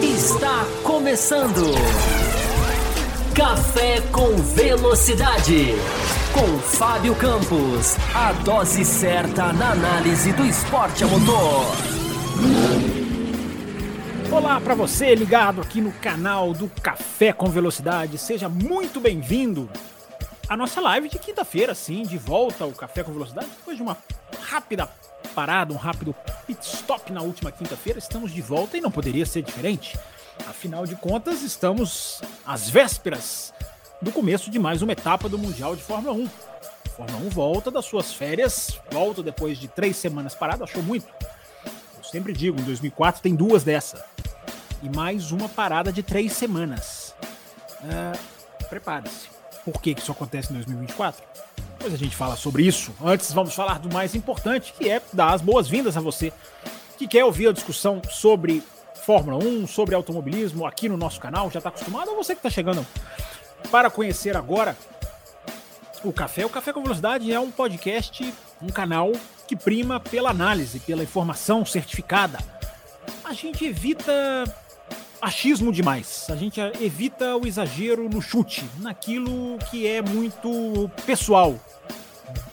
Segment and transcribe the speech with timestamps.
[0.00, 1.74] Está começando.
[3.34, 5.74] Café com Velocidade.
[6.32, 7.96] Com Fábio Campos.
[8.14, 11.64] A dose certa na análise do esporte a motor.
[14.30, 18.18] Olá para você ligado aqui no canal do Café com Velocidade.
[18.18, 19.68] Seja muito bem-vindo
[20.48, 23.98] à nossa live de quinta-feira, sim, de volta ao Café com Velocidade, depois de uma
[24.48, 24.88] rápida
[25.38, 26.12] parada, um rápido
[26.48, 29.96] pit stop na última quinta-feira, estamos de volta e não poderia ser diferente.
[30.48, 33.54] Afinal de contas, estamos às vésperas
[34.02, 36.24] do começo de mais uma etapa do Mundial de Fórmula 1.
[36.24, 41.06] A Fórmula 1 volta das suas férias, volta depois de três semanas parado, achou muito.
[41.96, 44.04] Eu sempre digo, em 2004 tem duas dessa.
[44.82, 47.14] E mais uma parada de três semanas.
[47.84, 49.28] Uh, Prepare-se.
[49.64, 51.22] Por que isso acontece em 2024?
[51.78, 52.92] Depois a gente fala sobre isso.
[53.02, 56.32] Antes, vamos falar do mais importante, que é dar as boas-vindas a você
[56.98, 58.64] que quer ouvir a discussão sobre
[59.06, 61.48] Fórmula 1, sobre automobilismo aqui no nosso canal.
[61.52, 62.10] Já está acostumado?
[62.10, 62.84] Ou você que está chegando
[63.70, 64.76] para conhecer agora
[66.02, 66.44] o Café?
[66.44, 69.12] O Café com Velocidade é um podcast, um canal
[69.46, 72.38] que prima pela análise, pela informação certificada.
[73.24, 74.44] A gente evita
[75.20, 76.26] achismo demais.
[76.30, 81.58] A gente evita o exagero no chute, naquilo que é muito pessoal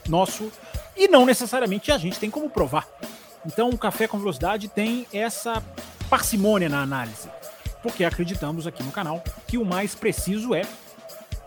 [0.07, 0.51] nosso
[0.95, 2.87] e não necessariamente a gente tem como provar.
[3.45, 5.61] Então, o Café com Velocidade tem essa
[6.09, 7.29] parcimônia na análise,
[7.83, 10.63] porque acreditamos aqui no canal que o mais preciso é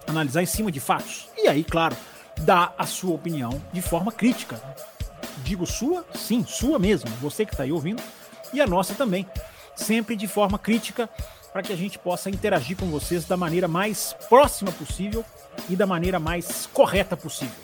[0.07, 1.29] analisar em cima de fatos.
[1.37, 1.97] E aí, claro,
[2.41, 4.61] dar a sua opinião de forma crítica.
[5.39, 6.05] Digo sua?
[6.15, 8.03] Sim, sua mesmo, você que está aí ouvindo,
[8.53, 9.27] e a nossa também
[9.79, 11.09] sempre de forma crítica,
[11.53, 15.25] para que a gente possa interagir com vocês da maneira mais próxima possível
[15.69, 17.57] e da maneira mais correta possível.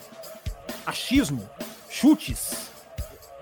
[0.87, 1.48] Achismo,
[1.91, 2.71] chutes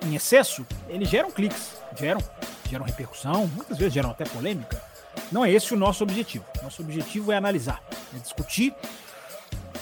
[0.05, 2.21] em excesso, eles geram cliques, geram,
[2.69, 4.83] geram repercussão, muitas vezes geram até polêmica.
[5.31, 6.45] Não é esse o nosso objetivo.
[6.63, 7.83] Nosso objetivo é analisar,
[8.15, 8.75] é discutir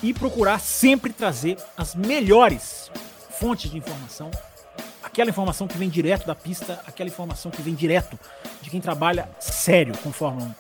[0.03, 2.91] e procurar sempre trazer as melhores
[3.31, 4.31] fontes de informação
[5.13, 8.19] aquela informação que vem direto da pista, aquela informação que vem direto
[8.63, 10.55] de quem trabalha sério com Fórmula 1,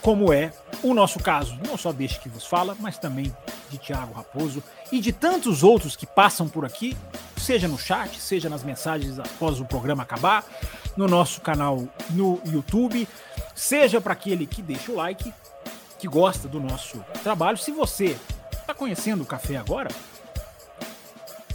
[0.00, 0.52] como é
[0.82, 3.34] o nosso caso, não só deste que vos fala, mas também
[3.68, 4.62] de Thiago Raposo
[4.92, 6.96] e de tantos outros que passam por aqui,
[7.36, 10.44] seja no chat, seja nas mensagens após o programa acabar,
[10.96, 13.08] no nosso canal no YouTube,
[13.54, 15.34] seja para aquele que deixa o like,
[15.98, 17.58] que gosta do nosso trabalho.
[17.58, 18.16] Se você
[18.52, 19.90] está conhecendo o café agora,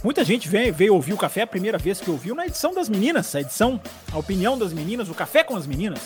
[0.02, 2.88] Muita gente veio, veio ouvir o café a primeira vez que ouviu na edição das
[2.88, 3.80] meninas, a edição,
[4.12, 6.00] a opinião das meninas, o café com as meninas.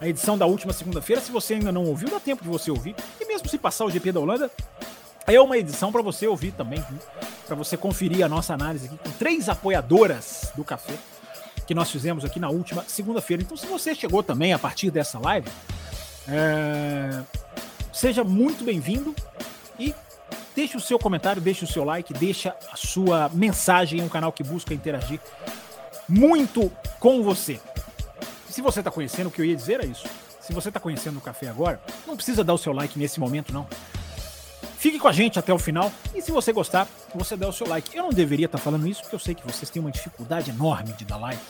[0.00, 2.96] A edição da última segunda-feira, se você ainda não ouviu, dá tempo de você ouvir.
[3.20, 4.50] E mesmo se passar o GP da Holanda,
[5.26, 6.82] é uma edição para você ouvir também,
[7.46, 10.94] para você conferir a nossa análise aqui com três apoiadoras do café
[11.66, 13.42] que nós fizemos aqui na última segunda-feira.
[13.42, 15.48] Então, se você chegou também a partir dessa live,
[16.26, 17.22] é...
[17.92, 19.14] seja muito bem-vindo
[19.78, 19.94] e
[20.58, 24.32] Deixe o seu comentário, deixe o seu like, deixa a sua mensagem em um canal
[24.32, 25.20] que busca interagir
[26.08, 27.60] muito com você.
[28.50, 30.08] Se você está conhecendo, o que eu ia dizer é isso.
[30.40, 33.52] Se você está conhecendo o café agora, não precisa dar o seu like nesse momento,
[33.52, 33.68] não.
[34.78, 37.68] Fique com a gente até o final e se você gostar, você dá o seu
[37.68, 37.96] like.
[37.96, 40.50] Eu não deveria estar tá falando isso porque eu sei que vocês têm uma dificuldade
[40.50, 41.40] enorme de dar like.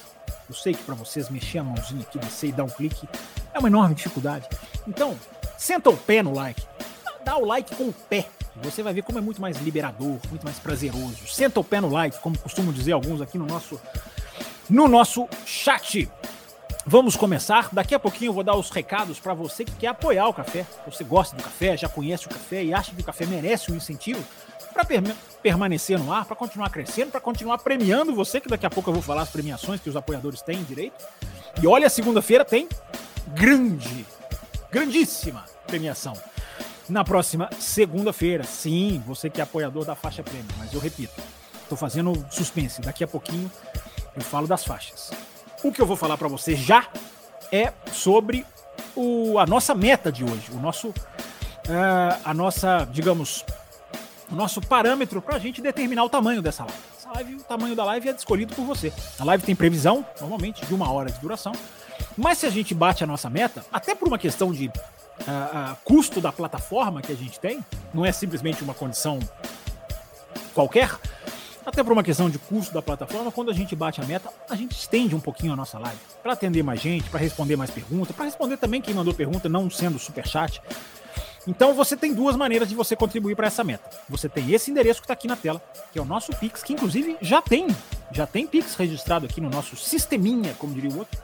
[0.47, 3.09] Eu sei que para vocês mexer a mãozinha aqui, descer e dar um clique
[3.55, 4.47] é uma enorme dificuldade.
[4.87, 5.19] Então,
[5.57, 6.63] senta o pé no like.
[7.25, 8.29] Dá o like com o pé.
[8.63, 11.27] Você vai ver como é muito mais liberador, muito mais prazeroso.
[11.27, 13.81] Senta o pé no like, como costumam dizer alguns aqui no nosso,
[14.69, 16.11] no nosso chat.
[16.87, 17.69] Vamos começar.
[17.73, 20.67] Daqui a pouquinho eu vou dar os recados para você que quer apoiar o café.
[20.87, 23.77] Você gosta do café, já conhece o café e acha que o café merece um
[23.77, 24.23] incentivo
[24.73, 25.03] para per
[25.43, 28.95] permanecer no ar, para continuar crescendo, para continuar premiando você, que daqui a pouco eu
[28.95, 31.05] vou falar as premiações que os apoiadores têm direito.
[31.63, 32.69] E olha, segunda-feira tem
[33.29, 34.07] grande,
[34.71, 36.15] grandíssima premiação
[36.89, 38.45] na próxima segunda-feira.
[38.45, 41.21] Sim, você que é apoiador da faixa prêmio, mas eu repito,
[41.63, 42.81] estou fazendo suspense.
[42.81, 43.51] Daqui a pouquinho
[44.17, 45.11] eu falo das faixas.
[45.63, 46.87] O que eu vou falar para você já
[47.53, 48.47] é sobre
[48.95, 50.95] o, a nossa meta de hoje, o nosso, uh,
[52.25, 53.45] a nossa, digamos,
[54.31, 56.79] o nosso parâmetro para a gente determinar o tamanho dessa live.
[56.97, 58.93] Essa live, o tamanho da live é escolhido por você.
[59.19, 61.53] A live tem previsão, normalmente, de uma hora de duração.
[62.17, 64.71] Mas se a gente bate a nossa meta, até por uma questão de
[65.23, 69.19] uh, uh, custo da plataforma que a gente tem, não é simplesmente uma condição
[70.55, 70.91] qualquer,
[71.65, 74.57] até por uma questão de custo da plataforma, quando a gente bate a meta, a
[74.57, 78.17] gente estende um pouquinho a nossa live para atender mais gente, para responder mais perguntas,
[78.17, 80.63] para responder também quem mandou pergunta, não sendo super chat.
[81.47, 83.89] Então você tem duas maneiras de você contribuir para essa meta.
[84.09, 85.63] Você tem esse endereço que está aqui na tela,
[85.93, 87.69] que é o nosso Pix, que inclusive já tem
[88.11, 91.21] Já tem Pix registrado aqui no nosso sisteminha, como diria o outro.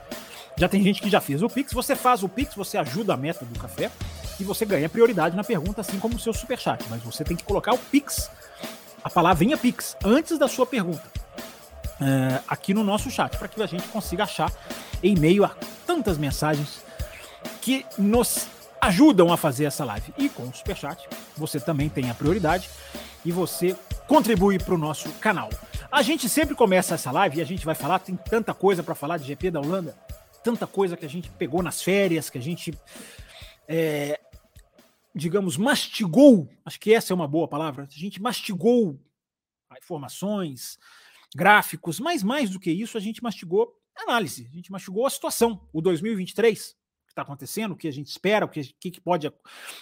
[0.57, 1.73] Já tem gente que já fez o Pix.
[1.73, 3.91] Você faz o Pix, você ajuda a meta do café
[4.39, 6.85] e você ganha prioridade na pergunta, assim como o seu superchat.
[6.89, 8.31] Mas você tem que colocar o Pix,
[9.03, 11.03] a palavrinha Pix, antes da sua pergunta.
[12.01, 14.53] Uh, aqui no nosso chat, para que a gente consiga achar
[15.03, 15.51] em meio a
[15.87, 16.83] tantas mensagens
[17.61, 18.49] que nos
[18.81, 20.13] ajudam a fazer essa live.
[20.19, 22.69] E com o Superchat, você também tem a prioridade
[23.25, 23.77] e você
[24.07, 25.49] contribui para o nosso canal.
[25.91, 28.95] A gente sempre começa essa live e a gente vai falar, tem tanta coisa para
[28.95, 29.95] falar de GP da Holanda,
[30.45, 32.79] tanta coisa que a gente pegou nas férias, que a gente,
[33.67, 34.21] é,
[35.15, 39.01] digamos, mastigou, acho que essa é uma boa palavra, a gente mastigou
[39.79, 40.79] informações,
[41.35, 45.67] gráficos, mas mais do que isso, a gente mastigou análise, a gente mastigou a situação,
[45.73, 46.77] o 2023
[47.09, 49.33] está acontecendo, o que a gente espera, o que, que, que pode,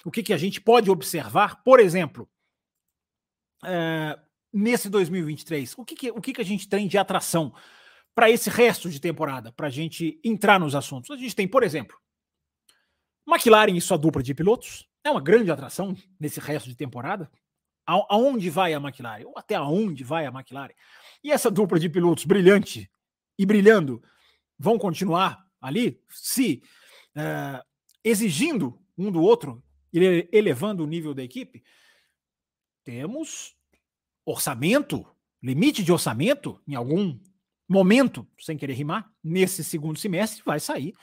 [0.05, 1.63] o que, que a gente pode observar.
[1.65, 2.29] Por exemplo,
[3.65, 4.19] é,
[4.53, 7.53] nesse 2023, o que, que, o que, que a gente tem de atração
[8.15, 11.11] para esse resto de temporada, para a gente entrar nos assuntos?
[11.11, 11.97] A gente tem, por exemplo,
[13.27, 17.31] McLaren e sua dupla de pilotos, é uma grande atração nesse resto de temporada.
[17.87, 19.27] A, aonde vai a McLaren?
[19.27, 20.75] Ou até aonde vai a McLaren?
[21.23, 22.91] E essa dupla de pilotos brilhante
[23.39, 24.03] e brilhando
[24.59, 26.01] vão continuar ali?
[26.09, 26.63] Se
[27.17, 27.65] uh,
[28.05, 29.63] exigindo um do outro,
[29.93, 31.63] elevando o nível da equipe,
[32.85, 33.57] temos
[34.25, 35.07] orçamento,
[35.43, 37.19] limite de orçamento, em algum
[37.73, 40.95] momento, sem querer rimar, nesse segundo semestre vai sair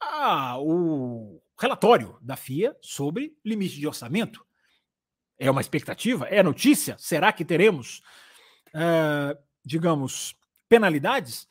[0.00, 4.44] ah, o relatório da FIA sobre limite de orçamento.
[5.38, 6.26] É uma expectativa?
[6.26, 6.96] É notícia?
[6.98, 8.02] Será que teremos,
[8.68, 10.36] uh, digamos,
[10.68, 11.48] penalidades?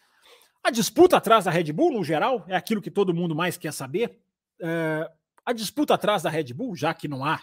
[0.63, 3.73] A disputa atrás da Red Bull, no geral, é aquilo que todo mundo mais quer
[3.73, 4.19] saber.
[4.61, 5.11] É,
[5.43, 7.41] a disputa atrás da Red Bull, já que não há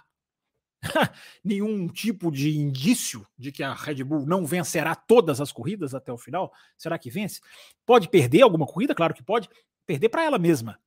[1.42, 6.12] nenhum tipo de indício de que a Red Bull não vencerá todas as corridas até
[6.12, 7.40] o final, será que vence?
[7.84, 8.94] Pode perder alguma corrida?
[8.94, 9.48] Claro que pode.
[9.86, 10.78] Perder para ela mesma.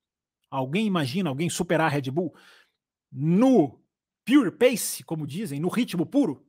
[0.50, 2.36] Alguém imagina alguém superar a Red Bull
[3.12, 3.82] no
[4.26, 6.46] pure pace, como dizem, no ritmo puro?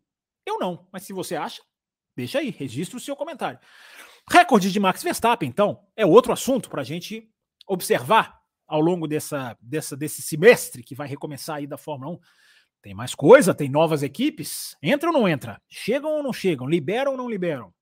[0.46, 1.62] Eu não, mas se você acha,
[2.16, 3.58] deixa aí, registre o seu comentário.
[4.28, 7.28] Recorde de Max Verstappen, então, é outro assunto para a gente
[7.66, 12.20] observar ao longo dessa, dessa, desse semestre que vai recomeçar aí da Fórmula 1.
[12.82, 14.76] Tem mais coisa, tem novas equipes.
[14.82, 15.62] Entra ou não entra?
[15.68, 16.68] Chegam ou não chegam?
[16.68, 17.72] Liberam ou não liberam?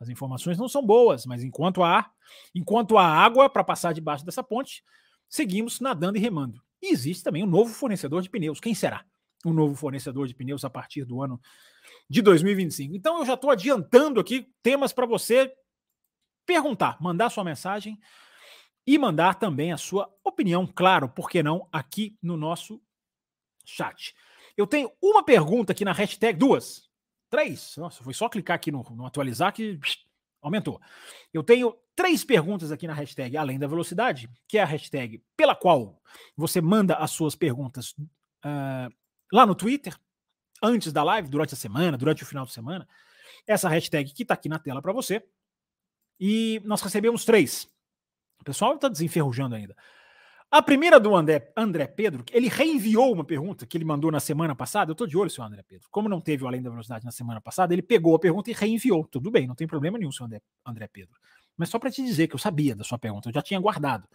[0.00, 2.10] As informações não são boas, mas enquanto há,
[2.54, 4.82] enquanto há água para passar debaixo dessa ponte,
[5.28, 6.62] seguimos nadando e remando.
[6.80, 8.58] E existe também um novo fornecedor de pneus.
[8.58, 9.04] Quem será?
[9.44, 11.38] Um novo fornecedor de pneus a partir do ano
[12.08, 12.96] de 2025.
[12.96, 15.52] Então eu já estou adiantando aqui temas para você
[16.46, 18.00] perguntar, mandar sua mensagem
[18.86, 22.82] e mandar também a sua opinião, claro, por que não, aqui no nosso
[23.64, 24.14] chat.
[24.60, 26.86] Eu tenho uma pergunta aqui na hashtag, duas,
[27.30, 27.74] três.
[27.78, 29.80] Nossa, foi só clicar aqui no, no atualizar que
[30.42, 30.78] aumentou.
[31.32, 35.56] Eu tenho três perguntas aqui na hashtag Além da Velocidade, que é a hashtag pela
[35.56, 35.98] qual
[36.36, 38.92] você manda as suas perguntas uh,
[39.32, 39.98] lá no Twitter,
[40.62, 42.86] antes da live, durante a semana, durante o final de semana.
[43.46, 45.24] Essa hashtag que está aqui na tela para você.
[46.20, 47.66] E nós recebemos três.
[48.38, 49.74] O pessoal está desenferrujando ainda.
[50.50, 54.52] A primeira do André, André Pedro, ele reenviou uma pergunta que ele mandou na semana
[54.52, 54.90] passada.
[54.90, 55.86] Eu estou de olho, seu André Pedro.
[55.92, 58.52] Como não teve o Além da Velocidade na semana passada, ele pegou a pergunta e
[58.52, 59.06] reenviou.
[59.06, 61.14] Tudo bem, não tem problema nenhum, seu André, André Pedro.
[61.56, 64.08] Mas só para te dizer que eu sabia da sua pergunta, eu já tinha guardado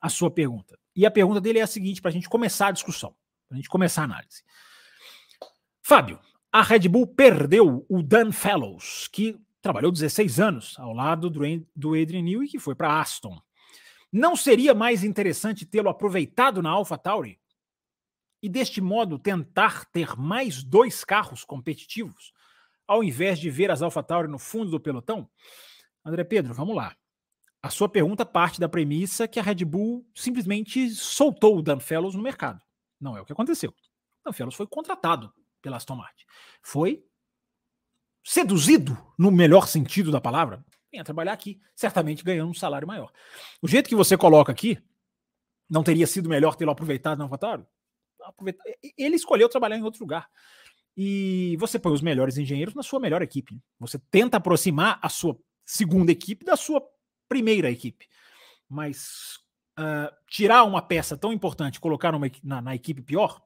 [0.00, 0.78] a sua pergunta.
[0.94, 3.12] E a pergunta dele é a seguinte, para a gente começar a discussão,
[3.48, 4.44] para a gente começar a análise.
[5.82, 6.20] Fábio,
[6.52, 12.22] a Red Bull perdeu o Dan Fellows, que trabalhou 16 anos ao lado do Adrian
[12.22, 13.42] Newey, que foi para Aston.
[14.16, 17.36] Não seria mais interessante tê-lo aproveitado na AlphaTauri
[18.40, 22.32] e deste modo tentar ter mais dois carros competitivos,
[22.86, 25.28] ao invés de ver as AlphaTauri no fundo do pelotão?
[26.04, 26.96] André Pedro, vamos lá.
[27.60, 32.14] A sua pergunta parte da premissa que a Red Bull simplesmente soltou o Dan Fellows
[32.14, 32.62] no mercado.
[33.00, 33.70] Não é o que aconteceu.
[33.70, 36.24] O Dan Fellows foi contratado pela Aston Martin.
[36.62, 37.04] Foi
[38.22, 43.12] seduzido, no melhor sentido da palavra, venha trabalhar aqui, certamente ganhando um salário maior.
[43.60, 44.78] O jeito que você coloca aqui,
[45.68, 47.66] não teria sido melhor tê-lo aproveitado no Avatar?
[48.96, 50.28] Ele escolheu trabalhar em outro lugar.
[50.96, 53.60] E você põe os melhores engenheiros na sua melhor equipe.
[53.80, 56.80] Você tenta aproximar a sua segunda equipe da sua
[57.28, 58.06] primeira equipe.
[58.68, 59.38] Mas
[59.78, 63.42] uh, tirar uma peça tão importante colocar na, na equipe pior,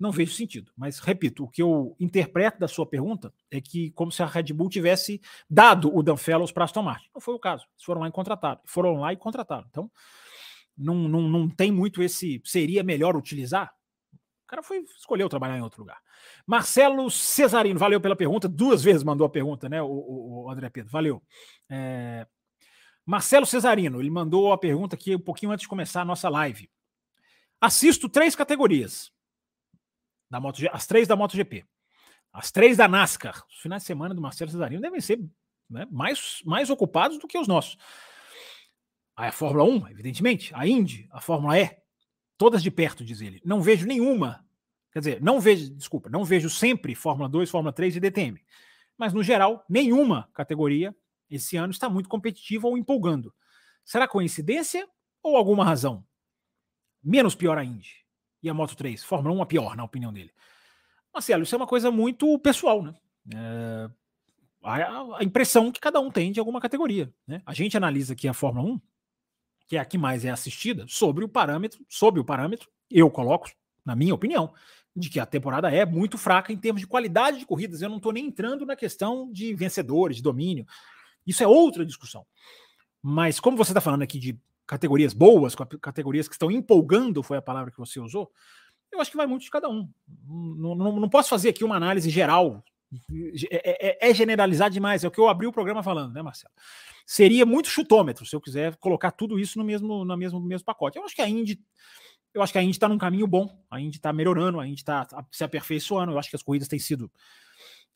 [0.00, 0.72] não vejo sentido.
[0.76, 4.52] Mas, repito, o que eu interpreto da sua pergunta é que como se a Red
[4.52, 7.08] Bull tivesse dado o Dan Fellows para Aston Martin.
[7.14, 7.64] Não foi o caso.
[7.74, 8.60] Eles foram lá e contrataram.
[8.64, 9.66] Foram lá e contrataram.
[9.68, 9.90] Então,
[10.76, 12.40] não, não, não tem muito esse.
[12.44, 13.72] Seria melhor utilizar?
[14.50, 15.98] cara foi escolheu trabalhar em outro lugar.
[16.44, 18.48] Marcelo Cesarino, valeu pela pergunta.
[18.48, 20.90] Duas vezes mandou a pergunta, né, o, o, o André Pedro?
[20.90, 21.22] Valeu.
[21.68, 22.26] É...
[23.06, 26.68] Marcelo Cesarino, ele mandou a pergunta aqui um pouquinho antes de começar a nossa live.
[27.60, 29.12] Assisto três categorias
[30.30, 31.64] da Moto, as três da MotoGP,
[32.32, 33.44] as três da NASCAR.
[33.50, 35.18] Os finais de semana do Marcelo Cesarino devem ser
[35.68, 37.76] né, mais, mais ocupados do que os nossos.
[39.16, 41.76] Aí a Fórmula 1, evidentemente, a Indy, a Fórmula E,
[42.38, 43.42] todas de perto, diz ele.
[43.44, 44.46] Não vejo nenhuma.
[44.92, 48.42] Quer dizer, não vejo, desculpa, não vejo sempre Fórmula 2, Fórmula 3 e DTM.
[48.96, 50.94] Mas, no geral, nenhuma categoria
[51.28, 53.32] esse ano está muito competitiva ou empolgando.
[53.84, 54.88] Será coincidência
[55.22, 56.04] ou alguma razão?
[57.02, 58.04] Menos pior a Indy.
[58.42, 60.32] E a Moto 3, Fórmula 1 a pior, na opinião dele.
[61.12, 62.94] Marcelo, isso é uma coisa muito pessoal, né?
[63.34, 63.90] É,
[64.62, 67.12] a, a, impressão que cada um tem de alguma categoria.
[67.26, 67.42] Né?
[67.44, 68.80] A gente analisa aqui a Fórmula 1
[69.70, 73.48] que é a que mais é assistida, sobre o parâmetro, sob o parâmetro, eu coloco,
[73.84, 74.52] na minha opinião,
[74.96, 77.80] de que a temporada é muito fraca em termos de qualidade de corridas.
[77.80, 80.66] Eu não estou nem entrando na questão de vencedores, de domínio.
[81.24, 82.26] Isso é outra discussão.
[83.00, 84.36] Mas como você está falando aqui de
[84.70, 88.30] categorias boas, categorias que estão empolgando, foi a palavra que você usou,
[88.92, 89.88] eu acho que vai muito de cada um.
[90.28, 92.62] Não, não, não posso fazer aqui uma análise geral.
[93.50, 95.04] É, é, é generalizar demais.
[95.04, 96.52] É o que eu abri o programa falando, né, Marcelo?
[97.10, 100.64] seria muito chutômetro se eu quiser colocar tudo isso no mesmo, no mesmo, no mesmo
[100.64, 100.96] pacote.
[100.96, 101.60] Eu acho que a Indy,
[102.32, 104.80] eu acho que a Indy está num caminho bom, a Indy está melhorando, a Indy
[104.80, 106.12] está se aperfeiçoando.
[106.12, 107.10] Eu acho que as corridas têm sido,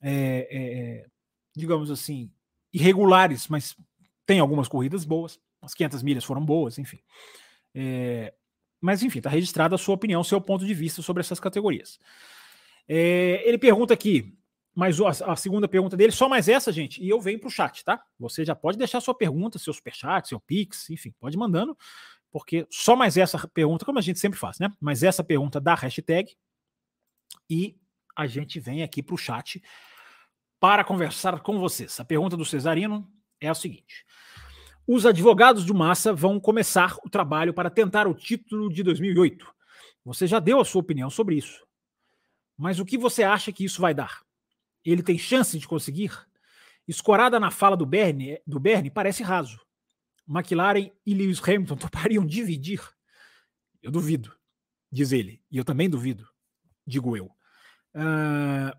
[0.01, 1.07] é, é,
[1.55, 2.29] digamos assim,
[2.73, 3.77] irregulares, mas
[4.27, 5.39] tem algumas corridas boas.
[5.65, 7.01] As 500 milhas foram boas, enfim.
[7.75, 8.33] É,
[8.81, 11.99] mas enfim, está registrada a sua opinião, seu ponto de vista sobre essas categorias.
[12.87, 14.37] É, ele pergunta aqui:
[14.75, 17.51] mas a, a, segunda pergunta dele, só mais essa, gente, e eu venho para o
[17.51, 18.03] chat, tá?
[18.19, 21.77] Você já pode deixar sua pergunta, seu superchat, seu pix, enfim, pode mandando,
[22.31, 24.71] porque só mais essa pergunta, como a gente sempre faz, né?
[24.81, 26.37] Mas essa pergunta da hashtag,
[27.49, 27.79] e
[28.17, 29.63] a gente vem aqui para o chat
[30.59, 31.99] para conversar com vocês.
[32.01, 33.09] A pergunta do Cesarino
[33.41, 34.05] é a seguinte:
[34.87, 39.47] os advogados do Massa vão começar o trabalho para tentar o título de 2008.
[40.05, 41.67] Você já deu a sua opinião sobre isso.
[42.57, 44.23] Mas o que você acha que isso vai dar?
[44.85, 46.13] ele tem chance de conseguir?
[46.87, 49.59] Escorada na fala do Bernie, do Bernie parece raso.
[50.29, 52.81] McLaren e Lewis Hamilton topariam dividir?
[53.83, 54.35] Eu duvido,
[54.93, 55.43] diz ele.
[55.51, 56.29] E eu também duvido,
[56.87, 57.27] digo eu.
[57.95, 58.77] Uh...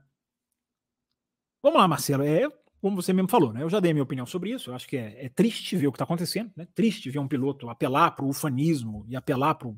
[1.63, 2.23] Vamos lá, Marcelo.
[2.23, 2.47] É
[2.85, 3.63] como você mesmo falou, né?
[3.63, 4.69] Eu já dei minha opinião sobre isso.
[4.69, 6.67] Eu acho que é, é triste ver o que está acontecendo, né?
[6.75, 9.71] Triste ver um piloto apelar para o ufanismo e apelar para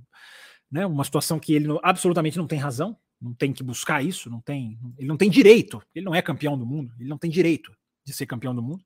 [0.69, 4.41] né, uma situação que ele absolutamente não tem razão não tem que buscar isso, não
[4.41, 7.73] tem, ele não tem direito, ele não é campeão do mundo, ele não tem direito
[8.03, 8.83] de ser campeão do mundo,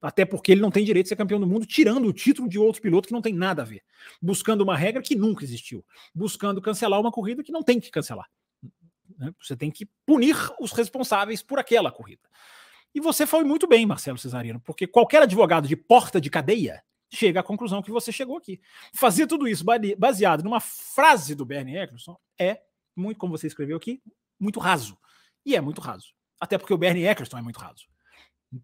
[0.00, 2.58] até porque ele não tem direito de ser campeão do mundo, tirando o título de
[2.58, 3.82] outro piloto que não tem nada a ver,
[4.20, 8.28] buscando uma regra que nunca existiu, buscando cancelar uma corrida que não tem que cancelar.
[9.18, 9.34] Né?
[9.42, 12.22] Você tem que punir os responsáveis por aquela corrida.
[12.94, 16.82] E você foi muito bem, Marcelo Cesarino, porque qualquer advogado de porta de cadeia
[17.12, 18.60] chega à conclusão que você chegou aqui.
[18.94, 19.64] Fazer tudo isso
[19.98, 22.60] baseado numa frase do Bernie Eccleston é
[22.96, 24.02] muito, como você escreveu aqui,
[24.38, 24.98] muito raso.
[25.44, 26.14] E é muito raso.
[26.40, 27.86] Até porque o Bernie Eccleston é muito raso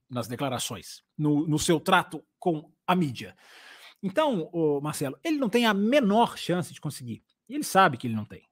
[0.08, 3.34] nas declarações, no, no seu trato com a mídia.
[4.02, 4.50] Então,
[4.82, 7.22] Marcelo, ele não tem a menor chance de conseguir.
[7.48, 8.42] E ele sabe que ele não tem.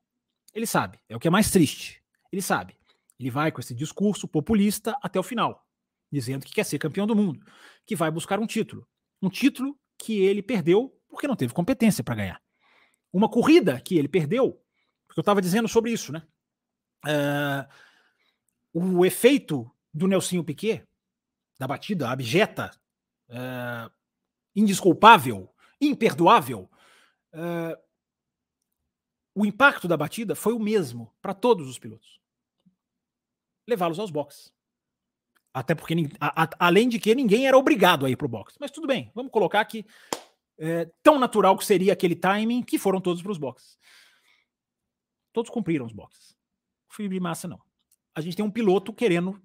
[0.55, 0.99] Ele sabe.
[1.09, 2.03] É o que é mais triste.
[2.33, 2.77] Ele sabe.
[3.19, 5.66] Ele vai com esse discurso populista até o final,
[6.11, 7.45] dizendo que quer ser campeão do mundo,
[7.85, 8.87] que vai buscar um título.
[9.21, 12.43] Um título que ele perdeu porque não teve competência para ganhar.
[13.13, 14.61] Uma corrida que ele perdeu
[15.17, 16.23] eu estava dizendo sobre isso, né?
[17.05, 20.87] Uh, o efeito do Nelsinho Piquet,
[21.59, 22.71] da batida abjeta,
[23.31, 23.91] uh,
[24.55, 26.71] indesculpável, imperdoável,
[27.33, 27.83] uh,
[29.35, 32.21] o impacto da batida foi o mesmo para todos os pilotos.
[33.67, 34.53] Levá-los aos boxes.
[35.57, 38.59] Até porque, a, a, além de que ninguém era obrigado a ir para o box.
[38.61, 39.87] Mas tudo bem, vamos colocar que
[40.59, 43.79] é, tão natural que seria aquele timing que foram todos para os boxes.
[45.33, 46.33] Todos cumpriram os boxes.
[46.91, 47.59] O Felipe Massa não.
[48.15, 49.41] A gente tem um piloto querendo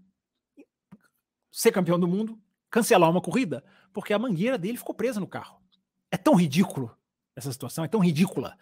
[1.49, 2.37] ser campeão do mundo,
[2.69, 3.63] cancelar uma corrida,
[3.93, 5.61] porque a mangueira dele ficou presa no carro.
[6.11, 6.93] É tão ridículo
[7.37, 8.57] essa situação, é tão ridícula.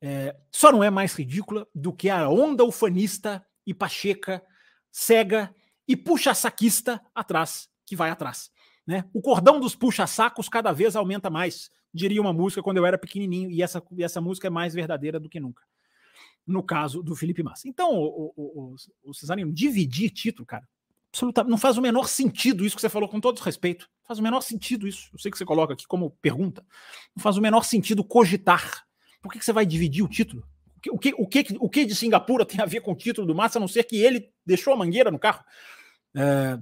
[0.00, 4.42] É, só não é mais ridícula do que a onda ufanista e pacheca,
[4.90, 5.54] cega
[5.86, 8.50] e puxa-saquista atrás, que vai atrás.
[8.86, 9.04] Né?
[9.12, 13.50] O cordão dos puxa-sacos cada vez aumenta mais, diria uma música quando eu era pequenininho,
[13.50, 15.62] e essa, e essa música é mais verdadeira do que nunca
[16.46, 17.68] no caso do Felipe Massa.
[17.68, 18.74] Então, o, o, o,
[19.10, 20.66] o Cesarino, dividir título, cara,
[21.08, 23.88] absolutamente, não faz o menor sentido isso que você falou, com todo respeito.
[24.00, 25.10] Não faz o menor sentido isso.
[25.12, 26.64] Eu sei que você coloca aqui como pergunta.
[27.14, 28.86] Não faz o menor sentido cogitar.
[29.20, 30.46] Por que, que você vai dividir o título?
[30.76, 33.34] O que, o, que, o que de Singapura tem a ver com o título do
[33.34, 35.44] Massa, a não ser que ele deixou a mangueira no carro?
[36.16, 36.58] É,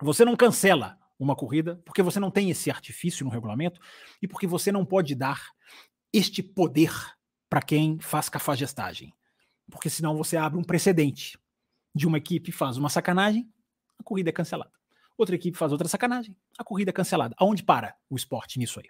[0.00, 3.80] você não cancela uma corrida porque você não tem esse artifício no regulamento
[4.20, 5.52] e porque você não pode dar
[6.12, 6.92] este poder
[7.48, 9.14] para quem faz cafajestagem.
[9.70, 11.38] Porque senão você abre um precedente
[11.94, 13.48] de uma equipe faz uma sacanagem,
[13.98, 14.72] a corrida é cancelada.
[15.16, 17.34] Outra equipe faz outra sacanagem, a corrida é cancelada.
[17.38, 18.88] Aonde para o esporte nisso aí?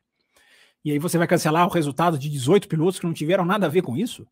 [0.84, 3.68] E aí você vai cancelar o resultado de 18 pilotos que não tiveram nada a
[3.68, 4.26] ver com isso?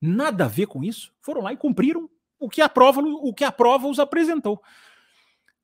[0.00, 1.14] Nada a ver com isso.
[1.20, 2.10] Foram lá e cumpriram
[2.42, 4.62] o que a prova, o que a prova os apresentou.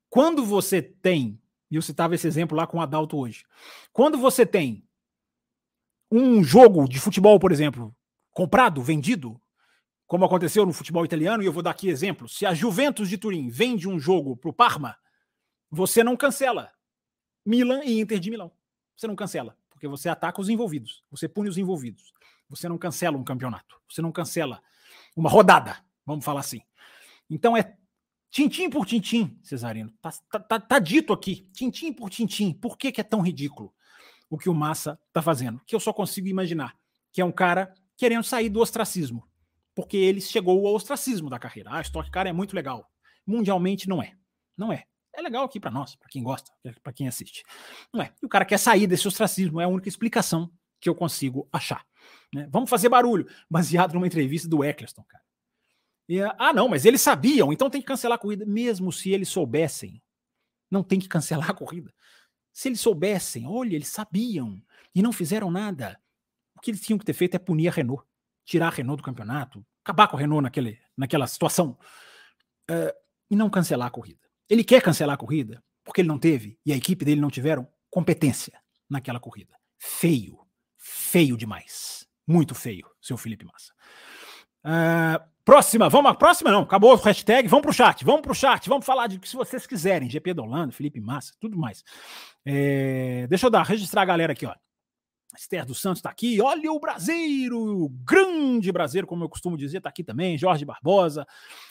[0.09, 3.45] Quando você tem, e eu citava esse exemplo lá com o Adalto hoje,
[3.93, 4.87] quando você tem
[6.11, 7.95] um jogo de futebol, por exemplo,
[8.31, 9.41] comprado, vendido,
[10.07, 12.29] como aconteceu no futebol italiano, e eu vou dar aqui exemplo.
[12.29, 14.97] Se a Juventus de Turim vende um jogo para o Parma,
[15.71, 16.73] você não cancela
[17.45, 18.51] Milan e Inter de Milão.
[18.97, 22.15] Você não cancela, porque você ataca os envolvidos, você pune os envolvidos.
[22.49, 24.63] Você não cancela um campeonato, você não cancela
[25.15, 26.63] uma rodada, vamos falar assim.
[27.29, 27.77] Então é
[28.31, 29.93] tintim por tintim, Cesarino.
[30.01, 32.53] Tá, tá, tá, tá dito aqui, tintim por tintim.
[32.53, 33.75] Por que, que é tão ridículo
[34.31, 35.61] o que o Massa tá fazendo?
[35.67, 36.77] Que eu só consigo imaginar
[37.13, 39.29] que é um cara querendo sair do ostracismo
[39.79, 41.71] porque ele chegou ao ostracismo da carreira.
[41.73, 42.91] Ah, Stock Car é muito legal.
[43.25, 44.13] Mundialmente não é.
[44.57, 44.83] Não é.
[45.15, 46.51] É legal aqui para nós, para quem gosta,
[46.83, 47.45] para quem assiste.
[47.95, 48.13] Não é.
[48.21, 51.87] E o cara quer sair desse ostracismo, é a única explicação que eu consigo achar.
[52.35, 52.49] Né?
[52.51, 55.23] Vamos fazer barulho, baseado numa entrevista do Eccleston, cara.
[56.09, 58.47] E, ah, não, mas eles sabiam, então tem que cancelar a corrida.
[58.47, 60.03] Mesmo se eles soubessem,
[60.71, 61.93] não tem que cancelar a corrida.
[62.53, 64.62] Se eles soubessem, olha, eles sabiam
[64.95, 66.00] e não fizeram nada,
[66.57, 68.09] o que eles tinham que ter feito é punir a Renault
[68.49, 71.79] tirar a Renault do campeonato, acabar com a Renault naquele, naquela situação
[72.71, 72.93] uh,
[73.31, 74.21] e não cancelar a corrida.
[74.49, 77.69] Ele quer cancelar a corrida porque ele não teve e a equipe dele não tiveram
[77.91, 79.55] competência naquela corrida.
[79.79, 80.38] Feio,
[80.79, 82.09] feio demais.
[82.27, 83.75] Muito feio, seu Felipe Massa.
[84.69, 88.69] Uh, próxima, vamos à próxima não, acabou o hashtag, vamos pro chat, vamos pro chat,
[88.69, 91.83] vamos falar de que se vocês quiserem, GP da Holanda, Felipe Massa, tudo mais.
[92.45, 94.55] É, deixa eu dar, registrar a galera aqui, ó.
[95.37, 96.41] Esther dos Santos está aqui.
[96.41, 100.38] Olha o Brasileiro, o grande brasileiro, como eu costumo dizer, está aqui também.
[100.38, 101.27] Jorge Barbosa,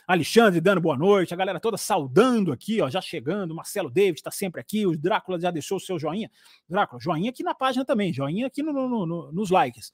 [0.07, 1.33] Alexandre dando boa noite.
[1.33, 3.55] A galera toda saudando aqui, ó, já chegando.
[3.55, 4.85] Marcelo David está sempre aqui.
[4.85, 6.29] O Drácula já deixou o seu joinha.
[6.69, 9.91] Drácula, joinha aqui na página também, joinha aqui no, no, no, nos likes.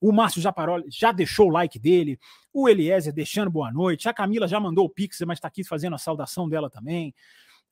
[0.00, 2.18] O Márcio Japaroli já deixou o like dele.
[2.52, 4.08] O Eliezer deixando boa noite.
[4.08, 7.14] A Camila já mandou o pix, mas está aqui fazendo a saudação dela também.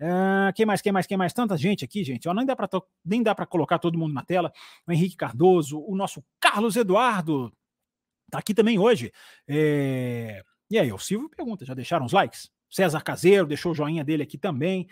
[0.00, 1.32] Uh, quem mais, quem mais, quem mais?
[1.32, 2.26] Tanta gente aqui, gente.
[2.26, 4.50] Ó, nem dá para colocar todo mundo na tela.
[4.86, 7.52] O Henrique Cardoso, o nosso Carlos Eduardo
[8.30, 9.12] tá aqui também hoje.
[9.46, 10.42] É...
[10.70, 12.50] E aí, o Silvio pergunta: já deixaram os likes?
[12.70, 14.88] César Caseiro deixou o joinha dele aqui também.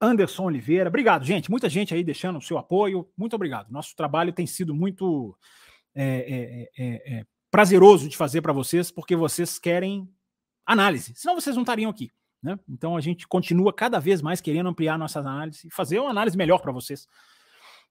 [0.00, 1.50] Anderson Oliveira, obrigado, gente.
[1.50, 3.08] Muita gente aí deixando o seu apoio.
[3.16, 3.70] Muito obrigado.
[3.70, 5.36] Nosso trabalho tem sido muito
[5.94, 10.08] é, é, é prazeroso de fazer para vocês, porque vocês querem
[10.66, 11.12] análise.
[11.14, 12.10] Senão vocês não estariam aqui.
[12.42, 12.58] Né?
[12.68, 16.36] Então a gente continua cada vez mais querendo ampliar nossas análises e fazer uma análise
[16.36, 17.06] melhor para vocês,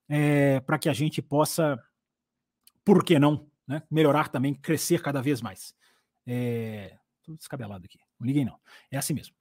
[0.08, 1.82] é, para que a gente possa,
[2.84, 3.82] por que não, né?
[3.90, 5.74] melhorar também, crescer cada vez mais.
[6.26, 6.96] É,
[7.38, 8.58] descabelado aqui, não liguem não,
[8.90, 9.34] é assim mesmo.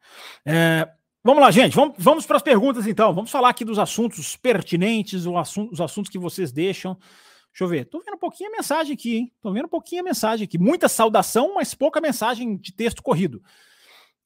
[0.45, 0.89] É,
[1.23, 5.27] vamos lá, gente, vamos, vamos para as perguntas então, vamos falar aqui dos assuntos pertinentes,
[5.27, 6.97] assunto, os assuntos que vocês deixam.
[7.51, 9.33] Deixa eu ver, tô vendo um pouquinho a mensagem aqui, hein?
[9.41, 10.57] Tô vendo um pouquinho a mensagem aqui.
[10.57, 13.43] Muita saudação, mas pouca mensagem de texto corrido.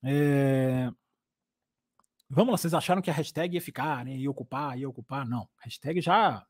[0.06, 0.92] É...
[2.30, 4.16] Vamos lá, vocês acharam que a hashtag ia ficar, né?
[4.16, 5.28] Ia ocupar, ia ocupar?
[5.28, 5.48] Não.
[5.60, 6.46] A hashtag já,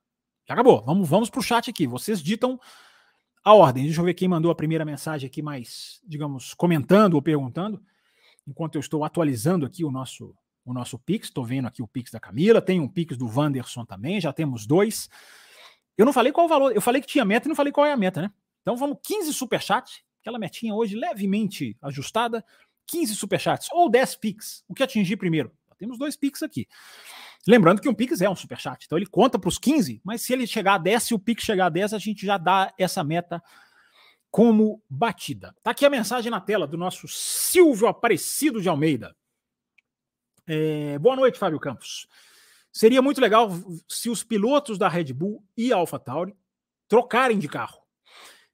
[0.48, 0.84] já acabou.
[0.84, 1.88] Vamos, vamos para o chat aqui.
[1.88, 2.60] Vocês ditam
[3.44, 3.86] a ordem.
[3.86, 7.82] Deixa eu ver quem mandou a primeira mensagem aqui, mais, digamos, comentando ou perguntando.
[8.48, 12.12] Enquanto eu estou atualizando aqui o nosso, o nosso Pix, estou vendo aqui o Pix
[12.12, 15.10] da Camila, tem um Pix do Wanderson também, já temos dois.
[15.98, 17.86] Eu não falei qual o valor, eu falei que tinha meta e não falei qual
[17.86, 18.32] é a meta, né?
[18.62, 22.44] Então vamos 15 superchat, aquela metinha hoje levemente ajustada.
[22.88, 24.64] 15 superchats ou 10 Pix.
[24.68, 25.52] O que atingir primeiro?
[25.78, 26.68] Temos dois Pix aqui.
[27.48, 30.34] Lembrando que um Pix é um superchat, então ele conta para os 15, mas se
[30.34, 33.04] ele chegar a 10, se o Pix chegar a 10, a gente já dá essa
[33.04, 33.42] meta
[34.32, 35.56] como batida.
[35.62, 39.16] Tá aqui a mensagem na tela do nosso Silvio Aparecido de Almeida.
[40.48, 42.08] É, boa noite, Fábio Campos.
[42.72, 43.50] Seria muito legal
[43.88, 46.36] se os pilotos da Red Bull e AlphaTauri
[46.88, 47.80] trocarem de carro.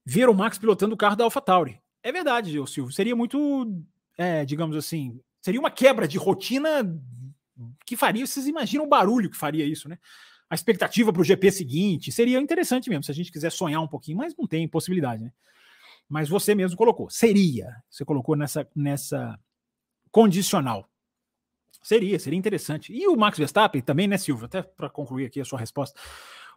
[0.06, 1.82] Ver o Max pilotando o carro da AlphaTauri.
[2.04, 2.92] É verdade, Silvio.
[2.92, 3.84] Seria muito
[4.22, 6.70] é, digamos assim, seria uma quebra de rotina
[7.86, 8.26] que faria.
[8.26, 9.98] Vocês imaginam o barulho que faria isso, né?
[10.50, 13.88] A expectativa para o GP seguinte seria interessante mesmo, se a gente quiser sonhar um
[13.88, 15.32] pouquinho, mas não tem possibilidade, né?
[16.08, 17.10] Mas você mesmo colocou.
[17.10, 17.76] Seria.
[17.90, 19.40] Você colocou nessa, nessa
[20.12, 20.90] condicional.
[21.82, 22.94] Seria, seria interessante.
[22.94, 24.46] E o Max Verstappen também, né, Silvio?
[24.46, 26.00] Até para concluir aqui a sua resposta.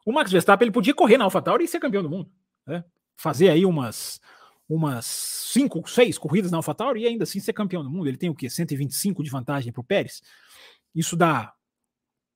[0.04, 2.30] O Max Verstappen ele podia correr na AlphaTauri e ser campeão do mundo.
[2.66, 2.84] Né?
[3.16, 4.20] Fazer aí umas
[4.68, 8.08] umas 5, 6 corridas na AlphaTauri e ainda assim ser campeão do mundo.
[8.08, 8.48] Ele tem o quê?
[8.48, 10.22] 125 de vantagem para o Pérez.
[10.94, 11.52] Isso dá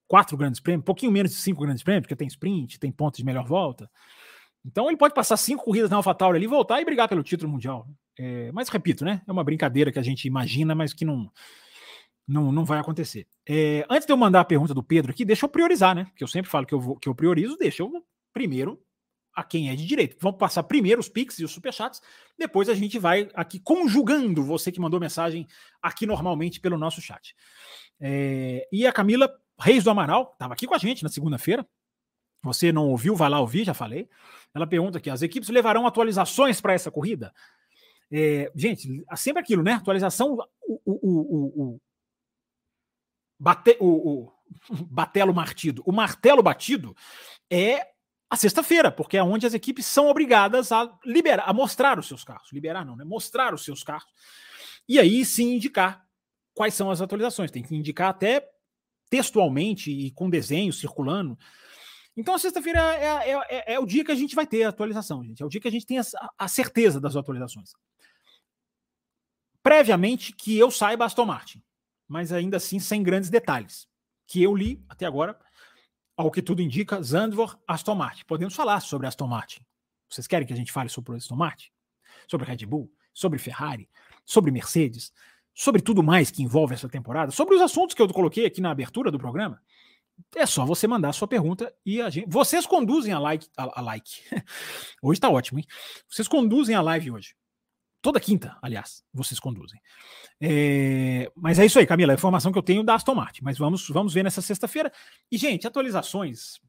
[0.07, 3.25] quatro grandes prêmios, pouquinho menos de cinco grandes prêmios, porque tem sprint, tem pontos de
[3.25, 3.91] melhor volta.
[4.64, 7.87] Então ele pode passar cinco corridas na AlphaTauri ali, voltar e brigar pelo título mundial.
[8.19, 9.23] É, mas repito, né?
[9.27, 11.31] É uma brincadeira que a gente imagina, mas que não
[12.27, 13.27] não, não vai acontecer.
[13.49, 16.11] É, antes de eu mandar a pergunta do Pedro aqui, deixa eu priorizar, né?
[16.14, 17.91] Que eu sempre falo que eu, vou, que eu priorizo, deixa eu
[18.35, 18.79] primeiro
[19.38, 20.16] a quem é de direito.
[20.20, 22.03] Vamos passar primeiro os Pix e os Superchats,
[22.37, 25.46] depois a gente vai aqui conjugando você que mandou mensagem
[25.81, 27.37] aqui normalmente pelo nosso chat.
[28.01, 31.64] É, e a Camila Reis do Amaral, estava aqui com a gente na segunda-feira.
[32.42, 34.09] Você não ouviu, vai lá ouvir, já falei.
[34.53, 37.33] Ela pergunta aqui: as equipes levarão atualizações para essa corrida?
[38.11, 39.74] É, gente, sempre aquilo, né?
[39.74, 41.81] Atualização, o, o, o, o,
[43.38, 44.33] bate, o, o
[44.90, 45.81] batelo martido.
[45.87, 46.96] O martelo batido
[47.48, 47.87] é
[48.31, 52.23] a sexta-feira, porque é onde as equipes são obrigadas a liberar, a mostrar os seus
[52.23, 52.53] carros.
[52.53, 53.05] Liberar não, né?
[53.05, 54.11] Mostrar os seus carros.
[54.87, 56.07] E aí sim indicar
[56.55, 57.51] quais são as atualizações.
[57.51, 58.47] Tem que indicar até
[59.09, 61.38] textualmente e com desenho circulando.
[62.17, 64.69] Então a sexta-feira é, é, é, é, o dia que a gente vai ter a
[64.69, 65.43] atualização, gente.
[65.43, 66.05] É o dia que a gente tem a,
[66.37, 67.73] a certeza das atualizações.
[69.62, 71.62] Previamente que eu saiba Aston Martin,
[72.07, 73.87] mas ainda assim sem grandes detalhes.
[74.27, 75.38] Que eu li até agora,
[76.18, 78.24] ao que tudo indica, Zandvoort, Aston Martin.
[78.26, 79.61] Podemos falar sobre Aston Martin.
[80.11, 81.70] Vocês querem que a gente fale sobre Aston Martin?
[82.26, 82.92] Sobre Red Bull?
[83.14, 83.88] Sobre Ferrari?
[84.26, 85.12] Sobre Mercedes?
[85.59, 88.70] sobre tudo mais que envolve essa temporada, sobre os assuntos que eu coloquei aqui na
[88.70, 89.61] abertura do programa,
[90.37, 92.31] é só você mandar a sua pergunta e a gente.
[92.31, 93.48] Vocês conduzem a like.
[93.57, 94.22] A, a like.
[95.02, 95.66] hoje tá ótimo, hein?
[96.09, 97.35] Vocês conduzem a live hoje.
[98.00, 99.80] Toda quinta, aliás, vocês conduzem.
[100.40, 101.30] É...
[101.34, 102.12] Mas é isso aí, Camila.
[102.12, 103.42] A informação que eu tenho da Aston Martin.
[103.42, 104.92] Mas vamos, vamos ver nessa sexta-feira.
[105.30, 106.61] E, gente, atualizações.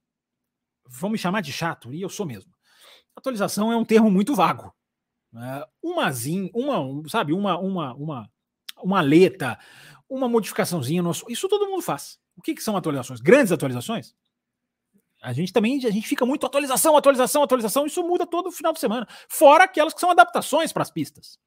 [0.88, 2.52] Vão me chamar de chato, e eu sou mesmo.
[3.16, 4.74] Atualização é um termo muito vago.
[5.36, 6.12] É, uma
[6.52, 8.30] uma, sabe, uma, uma, uma
[8.84, 9.60] uma letra,
[10.10, 11.02] uma modificaçãozinha.
[11.02, 12.18] Nosso, isso todo mundo faz.
[12.36, 13.20] O que, que são atualizações?
[13.20, 14.16] Grandes atualizações?
[15.22, 17.86] A gente também a gente fica muito atualização, atualização, atualização.
[17.86, 19.08] Isso muda todo final de semana.
[19.28, 21.38] Fora aquelas que são adaptações para as pistas.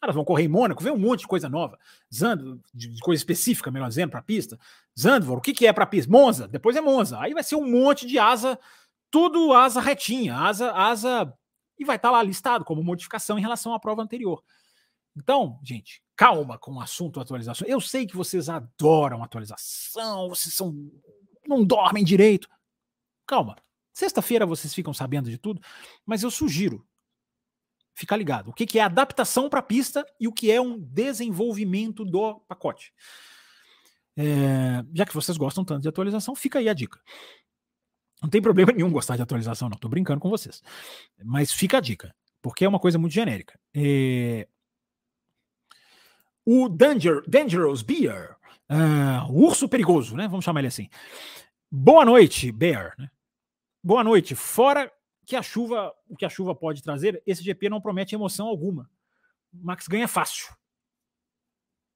[0.00, 1.78] Elas vão correr em Mônaco, vem um monte de coisa nova.
[2.14, 4.58] Zand, de coisa específica, melhor dizendo, para a pista.
[4.98, 6.10] Zandvoort, o que, que é para a pista?
[6.10, 7.18] Monza, depois é Monza.
[7.20, 8.58] Aí vai ser um monte de asa,
[9.10, 11.34] tudo asa retinha, asa, asa.
[11.78, 14.42] E vai estar tá lá listado como modificação em relação à prova anterior.
[15.16, 17.66] Então, gente, calma com o assunto atualização.
[17.66, 20.72] Eu sei que vocês adoram atualização, vocês são
[21.46, 22.48] não dormem direito.
[23.28, 23.56] Calma.
[23.92, 25.60] Sexta-feira vocês ficam sabendo de tudo,
[26.06, 26.84] mas eu sugiro
[27.94, 28.48] ficar ligado.
[28.48, 32.40] O que, que é adaptação para a pista e o que é um desenvolvimento do
[32.48, 32.92] pacote.
[34.16, 37.00] É, já que vocês gostam tanto de atualização, fica aí a dica.
[38.22, 39.76] Não tem problema nenhum gostar de atualização, não.
[39.76, 40.62] Tô brincando com vocês.
[41.22, 43.60] Mas fica a dica, porque é uma coisa muito genérica.
[43.74, 44.48] É,
[46.46, 48.38] o Danger, Dangerous Bear,
[48.70, 50.26] uh, o urso perigoso, né?
[50.28, 50.88] Vamos chamar ele assim.
[51.70, 52.94] Boa noite, Bear.
[52.96, 53.10] Né?
[53.82, 54.34] Boa noite.
[54.34, 54.92] Fora
[55.24, 58.90] que a chuva, o que a chuva pode trazer, esse GP não promete emoção alguma.
[59.52, 60.52] O Max ganha fácil.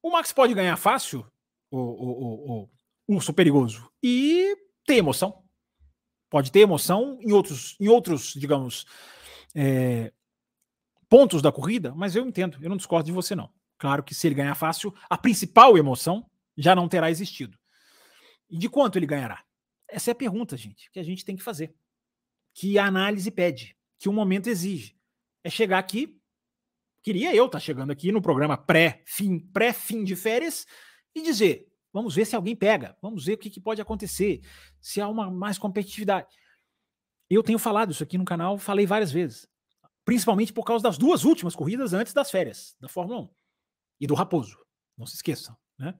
[0.02, 1.26] O Max pode ganhar fácil,
[1.70, 5.42] o, o, o, urso perigoso, e ter emoção.
[6.28, 8.86] Pode ter emoção em outros, em outros digamos,
[9.54, 10.12] é,
[11.08, 13.50] pontos da corrida, mas eu entendo, eu não discordo de você, não.
[13.76, 17.58] Claro que se ele ganhar fácil, a principal emoção já não terá existido.
[18.48, 19.44] E de quanto ele ganhará?
[19.92, 21.74] Essa é a pergunta, gente, que a gente tem que fazer.
[22.54, 24.98] Que a análise pede, que o momento exige.
[25.44, 26.18] É chegar aqui.
[27.02, 30.66] Queria eu estar tá chegando aqui no programa pré-fim, pré-fim de férias
[31.14, 34.40] e dizer: vamos ver se alguém pega, vamos ver o que, que pode acontecer,
[34.80, 36.34] se há uma mais competitividade.
[37.28, 39.48] Eu tenho falado isso aqui no canal, falei várias vezes,
[40.04, 43.28] principalmente por causa das duas últimas corridas antes das férias da Fórmula 1
[44.00, 44.58] e do Raposo.
[44.96, 45.98] Não se esqueçam, né?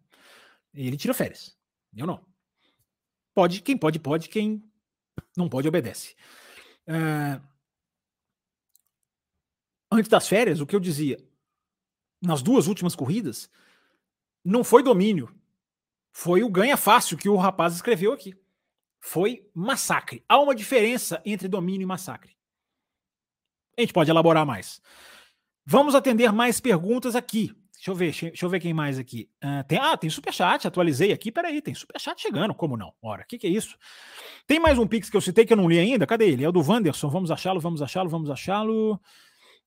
[0.72, 1.57] Ele tira férias.
[1.94, 2.32] Eu não.
[3.35, 4.62] Pode, quem pode, pode, quem
[5.37, 6.14] não pode, obedece.
[6.87, 7.40] É...
[9.90, 11.23] Antes das férias, o que eu dizia,
[12.21, 13.51] nas duas últimas corridas,
[14.45, 15.35] não foi domínio,
[16.12, 18.35] foi o ganha fácil que o rapaz escreveu aqui.
[19.01, 20.25] Foi massacre.
[20.29, 22.37] Há uma diferença entre domínio e massacre.
[23.77, 24.81] A gente pode elaborar mais.
[25.64, 27.55] Vamos atender mais perguntas aqui.
[27.83, 29.29] Deixa eu ver, deixa eu ver quem mais aqui.
[29.42, 31.33] Uh, tem, ah, tem superchat, atualizei aqui.
[31.33, 32.95] Peraí, tem superchat chegando, como não?
[33.03, 33.77] Ora, o que, que é isso?
[34.47, 36.07] Tem mais um Pix que eu citei que eu não li ainda.
[36.07, 36.45] Cadê ele?
[36.45, 37.09] É o do Wanderson.
[37.09, 39.01] Vamos achá-lo, vamos achá-lo, vamos achá-lo.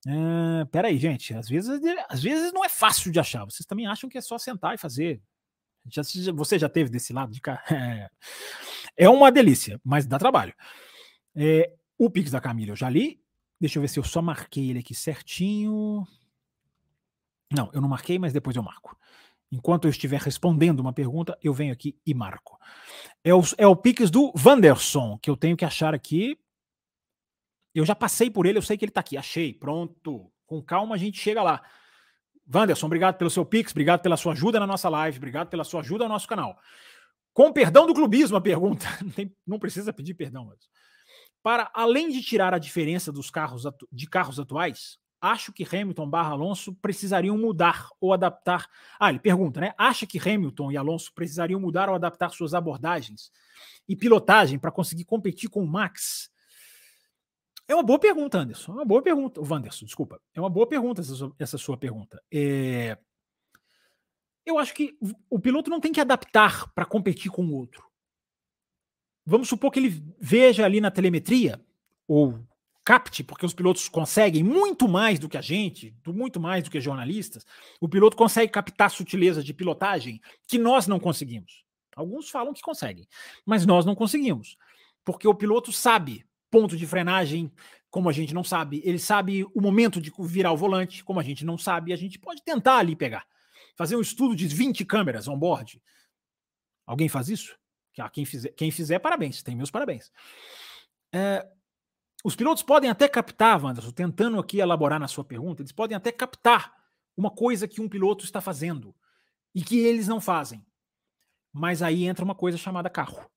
[0.07, 1.33] Uh, peraí, gente.
[1.33, 1.69] Às vezes,
[2.07, 3.43] às vezes não é fácil de achar.
[3.43, 5.21] Vocês também acham que é só sentar e fazer.
[5.89, 6.01] Já,
[6.33, 7.61] você já teve desse lado de cá?
[8.97, 10.53] É uma delícia, mas dá trabalho.
[11.35, 13.19] É, o Pix da Camila eu já li.
[13.59, 16.07] Deixa eu ver se eu só marquei ele aqui certinho.
[17.51, 18.97] Não, eu não marquei, mas depois eu marco.
[19.51, 22.59] Enquanto eu estiver respondendo uma pergunta, eu venho aqui e marco.
[23.23, 26.37] É o, é o Pix do Wanderson, que eu tenho que achar aqui.
[27.73, 29.17] Eu já passei por ele, eu sei que ele está aqui.
[29.17, 30.31] Achei, pronto.
[30.45, 31.61] Com calma a gente chega lá.
[32.53, 35.81] Wanderson, obrigado pelo seu Pix, obrigado pela sua ajuda na nossa live, obrigado pela sua
[35.81, 36.57] ajuda no nosso canal.
[37.33, 38.85] Com perdão do clubismo, a pergunta.
[39.17, 40.45] Não, não precisa pedir perdão.
[40.45, 40.59] Mas.
[41.43, 44.97] Para, além de tirar a diferença dos carros de carros atuais,
[45.31, 48.67] acho que Hamilton barra Alonso precisariam mudar ou adaptar.
[48.99, 49.73] Ah, ele pergunta, né?
[49.77, 53.31] Acha que Hamilton e Alonso precisariam mudar ou adaptar suas abordagens
[53.87, 56.29] e pilotagem para conseguir competir com o Max?
[57.67, 58.73] É uma boa pergunta, Anderson.
[58.73, 59.41] É uma boa pergunta.
[59.41, 60.21] O Wanderson, desculpa.
[60.33, 62.21] É uma boa pergunta essa, essa sua pergunta.
[62.31, 62.97] É...
[64.45, 64.95] Eu acho que
[65.27, 67.83] o piloto não tem que adaptar para competir com o outro.
[69.25, 71.59] Vamos supor que ele veja ali na telemetria,
[72.07, 72.39] ou
[72.85, 76.79] capte, porque os pilotos conseguem muito mais do que a gente, muito mais do que
[76.79, 77.43] jornalistas.
[77.81, 81.65] O piloto consegue captar sutilezas de pilotagem que nós não conseguimos.
[81.95, 83.07] Alguns falam que conseguem,
[83.43, 84.55] mas nós não conseguimos.
[85.03, 87.51] Porque o piloto sabe ponto de frenagem,
[87.89, 88.81] como a gente não sabe.
[88.85, 91.91] Ele sabe o momento de virar o volante, como a gente não sabe.
[91.91, 93.25] A gente pode tentar ali pegar.
[93.75, 95.81] Fazer um estudo de 20 câmeras on-board.
[96.85, 97.57] Alguém faz isso?
[98.13, 99.41] Quem fizer, quem fizer, parabéns.
[99.41, 100.11] Tem meus parabéns.
[101.13, 101.47] É,
[102.25, 106.11] os pilotos podem até captar, Wanderson, tentando aqui elaborar na sua pergunta, eles podem até
[106.11, 106.75] captar
[107.15, 108.95] uma coisa que um piloto está fazendo
[109.53, 110.65] e que eles não fazem.
[111.53, 113.29] Mas aí entra uma coisa chamada carro.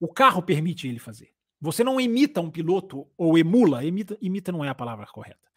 [0.00, 1.32] O carro permite ele fazer.
[1.60, 5.48] Você não imita um piloto ou emula, imita, imita não é a palavra correta.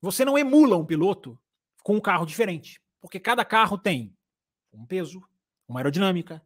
[0.00, 1.36] Você não emula um piloto
[1.82, 4.16] com um carro diferente, porque cada carro tem
[4.72, 5.20] um peso,
[5.66, 6.40] uma aerodinâmica,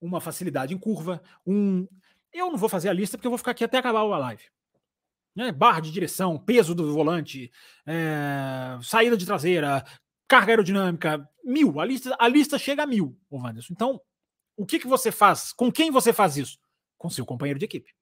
[0.00, 1.86] uma facilidade em curva, um.
[2.32, 4.44] Eu não vou fazer a lista porque eu vou ficar aqui até acabar a live
[5.38, 5.52] né?
[5.52, 7.50] barra de direção, peso do volante,
[7.86, 9.84] é, saída de traseira,
[10.26, 11.78] carga aerodinâmica, mil.
[11.78, 13.72] A lista, a lista chega a mil, ô Wanderson.
[13.72, 14.00] Então,
[14.56, 15.52] o que, que você faz?
[15.52, 16.58] Com quem você faz isso?
[16.98, 17.94] Com seu companheiro de equipe.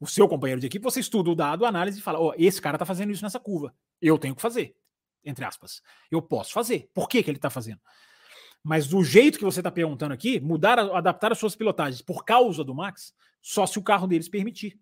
[0.00, 2.78] O seu companheiro de equipe, você estuda o dado, análise e fala: oh, esse cara
[2.78, 3.74] tá fazendo isso nessa curva.
[4.00, 4.76] Eu tenho que fazer.
[5.24, 5.82] Entre aspas.
[6.08, 6.88] Eu posso fazer.
[6.94, 7.80] Por que, que ele tá fazendo?
[8.62, 12.62] Mas do jeito que você está perguntando aqui, mudar, adaptar as suas pilotagens por causa
[12.62, 14.78] do Max, só se o carro deles permitir.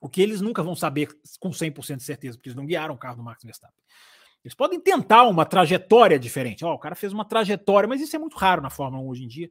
[0.00, 1.08] O que eles nunca vão saber
[1.40, 3.82] com 100% de certeza, porque eles não guiaram o carro do Max Verstappen.
[4.44, 6.64] Eles podem tentar uma trajetória diferente.
[6.64, 9.24] oh, o cara fez uma trajetória, mas isso é muito raro na Fórmula 1 hoje
[9.24, 9.50] em dia,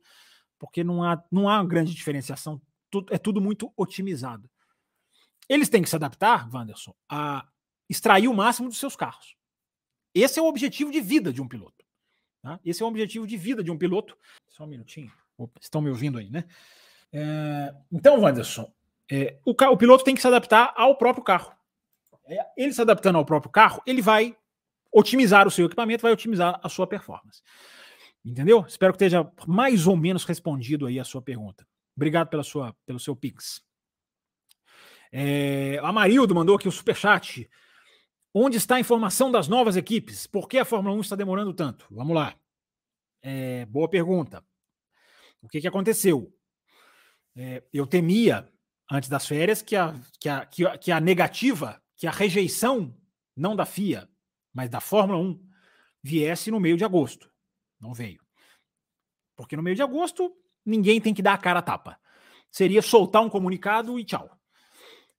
[0.57, 2.61] porque não há, não há grande diferenciação.
[2.89, 4.49] Tudo, é tudo muito otimizado.
[5.49, 7.45] Eles têm que se adaptar, Wanderson, a
[7.89, 9.35] extrair o máximo dos seus carros.
[10.13, 11.85] Esse é o objetivo de vida de um piloto.
[12.41, 12.59] Tá?
[12.63, 14.17] Esse é o objetivo de vida de um piloto.
[14.49, 15.11] Só um minutinho.
[15.37, 16.45] Opa, estão me ouvindo aí, né?
[17.13, 18.71] É, então, Wanderson,
[19.11, 21.53] é, o, o, piloto tem que se adaptar ao próprio carro.
[22.27, 24.35] É, ele se adaptando ao próprio carro, ele vai
[24.91, 27.41] otimizar o seu equipamento, vai otimizar a sua performance.
[28.25, 28.65] Entendeu?
[28.67, 31.65] Espero que esteja mais ou menos respondido aí a sua pergunta.
[31.95, 33.63] Obrigado pela sua, pelo seu pix.
[35.11, 37.49] É, Amarildo mandou aqui o superchat.
[38.33, 40.27] Onde está a informação das novas equipes?
[40.27, 41.87] Por que a Fórmula 1 está demorando tanto?
[41.89, 42.35] Vamos lá.
[43.21, 44.43] É, boa pergunta.
[45.41, 46.31] O que, que aconteceu?
[47.35, 48.47] É, eu temia
[48.89, 52.95] antes das férias que a, que a, que a, que a negativa, que a rejeição,
[53.35, 54.09] não da FIA,
[54.53, 55.39] mas da Fórmula 1,
[56.01, 57.29] viesse no meio de agosto.
[57.79, 58.25] Não veio.
[59.35, 60.33] Porque no meio de agosto,
[60.65, 61.99] ninguém tem que dar a cara a tapa.
[62.49, 64.31] Seria soltar um comunicado e tchau.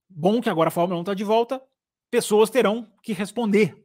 [0.09, 1.63] Bom que agora a Fórmula 1 está de volta,
[2.11, 3.85] pessoas terão que responder.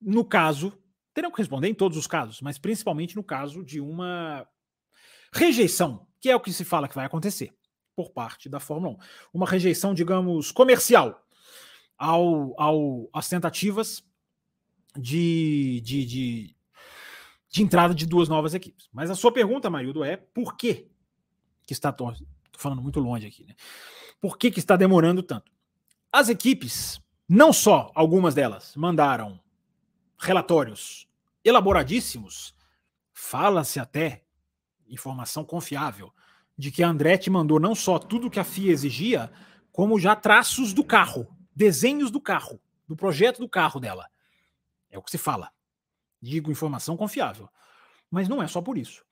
[0.00, 0.76] No caso,
[1.14, 4.48] terão que responder em todos os casos, mas principalmente no caso de uma
[5.32, 7.52] rejeição, que é o que se fala que vai acontecer
[7.94, 8.98] por parte da Fórmula 1.
[9.34, 11.24] Uma rejeição, digamos, comercial
[11.96, 14.04] ao, ao, às tentativas
[14.96, 16.56] de, de, de,
[17.48, 18.88] de entrada de duas novas equipes.
[18.92, 20.90] Mas a sua pergunta, Marildo, é por que,
[21.64, 21.94] que está.
[22.56, 23.54] Falando muito longe aqui, né?
[24.20, 25.50] Por que, que está demorando tanto?
[26.12, 29.40] As equipes, não só algumas delas, mandaram
[30.18, 31.08] relatórios
[31.44, 32.54] elaboradíssimos,
[33.12, 34.24] fala-se até
[34.86, 36.12] informação confiável
[36.62, 39.32] de que a Andretti mandou não só tudo que a FIA exigia,
[39.72, 44.08] como já traços do carro, desenhos do carro, do projeto do carro dela.
[44.88, 45.50] É o que se fala.
[46.20, 47.48] Digo informação confiável.
[48.08, 49.04] Mas não é só por isso.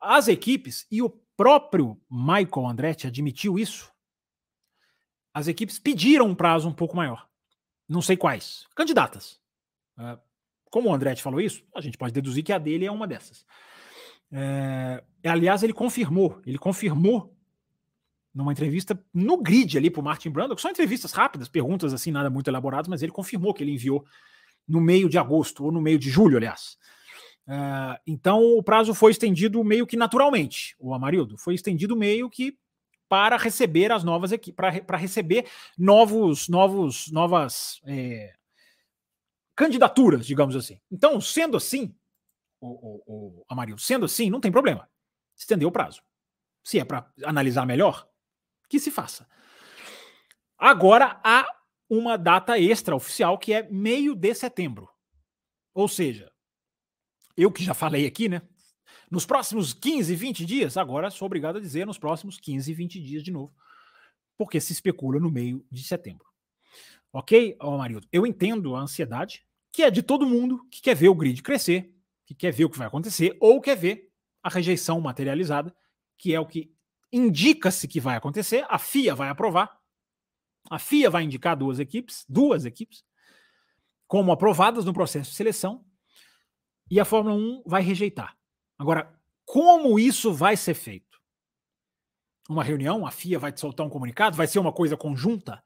[0.00, 3.92] As equipes, e o próprio Michael Andretti admitiu isso,
[5.34, 7.28] as equipes pediram um prazo um pouco maior.
[7.86, 8.66] Não sei quais.
[8.74, 9.38] Candidatas.
[9.98, 10.18] É,
[10.70, 13.44] como o Andretti falou isso, a gente pode deduzir que a dele é uma dessas.
[14.32, 17.34] É, aliás, ele confirmou, ele confirmou
[18.34, 22.10] numa entrevista no grid ali para o Martin Brundle, que são entrevistas rápidas, perguntas assim,
[22.10, 24.04] nada muito elaboradas, mas ele confirmou que ele enviou
[24.68, 26.76] no meio de agosto, ou no meio de julho, aliás.
[27.46, 32.58] Uh, então o prazo foi estendido meio que naturalmente, o Amarildo, foi estendido meio que
[33.08, 35.46] para receber as novas equipes, para receber
[35.78, 38.34] novos, novos, novas é,
[39.54, 40.80] candidaturas, digamos assim.
[40.90, 41.94] Então, sendo assim,
[42.60, 44.88] o, o, Amarildo, sendo assim, não tem problema.
[45.36, 46.02] Estender o prazo.
[46.64, 48.08] Se é para analisar melhor,
[48.68, 49.28] que se faça.
[50.58, 51.46] Agora há
[51.88, 54.88] uma data extra oficial que é meio de setembro.
[55.74, 56.32] Ou seja,
[57.36, 58.42] eu que já falei aqui, né?
[59.10, 63.22] Nos próximos 15, 20 dias, agora sou obrigado a dizer nos próximos 15, 20 dias
[63.22, 63.54] de novo,
[64.36, 66.26] porque se especula no meio de setembro.
[67.12, 68.08] Ok, oh, Marildo?
[68.10, 71.94] Eu entendo a ansiedade, que é de todo mundo que quer ver o grid crescer,
[72.26, 74.10] que quer ver o que vai acontecer, ou quer ver
[74.42, 75.74] a rejeição materializada,
[76.18, 76.74] que é o que
[77.12, 79.78] indica-se que vai acontecer, a FIA vai aprovar,
[80.68, 83.04] a FIA vai indicar duas equipes, duas equipes,
[84.06, 85.84] como aprovadas no processo de seleção,
[86.90, 88.36] e a Fórmula 1 vai rejeitar.
[88.78, 89.12] Agora,
[89.44, 91.20] como isso vai ser feito?
[92.48, 95.62] Uma reunião, a FIA vai soltar um comunicado, vai ser uma coisa conjunta?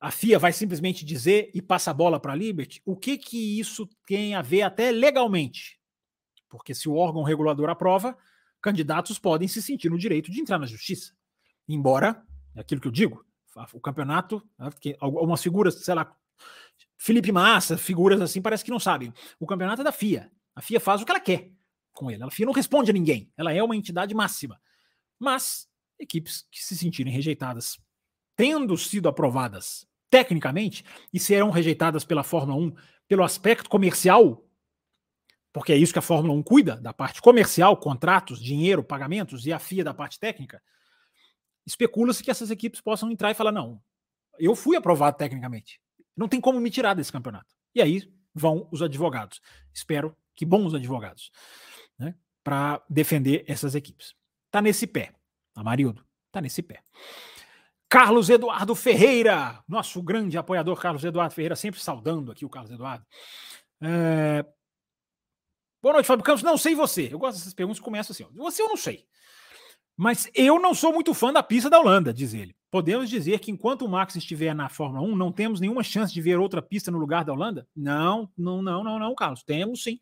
[0.00, 2.82] A FIA vai simplesmente dizer e passa a bola para a Liberty?
[2.84, 5.81] O que que isso tem a ver até legalmente?
[6.52, 8.14] Porque se o órgão regulador aprova,
[8.60, 11.14] candidatos podem se sentir no direito de entrar na justiça.
[11.66, 12.22] Embora,
[12.54, 13.24] é aquilo que eu digo,
[13.72, 14.68] o campeonato, né,
[15.00, 16.14] algumas figuras, sei lá,
[16.98, 19.14] Felipe Massa, figuras assim, parece que não sabem.
[19.40, 20.30] O campeonato é da FIA.
[20.54, 21.50] A FIA faz o que ela quer
[21.90, 22.22] com ele.
[22.22, 23.32] A FIA não responde a ninguém.
[23.34, 24.60] Ela é uma entidade máxima.
[25.18, 25.66] Mas
[25.98, 27.80] equipes que se sentirem rejeitadas,
[28.36, 32.74] tendo sido aprovadas tecnicamente e serão rejeitadas pela Fórmula 1
[33.08, 34.46] pelo aspecto comercial,
[35.52, 39.52] porque é isso que a Fórmula 1 cuida, da parte comercial, contratos, dinheiro, pagamentos, e
[39.52, 40.62] a FIA da parte técnica,
[41.66, 43.80] especula-se que essas equipes possam entrar e falar: não,
[44.38, 45.80] eu fui aprovado tecnicamente.
[46.16, 47.54] Não tem como me tirar desse campeonato.
[47.74, 49.40] E aí vão os advogados.
[49.72, 51.30] Espero que bons advogados,
[51.98, 54.14] né, para defender essas equipes.
[54.50, 55.12] Tá nesse pé.
[55.54, 56.82] Amarildo, tá nesse pé.
[57.90, 63.04] Carlos Eduardo Ferreira, nosso grande apoiador Carlos Eduardo Ferreira, sempre saudando aqui o Carlos Eduardo.
[63.82, 64.42] É...
[65.82, 66.44] Boa noite, Fábio Campos.
[66.44, 67.08] Não sei você.
[67.10, 68.24] Eu gosto dessas perguntas que começam assim.
[68.36, 69.04] Você eu não sei.
[69.96, 72.54] Mas eu não sou muito fã da pista da Holanda, diz ele.
[72.70, 76.20] Podemos dizer que enquanto o Max estiver na Fórmula 1, não temos nenhuma chance de
[76.20, 77.66] ver outra pista no lugar da Holanda?
[77.74, 79.42] Não, não, não, não, não, Carlos.
[79.42, 79.98] Temos sim.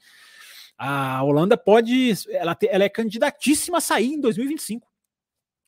[0.76, 2.12] A Holanda pode.
[2.28, 4.86] Ela, ela é candidatíssima a sair em 2025.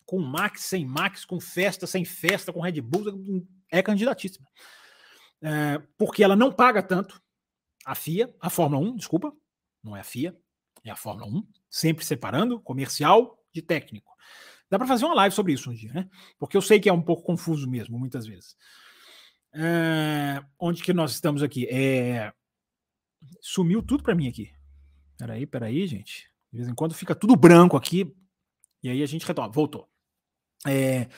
[0.04, 4.46] Com Max, sem Max, com festa, sem festa, com Red Bull, é candidatíssima.
[5.40, 7.20] É, porque ela não paga tanto
[7.84, 9.34] a FIA, a Fórmula 1, desculpa,
[9.82, 10.36] não é a FIA,
[10.84, 14.12] é a Fórmula 1, sempre separando comercial de técnico.
[14.70, 16.08] Dá para fazer uma live sobre isso um dia, né?
[16.38, 18.56] Porque eu sei que é um pouco confuso mesmo, muitas vezes.
[19.54, 21.66] É, onde que nós estamos aqui?
[21.66, 22.32] É,
[23.40, 24.50] sumiu tudo para mim aqui.
[25.18, 26.30] Peraí, peraí, gente.
[26.50, 28.14] De vez em quando fica tudo branco aqui.
[28.82, 29.50] E aí a gente retoma.
[29.50, 29.88] Voltou.
[30.66, 31.08] É,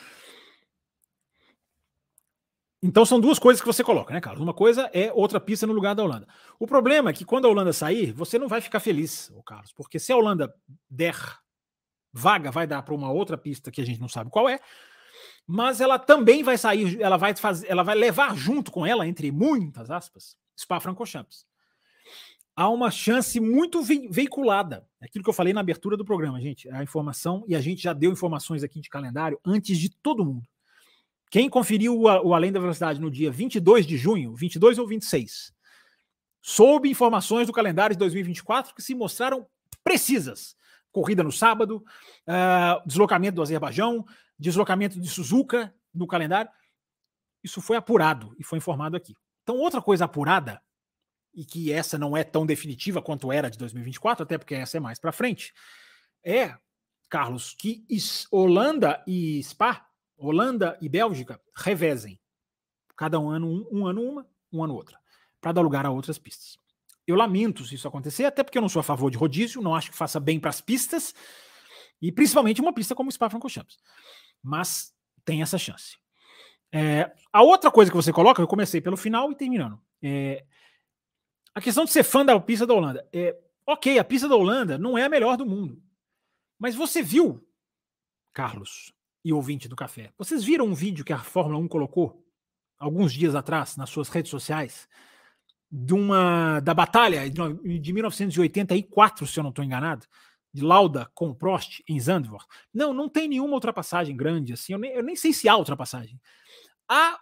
[2.87, 4.43] então são duas coisas que você coloca, né, Carlos?
[4.43, 6.29] Uma coisa é outra pista no lugar da Holanda.
[6.59, 9.99] O problema é que quando a Holanda sair, você não vai ficar feliz, Carlos, porque
[9.99, 10.55] se a Holanda
[10.91, 11.17] der
[12.13, 14.61] vaga vai dar para uma outra pista que a gente não sabe qual é,
[15.47, 19.33] mas ela também vai sair, ela vai fazer, ela vai levar junto com ela, entre
[19.33, 21.47] muitas aspas, Spa-Francorchamps.
[22.55, 26.69] Há uma chance muito veiculada, é aquilo que eu falei na abertura do programa, gente,
[26.69, 30.47] a informação, e a gente já deu informações aqui de calendário antes de todo mundo.
[31.35, 35.53] Quem conferiu o, Além da Velocidade no dia 22 de junho, 22 ou 26,
[36.41, 39.45] soube informações do calendário de 2024 que se mostraram
[39.83, 40.55] precisas
[40.93, 41.85] corrida no sábado,
[42.29, 44.07] uh, deslocamento do Azerbaijão,
[44.39, 46.49] deslocamento de Suzuka no calendário.
[47.43, 49.17] Isso foi apurado e foi informado aqui.
[49.43, 50.63] Então, outra coisa apurada,
[51.35, 54.81] e que essa não é tão definitiva quanto era de 2024, até porque essa é
[54.81, 55.53] mais para frente,
[56.25, 56.57] é,
[57.09, 57.85] Carlos, que
[58.31, 59.85] Holanda e Spa,
[60.17, 62.21] Holanda e Bélgica, revezem.
[62.97, 64.99] Cada um ano um, um ano uma, um ano outra,
[65.41, 66.59] para dar lugar a outras pistas.
[67.07, 69.75] Eu lamento se isso acontecer, até porque eu não sou a favor de rodízio, não
[69.75, 71.15] acho que faça bem para as pistas,
[72.01, 73.77] e principalmente uma pista como o Spa-Francorchamps.
[74.43, 74.95] Mas
[75.25, 75.99] tem essa chance.
[76.73, 79.81] É, a outra coisa que você coloca, eu comecei pelo final e terminando.
[80.03, 80.45] É,
[81.55, 83.09] a questão de ser fã da pista da Holanda.
[83.13, 83.37] É,
[83.67, 85.81] ok, a pista da Holanda não é a melhor do mundo.
[86.59, 87.47] Mas você viu,
[88.33, 88.93] Carlos
[89.25, 92.25] e ouvinte do café, vocês viram um vídeo que a Fórmula 1 colocou
[92.79, 94.89] alguns dias atrás nas suas redes sociais?
[95.77, 100.07] de uma da batalha de 1984, se eu não estou enganado,
[100.53, 102.47] de Lauda com Prost em Zandvoort.
[102.73, 104.73] Não, não tem nenhuma ultrapassagem grande assim.
[104.73, 106.21] Eu nem, eu nem sei se há ultrapassagem.
[106.89, 107.19] Há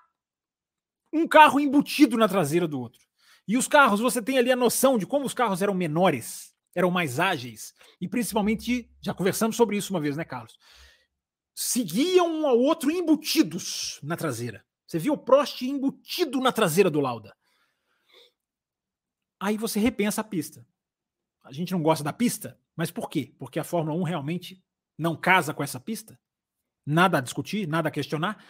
[1.11, 3.00] um carro embutido na traseira do outro.
[3.48, 6.90] E os carros, você tem ali a noção de como os carros eram menores, eram
[6.90, 10.59] mais ágeis, e principalmente, já conversamos sobre isso uma vez, né, Carlos?
[11.55, 14.64] Seguiam um ao outro embutidos na traseira.
[14.86, 17.34] Você viu o Prost embutido na traseira do Lauda.
[19.40, 20.66] Aí você repensa a pista.
[21.42, 23.34] A gente não gosta da pista, mas por quê?
[23.38, 24.62] Porque a Fórmula 1 realmente
[24.96, 26.18] não casa com essa pista?
[26.86, 28.44] Nada a discutir, nada a questionar.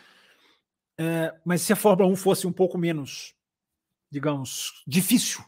[0.98, 3.34] É, mas se a Fórmula 1 fosse um pouco menos,
[4.10, 5.44] digamos, difícil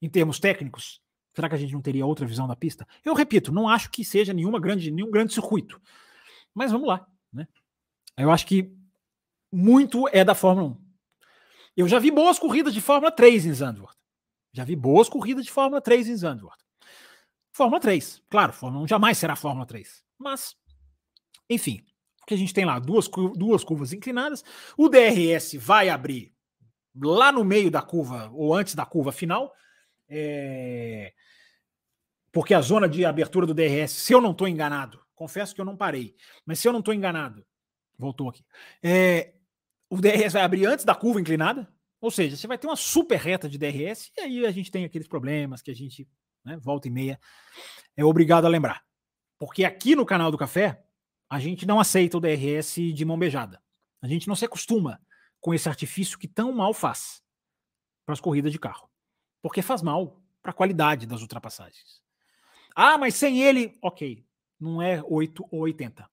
[0.00, 1.00] em termos técnicos,
[1.34, 2.86] será que a gente não teria outra visão da pista?
[3.04, 5.80] Eu repito, não acho que seja nenhuma grande, nenhum grande circuito.
[6.54, 7.06] Mas vamos lá.
[7.32, 7.46] Né?
[8.16, 8.72] Eu acho que
[9.52, 10.84] muito é da Fórmula 1.
[11.76, 13.96] Eu já vi boas corridas de Fórmula 3 em Zandvoort.
[14.52, 16.62] Já vi boas corridas de Fórmula 3 em Zandvoort.
[17.52, 18.22] Fórmula 3.
[18.30, 20.04] Claro, Fórmula 1 jamais será Fórmula 3.
[20.16, 20.56] Mas,
[21.50, 21.84] enfim,
[22.22, 22.78] o que a gente tem lá?
[22.78, 24.44] Duas, duas curvas inclinadas.
[24.78, 26.32] O DRS vai abrir
[26.94, 29.52] lá no meio da curva, ou antes da curva final.
[30.08, 31.12] É...
[32.32, 35.64] Porque a zona de abertura do DRS, se eu não estou enganado, confesso que eu
[35.64, 37.44] não parei, mas se eu não estou enganado,
[37.98, 38.44] voltou aqui.
[38.82, 39.34] É...
[39.88, 43.18] O DRS vai abrir antes da curva inclinada, ou seja, você vai ter uma super
[43.18, 46.08] reta de DRS, e aí a gente tem aqueles problemas que a gente
[46.44, 47.18] né, volta e meia,
[47.96, 48.82] é obrigado a lembrar.
[49.38, 50.84] Porque aqui no canal do Café,
[51.28, 53.62] a gente não aceita o DRS de mão beijada.
[54.02, 55.00] A gente não se acostuma
[55.40, 57.22] com esse artifício que tão mal faz
[58.04, 58.90] para as corridas de carro.
[59.42, 62.02] Porque faz mal para a qualidade das ultrapassagens.
[62.74, 64.24] Ah, mas sem ele, ok.
[64.58, 66.08] Não é 8 ou 80.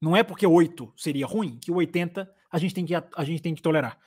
[0.00, 3.42] Não é porque 8 seria ruim que o 80 a gente tem que, a gente
[3.42, 3.98] tem que tolerar.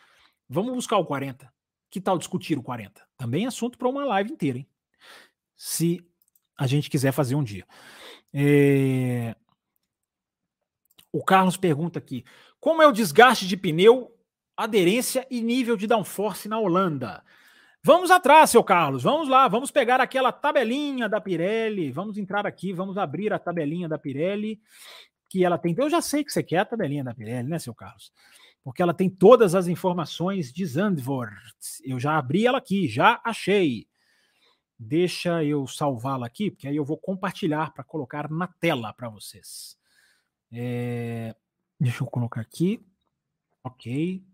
[0.47, 1.51] Vamos buscar o 40.
[1.89, 3.01] Que tal discutir o 40?
[3.17, 4.67] Também é assunto para uma live inteira, hein?
[5.55, 6.05] se
[6.57, 7.65] a gente quiser fazer um dia.
[8.33, 9.36] É...
[11.11, 12.23] O Carlos pergunta aqui:
[12.59, 14.13] como é o desgaste de pneu,
[14.55, 17.23] aderência e nível de downforce na Holanda?
[17.88, 22.73] Vamos atrás, seu Carlos, vamos lá, vamos pegar aquela tabelinha da Pirelli, vamos entrar aqui,
[22.73, 24.59] vamos abrir a tabelinha da Pirelli,
[25.29, 25.75] que ela tem.
[25.77, 28.11] Eu já sei que você quer a tabelinha da Pirelli, né, seu Carlos?
[28.63, 31.55] Porque ela tem todas as informações de Zandvoort.
[31.83, 33.88] Eu já abri ela aqui, já achei.
[34.79, 39.77] Deixa eu salvá-la aqui, porque aí eu vou compartilhar para colocar na tela para vocês.
[40.51, 41.36] É...
[41.79, 42.83] Deixa eu colocar aqui.
[43.63, 44.25] Ok.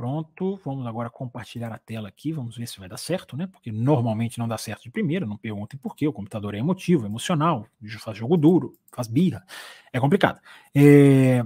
[0.00, 0.58] Pronto.
[0.64, 2.32] Vamos agora compartilhar a tela aqui.
[2.32, 3.46] Vamos ver se vai dar certo, né?
[3.46, 5.26] Porque normalmente não dá certo de primeira.
[5.26, 6.08] Não perguntem por quê.
[6.08, 7.66] O computador é emotivo, emocional,
[7.98, 9.44] faz jogo duro, faz birra.
[9.92, 10.40] É complicado.
[10.74, 11.44] É...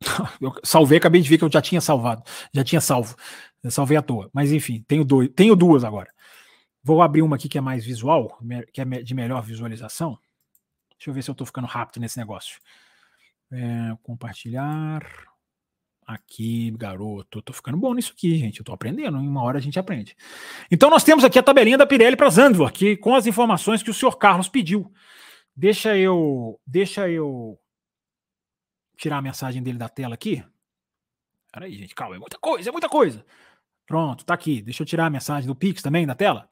[0.40, 2.22] Eu salvei, acabei de ver que eu já tinha salvado.
[2.54, 3.14] Já tinha salvo.
[3.62, 4.30] Eu salvei à toa.
[4.32, 6.10] Mas enfim, tenho, dois, tenho duas agora.
[6.82, 8.38] Vou abrir uma aqui que é mais visual,
[8.72, 10.18] que é de melhor visualização.
[10.96, 12.58] Deixa eu ver se eu estou ficando rápido nesse negócio.
[13.52, 15.29] É, compartilhar.
[16.10, 17.38] Aqui, garoto.
[17.38, 18.58] Estou ficando bom nisso aqui, gente.
[18.58, 19.16] Eu estou aprendendo.
[19.16, 20.16] Em uma hora a gente aprende.
[20.68, 23.90] Então, nós temos aqui a tabelinha da Pirelli para Zandvoort, aqui com as informações que
[23.90, 24.92] o senhor Carlos pediu.
[25.54, 26.60] Deixa eu.
[26.66, 27.56] Deixa eu
[28.98, 30.44] tirar a mensagem dele da tela aqui.
[31.52, 32.16] Peraí, gente, calma.
[32.16, 33.24] É muita coisa, é muita coisa.
[33.86, 34.60] Pronto, tá aqui.
[34.62, 36.50] Deixa eu tirar a mensagem do Pix também da tela.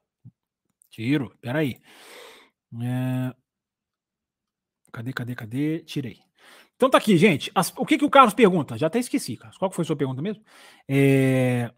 [0.88, 1.80] Tiro, peraí.
[2.80, 3.34] É...
[4.92, 5.80] Cadê, cadê, cadê?
[5.80, 6.27] Tirei.
[6.78, 7.50] Então tá aqui, gente.
[7.54, 8.78] As, o que, que o Carlos pergunta?
[8.78, 9.58] Já até esqueci, Carlos.
[9.58, 10.42] Qual foi a sua pergunta mesmo?
[10.88, 11.70] É...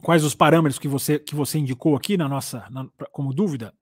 [0.00, 3.74] Quais os parâmetros que você, que você indicou aqui na nossa, na, como dúvida?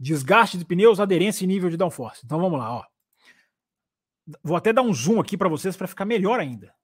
[0.00, 2.22] Desgaste de pneus, aderência e nível de downforce.
[2.24, 2.84] Então vamos lá, ó.
[4.42, 6.74] Vou até dar um zoom aqui para vocês para ficar melhor ainda.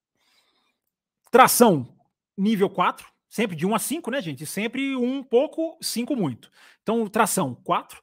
[1.31, 1.89] Tração
[2.37, 4.47] nível 4, Sempre de 1 a 5, né, gente?
[4.47, 6.51] Sempre um pouco, 5 muito.
[6.83, 8.01] Então, tração 4.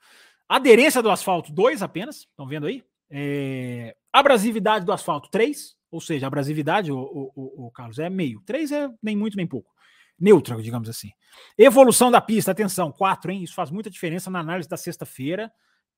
[0.47, 2.17] Aderência do asfalto 2 apenas.
[2.17, 2.83] Estão vendo aí?
[3.17, 3.95] É...
[4.11, 5.73] Abrasividade do asfalto 3.
[5.89, 8.41] Ou seja, abrasividade, o, o, o, Carlos, é meio.
[8.41, 9.73] 3 é nem muito nem pouco.
[10.19, 11.11] Neutra, digamos assim.
[11.57, 13.43] Evolução da pista, atenção, 4, hein?
[13.43, 15.49] Isso faz muita diferença na análise da sexta-feira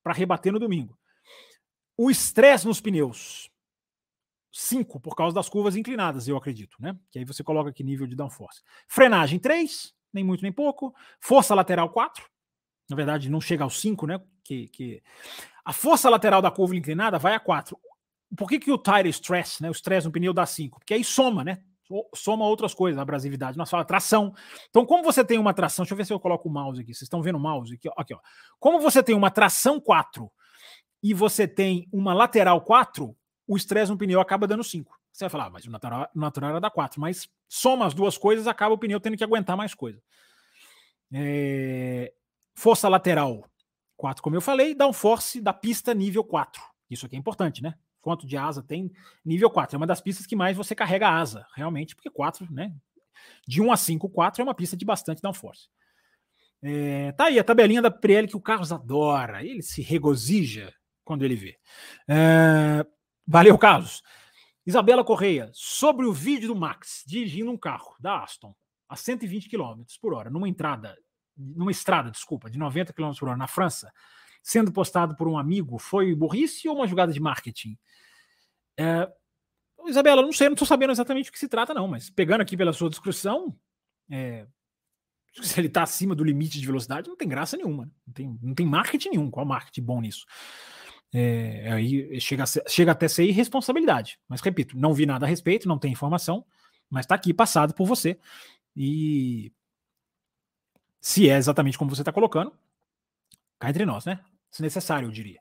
[0.03, 0.97] para rebater no domingo.
[1.97, 3.49] O estresse nos pneus.
[4.51, 6.97] 5 por causa das curvas inclinadas, eu acredito, né?
[7.11, 8.61] Que aí você coloca aqui nível de downforce.
[8.87, 10.93] Frenagem 3, nem muito nem pouco.
[11.19, 12.23] Força lateral 4.
[12.89, 14.21] Na verdade, não chega aos 5, né?
[14.43, 15.03] Que, que...
[15.67, 17.77] A força lateral da curva inclinada vai a 4.
[18.37, 19.67] Por que, que o tire stress, né?
[19.67, 20.79] O stress no pneu dá 5?
[20.79, 21.61] Porque aí soma, né?
[22.15, 23.57] Soma outras coisas, abrasividade.
[23.57, 24.33] Nós falamos tração.
[24.69, 26.93] Então, como você tem uma tração, deixa eu ver se eu coloco o mouse aqui.
[26.93, 28.19] Vocês estão vendo o mouse aqui, aqui, ó.
[28.57, 30.31] Como você tem uma tração 4
[31.03, 33.13] e você tem uma lateral 4,
[33.45, 34.97] o estresse no pneu acaba dando 5.
[35.11, 37.93] Você vai falar, ah, mas o natural, o natural era dar 4, mas soma as
[37.93, 40.01] duas coisas, acaba o pneu tendo que aguentar mais coisa.
[41.11, 42.13] É...
[42.55, 43.43] Força lateral
[43.97, 46.61] 4, como eu falei, downforce da pista nível 4.
[46.89, 47.75] Isso aqui é importante, né?
[47.99, 48.91] Quanto de asa tem?
[49.25, 49.75] Nível 4.
[49.75, 52.73] É uma das pistas que mais você carrega asa, realmente, porque 4, né?
[53.47, 55.67] De 1 a 5, 4 é uma pista de bastante downforce.
[56.61, 59.43] É, tá aí a tabelinha da Pirelli que o Carlos adora.
[59.43, 60.73] Ele se regozija
[61.03, 61.57] quando ele vê.
[62.07, 62.85] É,
[63.25, 64.01] valeu, Carlos.
[64.65, 68.53] Isabela Correia, sobre o vídeo do Max dirigindo um carro da Aston
[68.89, 70.97] a 120 km por hora, numa entrada,
[71.37, 73.91] numa estrada, desculpa, de 90 km por hora na França,
[74.41, 77.77] sendo postado por um amigo, foi burrice ou uma jogada de marketing?
[78.77, 79.09] É,
[79.85, 82.57] Isabela, não sei, não estou sabendo exatamente o que se trata, não, mas pegando aqui
[82.57, 83.55] pela sua descrição,
[84.09, 84.45] é,
[85.41, 87.85] se ele está acima do limite de velocidade, não tem graça nenhuma.
[87.85, 87.91] Né?
[88.05, 89.31] Não tem, não tem marketing nenhum.
[89.31, 90.25] Qual marketing bom nisso?
[91.13, 94.19] É, aí chega, chega até ser irresponsabilidade.
[94.27, 96.45] Mas repito, não vi nada a respeito, não tem informação,
[96.89, 98.17] mas está aqui passado por você.
[98.75, 99.51] E
[100.99, 102.51] se é exatamente como você está colocando,
[103.59, 104.19] cá entre nós, né?
[104.51, 105.39] Se necessário, eu diria.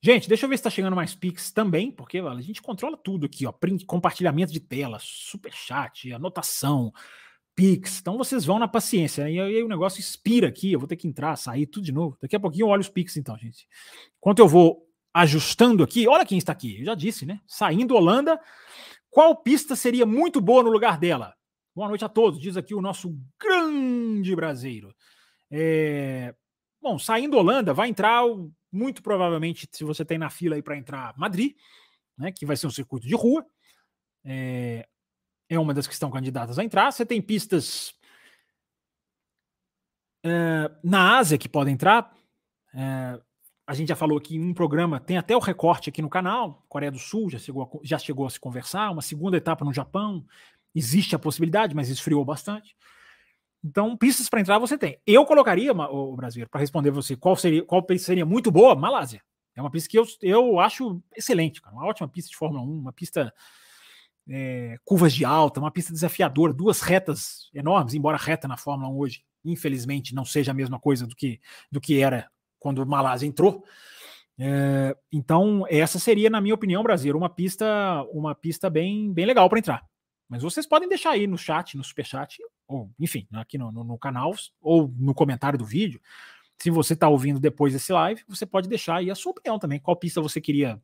[0.00, 3.26] Gente, deixa eu ver se está chegando mais Pix também, porque a gente controla tudo
[3.26, 3.52] aqui, ó.
[3.52, 6.92] Print, compartilhamento de tela, super chat, anotação,
[7.54, 8.00] Pix.
[8.00, 9.28] Então vocês vão na paciência.
[9.28, 12.16] E aí o negócio expira aqui, eu vou ter que entrar, sair, tudo de novo.
[12.20, 13.66] Daqui a pouquinho eu olho os Pix, então, gente.
[14.18, 16.78] Enquanto eu vou ajustando aqui, olha quem está aqui.
[16.80, 17.40] Eu já disse, né?
[17.46, 18.38] Saindo Holanda.
[19.10, 21.34] Qual pista seria muito boa no lugar dela?
[21.76, 24.96] Boa noite a todos, diz aqui o nosso grande brasileiro.
[25.50, 26.34] É...
[26.80, 28.22] Bom, saindo Holanda, vai entrar
[28.72, 31.54] muito provavelmente, se você tem na fila aí para entrar Madrid,
[32.16, 33.44] né, que vai ser um circuito de rua.
[34.24, 34.88] É,
[35.50, 36.90] é uma das que estão candidatas a entrar.
[36.90, 37.92] Você tem pistas
[40.24, 42.10] é, na Ásia que podem entrar.
[42.72, 43.20] É,
[43.66, 46.64] a gente já falou aqui em um programa, tem até o recorte aqui no canal.
[46.70, 48.90] Coreia do Sul já chegou a, já chegou a se conversar.
[48.90, 50.24] Uma segunda etapa no Japão.
[50.76, 52.76] Existe a possibilidade, mas esfriou bastante.
[53.64, 55.00] Então, pistas para entrar você tem.
[55.06, 59.22] Eu colocaria, o brasileiro, para responder você qual seria, qual pista seria muito boa, Malásia.
[59.56, 61.74] É uma pista que eu, eu acho excelente, cara.
[61.74, 63.32] Uma ótima pista de Fórmula 1, uma pista
[64.28, 68.98] é, curvas de alta, uma pista desafiadora, duas retas enormes, embora reta na Fórmula 1
[68.98, 71.40] hoje, infelizmente, não seja a mesma coisa do que,
[71.72, 73.64] do que era quando Malásia entrou.
[74.38, 77.66] É, então, essa seria, na minha opinião, Brasil, uma pista,
[78.12, 79.95] uma pista bem, bem legal para entrar.
[80.28, 83.98] Mas vocês podem deixar aí no chat, no superchat, ou enfim, aqui no, no, no
[83.98, 86.00] canal, ou no comentário do vídeo.
[86.58, 89.78] Se você está ouvindo depois desse live, você pode deixar aí a sua opinião também.
[89.78, 90.80] Qual pista você queria,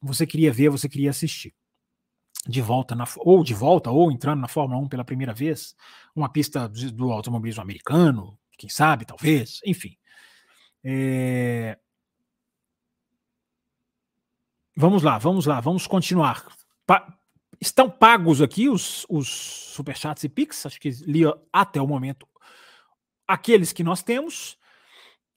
[0.00, 1.54] você queria ver, você queria assistir
[2.48, 5.74] de volta na, ou de volta ou entrando na Fórmula 1 pela primeira vez,
[6.14, 9.96] uma pista do automobilismo americano, quem sabe, talvez, enfim.
[10.84, 11.78] É...
[14.76, 16.46] Vamos lá, vamos lá, vamos continuar.
[16.86, 17.18] Pa
[17.60, 22.26] estão pagos aqui os, os superchats e Pix, acho que li até o momento
[23.26, 24.56] aqueles que nós temos.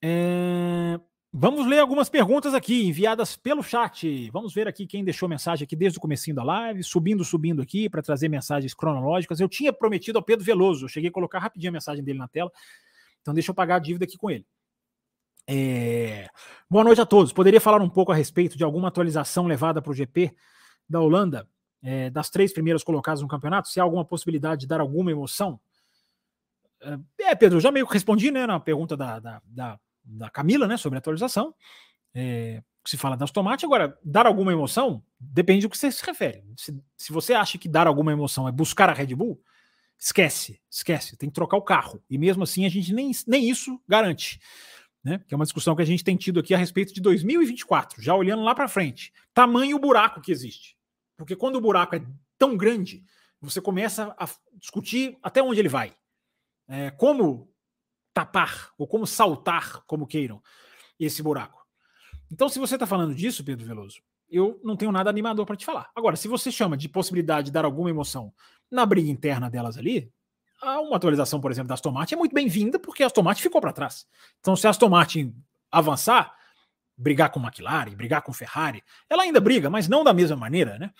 [0.02, 1.00] É...
[1.32, 4.32] Vamos ler algumas perguntas aqui enviadas pelo chat.
[4.32, 7.88] Vamos ver aqui quem deixou mensagem aqui desde o comecinho da live, subindo, subindo aqui
[7.88, 9.40] para trazer mensagens cronológicas.
[9.40, 12.28] Eu tinha prometido ao Pedro Veloso, eu cheguei a colocar rapidinho a mensagem dele na
[12.28, 12.52] tela,
[13.22, 14.44] então deixa eu pagar a dívida aqui com ele.
[15.48, 16.28] É...
[16.68, 17.32] Boa noite a todos.
[17.32, 20.36] Poderia falar um pouco a respeito de alguma atualização levada para o GP
[20.88, 21.48] da Holanda,
[21.82, 23.70] é, das três primeiras colocadas no campeonato?
[23.70, 25.60] Se há alguma possibilidade de dar alguma emoção?
[27.20, 30.68] É, Pedro, eu já meio que respondi né, na pergunta da, da, da da Camila,
[30.68, 31.54] né, sobre atualização.
[32.14, 33.64] É, se fala das tomates.
[33.66, 36.44] Agora, dar alguma emoção depende do que você se refere.
[36.58, 39.40] Se, se você acha que dar alguma emoção é buscar a Red Bull,
[39.98, 42.02] esquece, esquece, tem que trocar o carro.
[42.10, 44.40] E mesmo assim, a gente nem, nem isso garante.
[45.04, 45.22] Né?
[45.28, 48.16] Que é uma discussão que a gente tem tido aqui a respeito de 2024, já
[48.16, 49.14] olhando lá para frente.
[49.34, 50.76] Tamanho buraco que existe.
[51.20, 52.02] Porque quando o buraco é
[52.38, 53.04] tão grande,
[53.42, 55.94] você começa a discutir até onde ele vai.
[56.66, 57.54] É, como
[58.14, 60.42] tapar, ou como saltar, como queiram,
[60.98, 61.60] esse buraco.
[62.32, 65.66] Então, se você está falando disso, Pedro Veloso, eu não tenho nada animador para te
[65.66, 65.92] falar.
[65.94, 68.34] Agora, se você chama de possibilidade de dar alguma emoção
[68.72, 70.10] na briga interna delas ali,
[70.64, 74.08] uma atualização, por exemplo, das Tomate é muito bem-vinda, porque as Tomate ficou para trás.
[74.40, 75.36] Então, se as Tomate
[75.70, 76.34] avançar,
[77.00, 80.92] brigar com McLaren, brigar com Ferrari, ela ainda briga, mas não da mesma maneira, né?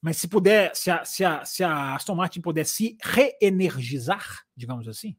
[0.00, 4.88] Mas se puder, se a, se a, se a Aston Martin puder se reenergizar, digamos
[4.88, 5.16] assim,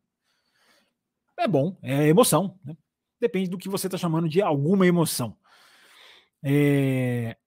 [1.38, 2.60] é bom, é emoção.
[2.66, 2.76] Né?
[3.20, 5.38] Depende do que você está chamando de alguma emoção.
[6.44, 7.38] É...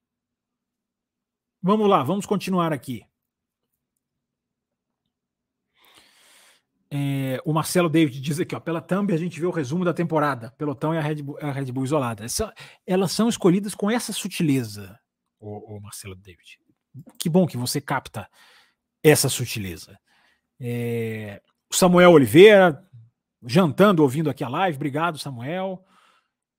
[1.60, 3.04] Vamos lá, vamos continuar aqui.
[6.90, 9.92] É, o Marcelo David diz aqui, ó, pela thumb a gente vê o resumo da
[9.92, 10.52] temporada.
[10.52, 12.24] Pelotão e a Red Bull, a Red Bull isolada.
[12.24, 12.54] Essa,
[12.86, 14.98] elas são escolhidas com essa sutileza,
[15.40, 16.58] o, Marcelo David.
[17.18, 18.28] Que bom que você capta
[19.02, 19.98] essa sutileza.
[20.60, 22.82] É, o Samuel Oliveira
[23.44, 24.76] jantando, ouvindo aqui a live.
[24.76, 25.84] Obrigado, Samuel.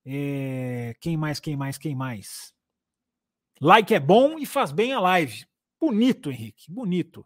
[0.06, 2.54] É, quem mais, quem mais, quem mais?
[3.60, 5.46] Like é bom e faz bem a live.
[5.80, 7.26] Bonito, Henrique, bonito.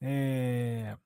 [0.00, 0.96] É...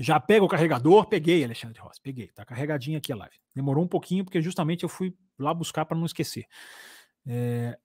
[0.00, 1.06] Já pega o carregador?
[1.06, 2.28] Peguei, Alexandre Rossi, peguei.
[2.28, 3.36] Tá carregadinho aqui a live.
[3.54, 6.46] Demorou um pouquinho, porque justamente eu fui lá buscar para não esquecer.
[7.26, 7.78] É...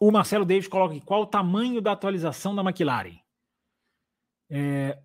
[0.00, 3.18] O Marcelo Davis coloca aqui: qual o tamanho da atualização da McLaren?
[4.50, 4.98] É...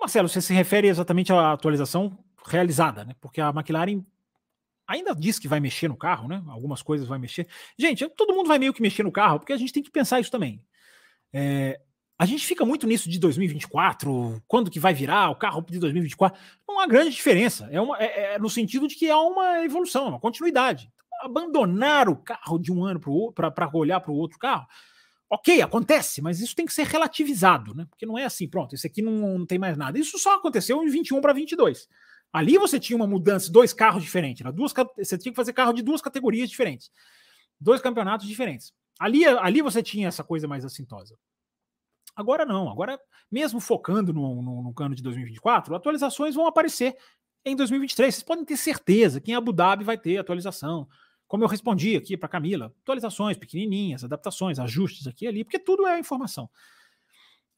[0.00, 3.14] Marcelo, você se refere exatamente à atualização realizada, né?
[3.20, 4.02] Porque a McLaren
[4.86, 6.42] ainda diz que vai mexer no carro, né?
[6.46, 7.46] Algumas coisas vai mexer.
[7.78, 10.20] Gente, todo mundo vai meio que mexer no carro, porque a gente tem que pensar
[10.20, 10.64] isso também.
[11.32, 11.78] É,
[12.18, 16.38] a gente fica muito nisso de 2024, quando que vai virar o carro de 2024.
[16.66, 17.68] Não há grande diferença.
[17.70, 20.90] É, uma, é, é no sentido de que há uma evolução, uma continuidade.
[21.06, 23.00] Então, abandonar o carro de um ano
[23.34, 24.66] para olhar para o outro carro,
[25.28, 27.86] ok, acontece, mas isso tem que ser relativizado, né?
[27.90, 29.98] Porque não é assim, pronto, esse aqui não, não tem mais nada.
[29.98, 31.86] Isso só aconteceu em 21 para 22.
[32.32, 34.50] Ali você tinha uma mudança, dois carros diferentes, né?
[34.52, 36.90] duas, você tinha que fazer carro de duas categorias diferentes,
[37.60, 38.72] dois campeonatos diferentes.
[38.98, 41.16] Ali, ali você tinha essa coisa mais assintosa.
[42.16, 42.98] Agora não, agora,
[43.30, 46.96] mesmo focando no, no, no de 2024, atualizações vão aparecer
[47.44, 48.14] em 2023.
[48.14, 50.88] Vocês podem ter certeza que em Abu Dhabi vai ter atualização.
[51.28, 55.86] Como eu respondi aqui para Camila, atualizações pequenininhas, adaptações, ajustes aqui e ali, porque tudo
[55.86, 56.48] é informação.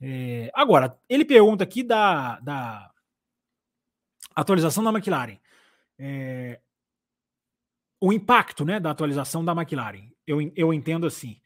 [0.00, 2.90] É, agora, ele pergunta aqui da, da
[4.34, 5.38] atualização da McLaren.
[5.98, 6.60] É,
[8.00, 11.40] o impacto né, da atualização da McLaren, eu, eu entendo assim.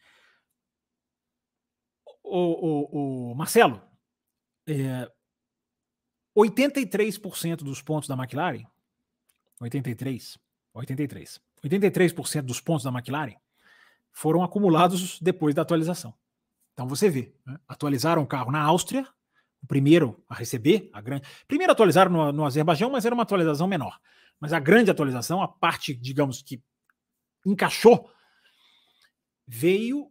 [2.35, 3.83] O, o, o Marcelo,
[4.67, 5.07] é,
[6.35, 8.65] 83% dos pontos da McLaren,
[9.61, 10.39] 83,
[10.73, 13.37] 83, 83% dos pontos da McLaren
[14.11, 16.15] foram acumulados depois da atualização.
[16.73, 17.59] Então você vê, né?
[17.69, 19.07] atualizaram o carro na Áustria,
[19.63, 21.29] o primeiro a receber, a grande.
[21.47, 24.01] Primeiro atualizaram no, no Azerbaijão, mas era uma atualização menor.
[24.41, 26.63] Mas a grande atualização, a parte, digamos que
[27.45, 28.11] encaixou,
[29.47, 30.11] veio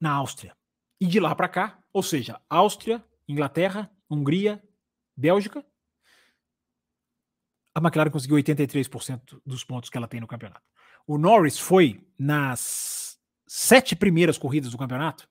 [0.00, 0.56] na Áustria.
[1.00, 4.62] E de lá para cá, ou seja, Áustria, Inglaterra, Hungria,
[5.16, 5.64] Bélgica,
[7.74, 10.62] a McLaren conseguiu 83% dos pontos que ela tem no campeonato.
[11.06, 15.28] O Norris foi nas sete primeiras corridas do campeonato,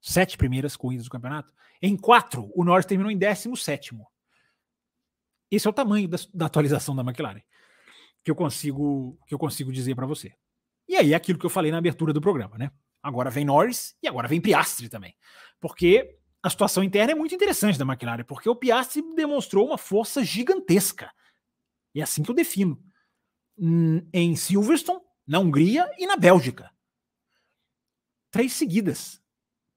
[0.00, 3.96] sete primeiras corridas do campeonato, em quatro, o Norris terminou em 17.
[5.50, 7.42] Esse é o tamanho da, da, atualização da McLaren
[8.24, 10.34] que eu consigo que eu consigo dizer para você.
[10.88, 12.72] E aí, aquilo que eu falei na abertura do programa, né?
[13.02, 15.14] Agora vem Norris e agora vem Piastri também.
[15.60, 20.24] Porque a situação interna é muito interessante da McLaren, porque o Piastri demonstrou uma força
[20.24, 21.10] gigantesca.
[21.94, 22.82] É assim que eu defino.
[23.58, 26.70] Hum, em Silverstone, na Hungria e na Bélgica.
[28.30, 29.22] Três seguidas.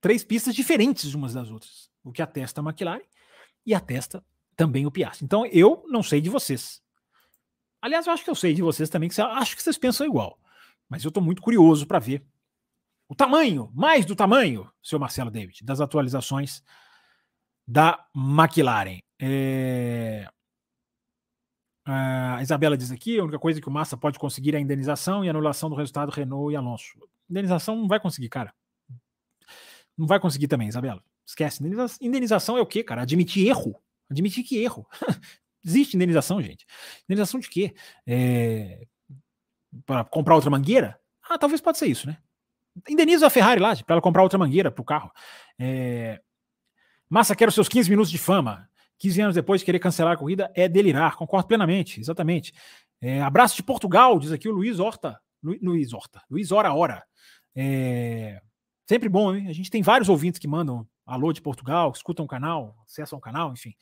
[0.01, 3.01] Três pistas diferentes umas das outras o que atesta a McLaren
[3.65, 4.24] e atesta
[4.55, 5.26] também o Piastri.
[5.26, 6.82] Então eu não sei de vocês.
[7.82, 10.38] Aliás, eu acho que eu sei de vocês também, que acho que vocês pensam igual.
[10.89, 12.26] Mas eu estou muito curioso para ver
[13.10, 16.64] o tamanho, mais do tamanho, seu Marcelo David, das atualizações
[17.68, 18.99] da McLaren.
[19.20, 20.30] É...
[21.84, 25.26] A Isabela diz aqui: a única coisa que o Massa pode conseguir é a indenização
[25.26, 26.99] e anulação do resultado Renault e Alonso.
[27.28, 28.53] Indenização não vai conseguir, cara.
[29.97, 31.03] Não vai conseguir também, Isabela.
[31.26, 31.64] Esquece.
[31.99, 33.01] Indenização é o quê, cara?
[33.01, 33.76] Admitir erro.
[34.10, 34.88] Admitir que erro.
[35.66, 36.66] Existe indenização, gente.
[37.05, 37.74] Indenização de quê?
[38.05, 38.88] É...
[39.86, 40.99] Para comprar outra mangueira?
[41.28, 42.20] Ah, talvez pode ser isso, né?
[42.88, 45.11] Indeniza a Ferrari lá, para ela comprar outra mangueira para o carro.
[45.57, 46.22] É...
[47.09, 48.70] Massa quer os seus 15 minutos de fama.
[48.99, 51.15] 15 anos depois de querer cancelar a corrida é delirar.
[51.15, 52.53] Concordo plenamente, exatamente.
[53.01, 53.22] É...
[53.22, 55.20] abraço de Portugal, diz aqui o Luiz Horta.
[55.41, 55.57] Lu...
[55.61, 56.22] Luiz Horta.
[56.30, 57.03] Luiz Hora Hora.
[57.55, 58.41] É...
[58.88, 59.47] Sempre bom, hein?
[59.47, 63.22] A gente tem vários ouvintes que mandam alô de Portugal, escutam o canal, acessam o
[63.22, 63.76] canal, enfim.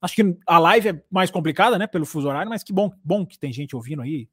[0.00, 3.24] Acho que a live é mais complicada, né, pelo fuso horário, mas que bom, bom
[3.24, 4.28] que tem gente ouvindo aí.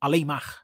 [0.00, 0.63] Além mar.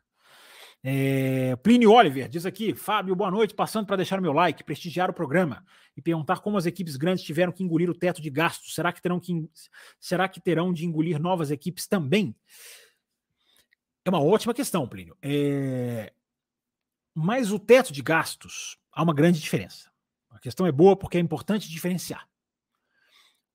[0.82, 3.54] É, Plínio Oliver diz aqui: Fábio, boa noite.
[3.54, 5.64] Passando para deixar o meu like, prestigiar o programa
[5.96, 8.74] e perguntar como as equipes grandes tiveram que engolir o teto de gastos.
[8.74, 9.48] Será que terão que
[9.98, 12.34] será que terão de engolir novas equipes também?
[14.04, 15.16] É uma ótima questão, Plínio.
[15.20, 16.12] É,
[17.14, 19.90] mas o teto de gastos há uma grande diferença.
[20.30, 22.26] A questão é boa porque é importante diferenciar.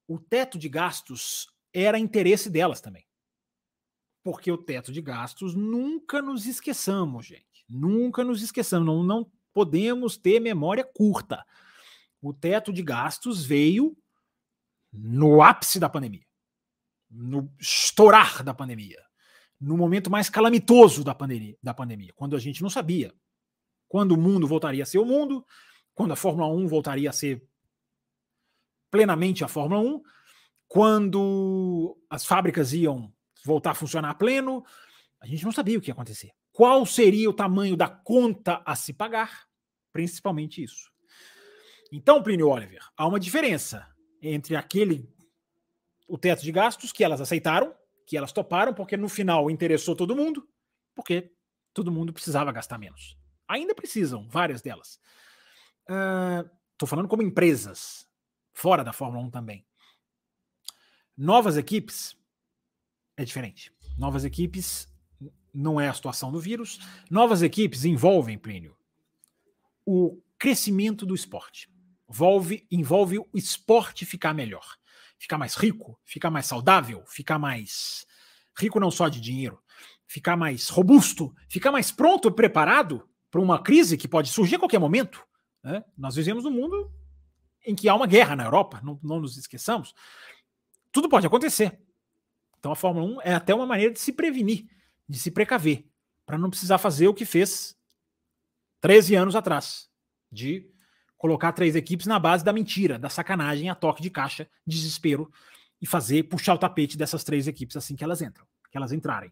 [0.07, 3.05] O teto de gastos era interesse delas também.
[4.25, 7.63] Porque o teto de gastos nunca nos esqueçamos, gente.
[7.69, 8.87] Nunca nos esqueçamos.
[8.87, 11.45] Não, não podemos ter memória curta.
[12.19, 13.95] O teto de gastos veio
[14.91, 16.25] no ápice da pandemia,
[17.07, 18.99] no estourar da pandemia,
[19.61, 23.13] no momento mais calamitoso da pandemia, da pandemia, quando a gente não sabia
[23.87, 25.45] quando o mundo voltaria a ser o mundo,
[25.93, 27.47] quando a Fórmula 1 voltaria a ser
[28.89, 30.01] plenamente a Fórmula 1,
[30.67, 33.13] quando as fábricas iam
[33.45, 34.63] voltar a funcionar pleno,
[35.21, 36.31] a gente não sabia o que ia acontecer.
[36.51, 39.45] Qual seria o tamanho da conta a se pagar?
[39.91, 40.91] Principalmente isso.
[41.91, 43.87] Então, Plínio Oliver, há uma diferença
[44.21, 45.09] entre aquele
[46.07, 47.73] o teto de gastos que elas aceitaram,
[48.05, 50.47] que elas toparam, porque no final interessou todo mundo,
[50.93, 51.33] porque
[51.73, 53.17] todo mundo precisava gastar menos.
[53.47, 54.99] Ainda precisam, várias delas.
[55.81, 58.07] Estou uh, falando como empresas,
[58.53, 59.65] fora da Fórmula 1 também.
[61.17, 62.15] Novas equipes
[63.17, 63.71] é diferente.
[63.97, 64.87] Novas equipes
[65.53, 66.79] não é a situação do vírus.
[67.09, 68.75] Novas equipes envolvem, Plínio,
[69.85, 71.69] o crescimento do esporte.
[72.09, 74.65] Envolve, envolve o esporte ficar melhor,
[75.17, 78.05] ficar mais rico, ficar mais saudável, ficar mais
[78.57, 79.59] rico não só de dinheiro,
[80.05, 84.79] ficar mais robusto, ficar mais pronto preparado para uma crise que pode surgir a qualquer
[84.79, 85.25] momento.
[85.63, 85.83] Né?
[85.97, 86.91] Nós vivemos um mundo
[87.65, 89.93] em que há uma guerra na Europa, não, não nos esqueçamos.
[90.91, 91.79] Tudo pode acontecer.
[92.65, 94.65] Então a Fórmula 1 é até uma maneira de se prevenir,
[95.07, 95.85] de se precaver,
[96.25, 97.77] para não precisar fazer o que fez
[98.81, 99.87] 13 anos atrás,
[100.31, 100.67] de
[101.15, 105.31] colocar três equipes na base da mentira, da sacanagem, a toque de caixa, desespero
[105.79, 109.31] e fazer puxar o tapete dessas três equipes assim que elas entram, que elas entrarem.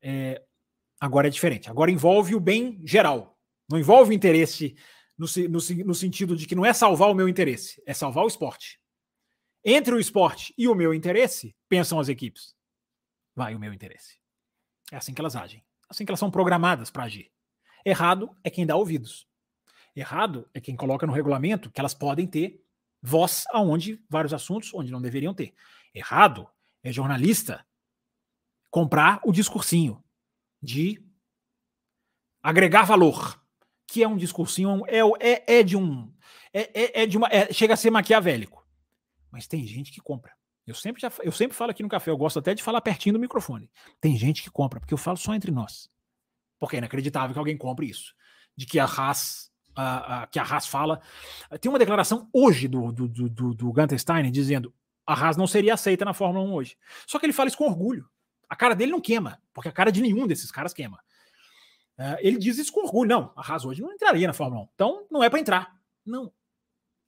[0.00, 0.40] É,
[1.00, 1.68] agora é diferente.
[1.68, 3.36] Agora envolve o bem geral.
[3.68, 4.76] Não envolve o interesse
[5.18, 8.28] no, no, no sentido de que não é salvar o meu interesse, é salvar o
[8.28, 8.78] esporte.
[9.64, 12.54] Entre o esporte e o meu interesse, pensam as equipes.
[13.34, 14.18] Vai o meu interesse.
[14.92, 15.64] É assim que elas agem.
[15.88, 17.30] Assim que elas são programadas para agir.
[17.84, 19.26] Errado é quem dá ouvidos.
[19.96, 22.62] Errado é quem coloca no regulamento que elas podem ter
[23.02, 25.54] voz aonde vários assuntos onde não deveriam ter.
[25.94, 26.48] Errado
[26.82, 27.64] é jornalista
[28.70, 30.02] comprar o discursinho
[30.60, 31.00] de
[32.42, 33.40] agregar valor,
[33.86, 36.12] que é um discursinho é, é, é de um
[36.52, 38.63] é, é, é de uma é, chega a ser maquiavélico,
[39.34, 40.32] mas tem gente que compra.
[40.64, 43.14] Eu sempre já eu sempre falo aqui no café, eu gosto até de falar pertinho
[43.14, 43.68] do microfone.
[44.00, 45.90] Tem gente que compra, porque eu falo só entre nós.
[46.56, 48.14] Porque é inacreditável que alguém compre isso.
[48.56, 51.02] De que a Haas uh, uh, que a Haas fala.
[51.60, 54.72] Tem uma declaração hoje do, do, do, do Gunter Steiner dizendo
[55.04, 56.78] a Haas não seria aceita na Fórmula 1 hoje.
[57.08, 58.08] Só que ele fala isso com orgulho.
[58.48, 61.00] A cara dele não queima, porque a cara de nenhum desses caras queima.
[61.98, 63.08] Uh, ele diz isso com orgulho.
[63.08, 64.68] Não, a Haas hoje não entraria na Fórmula 1.
[64.76, 65.74] Então não é para entrar.
[66.06, 66.32] Não.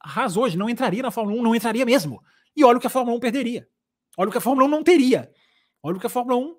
[0.00, 2.22] A Haas hoje não entraria na Fórmula 1, não entraria mesmo.
[2.54, 3.68] E olha o que a Fórmula 1 perderia.
[4.16, 5.32] Olha o que a Fórmula 1 não teria.
[5.82, 6.56] Olha o que a Fórmula 1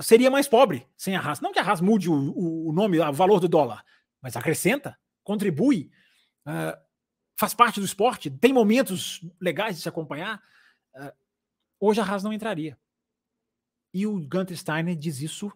[0.00, 1.40] seria mais pobre sem a Haas.
[1.40, 3.84] Não que a Haas mude o, o nome, o valor do dólar,
[4.20, 5.90] mas acrescenta, contribui,
[6.46, 6.78] uh,
[7.36, 10.42] faz parte do esporte, tem momentos legais de se acompanhar.
[10.94, 11.12] Uh,
[11.80, 12.78] hoje a Haas não entraria.
[13.92, 15.52] E o Gunter Steiner diz isso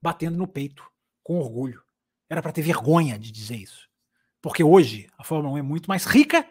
[0.00, 0.88] batendo no peito,
[1.22, 1.82] com orgulho.
[2.28, 3.88] Era para ter vergonha de dizer isso.
[4.42, 6.46] Porque hoje a Fórmula 1 é muito mais rica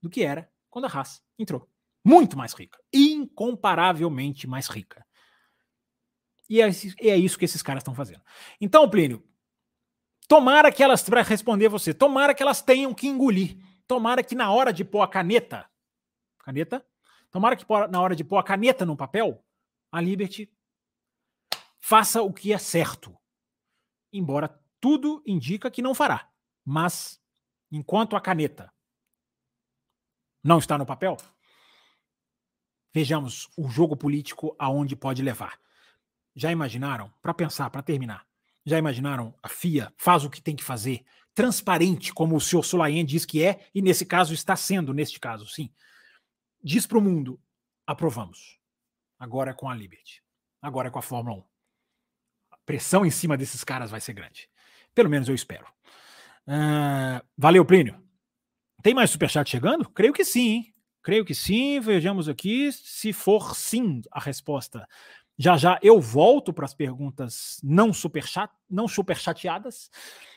[0.00, 1.68] do que era quando a Haas entrou.
[2.04, 2.78] Muito mais rica.
[2.92, 5.04] Incomparavelmente mais rica.
[6.48, 6.68] E é,
[7.00, 8.22] é isso que esses caras estão fazendo.
[8.60, 9.24] Então, Plínio,
[10.32, 13.58] Tomara que elas, para responder você, tomara que elas tenham que engolir.
[13.86, 15.68] Tomara que na hora de pôr a caneta,
[16.38, 16.82] caneta,
[17.30, 19.44] tomara que na hora de pôr a caneta no papel,
[19.90, 20.50] a Liberty
[21.78, 23.14] faça o que é certo.
[24.10, 26.30] Embora tudo indica que não fará.
[26.64, 27.21] Mas,
[27.72, 28.72] enquanto a caneta
[30.44, 31.16] não está no papel,
[32.94, 35.58] vejamos o jogo político aonde pode levar.
[36.36, 37.12] Já imaginaram?
[37.22, 38.26] Para pensar, para terminar.
[38.64, 39.34] Já imaginaram?
[39.42, 41.04] A FIA faz o que tem que fazer,
[41.34, 45.46] transparente, como o senhor Sulayen diz que é, e nesse caso está sendo, neste caso,
[45.48, 45.72] sim.
[46.62, 47.40] Diz para o mundo:
[47.86, 48.58] aprovamos.
[49.18, 50.22] Agora é com a Liberty.
[50.60, 51.44] Agora é com a Fórmula 1.
[52.52, 54.48] A pressão em cima desses caras vai ser grande.
[54.94, 55.66] Pelo menos eu espero.
[56.46, 58.00] Uh, valeu, Plínio.
[58.82, 59.88] Tem mais superchat chegando?
[59.90, 60.74] Creio que sim, hein?
[61.02, 61.80] Creio que sim.
[61.80, 62.72] Vejamos aqui.
[62.72, 64.86] Se for sim a resposta
[65.38, 69.90] já já eu volto para as perguntas não super chat, não super chateadas,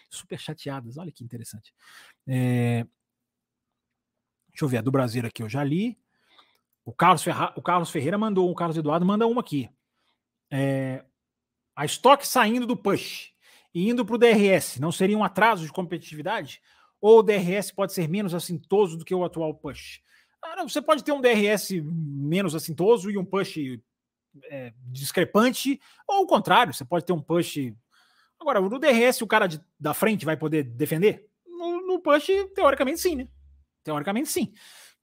[0.10, 0.98] super chateadas.
[0.98, 1.74] Olha que interessante.
[2.28, 2.86] É...
[4.50, 5.98] Deixa eu ver, a do Brasil aqui eu já li.
[6.84, 7.54] O Carlos, Ferra...
[7.56, 9.70] o Carlos Ferreira mandou, o Carlos Eduardo manda uma aqui.
[10.50, 11.04] É...
[11.76, 13.35] A estoque saindo do push
[13.76, 16.62] e indo para o DRS não seria um atraso de competitividade?
[17.02, 20.00] Ou o DRS pode ser menos assintoso do que o atual push?
[20.42, 23.58] Ah, você pode ter um DRS menos assintoso e um push
[24.46, 27.74] é, discrepante, ou o contrário, você pode ter um push.
[28.40, 31.28] Agora, no DRS, o cara de, da frente vai poder defender?
[31.46, 33.28] No, no, push, teoricamente, sim, né?
[33.84, 34.54] Teoricamente, sim.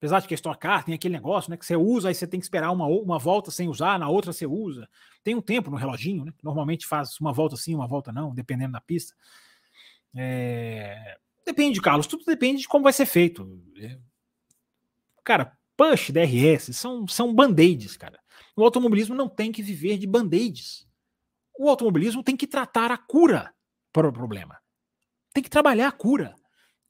[0.03, 1.57] Apesar de que a Stock Car tem aquele negócio, né?
[1.57, 4.33] Que você usa, aí você tem que esperar uma, uma volta sem usar, na outra
[4.33, 4.89] você usa.
[5.23, 6.35] Tem um tempo no reloginho, né?
[6.43, 9.15] Normalmente faz uma volta sim, uma volta não, dependendo da pista.
[10.13, 11.17] É...
[11.47, 13.63] Depende, Carlos, tudo depende de como vai ser feito.
[13.79, 13.97] É...
[15.23, 18.19] Cara, push, DRS, são, são band-aids, cara.
[18.57, 20.85] O automobilismo não tem que viver de band-aids.
[21.57, 23.55] O automobilismo tem que tratar a cura
[23.93, 24.59] para o problema.
[25.33, 26.35] Tem que trabalhar a cura,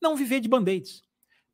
[0.01, 1.03] não viver de band-aids.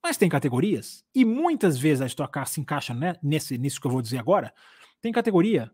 [0.08, 3.86] Mas tem categorias, e muitas vezes a Stock Car se encaixa né, nesse, nisso que
[3.86, 4.54] eu vou dizer agora.
[5.02, 5.70] Tem categoria,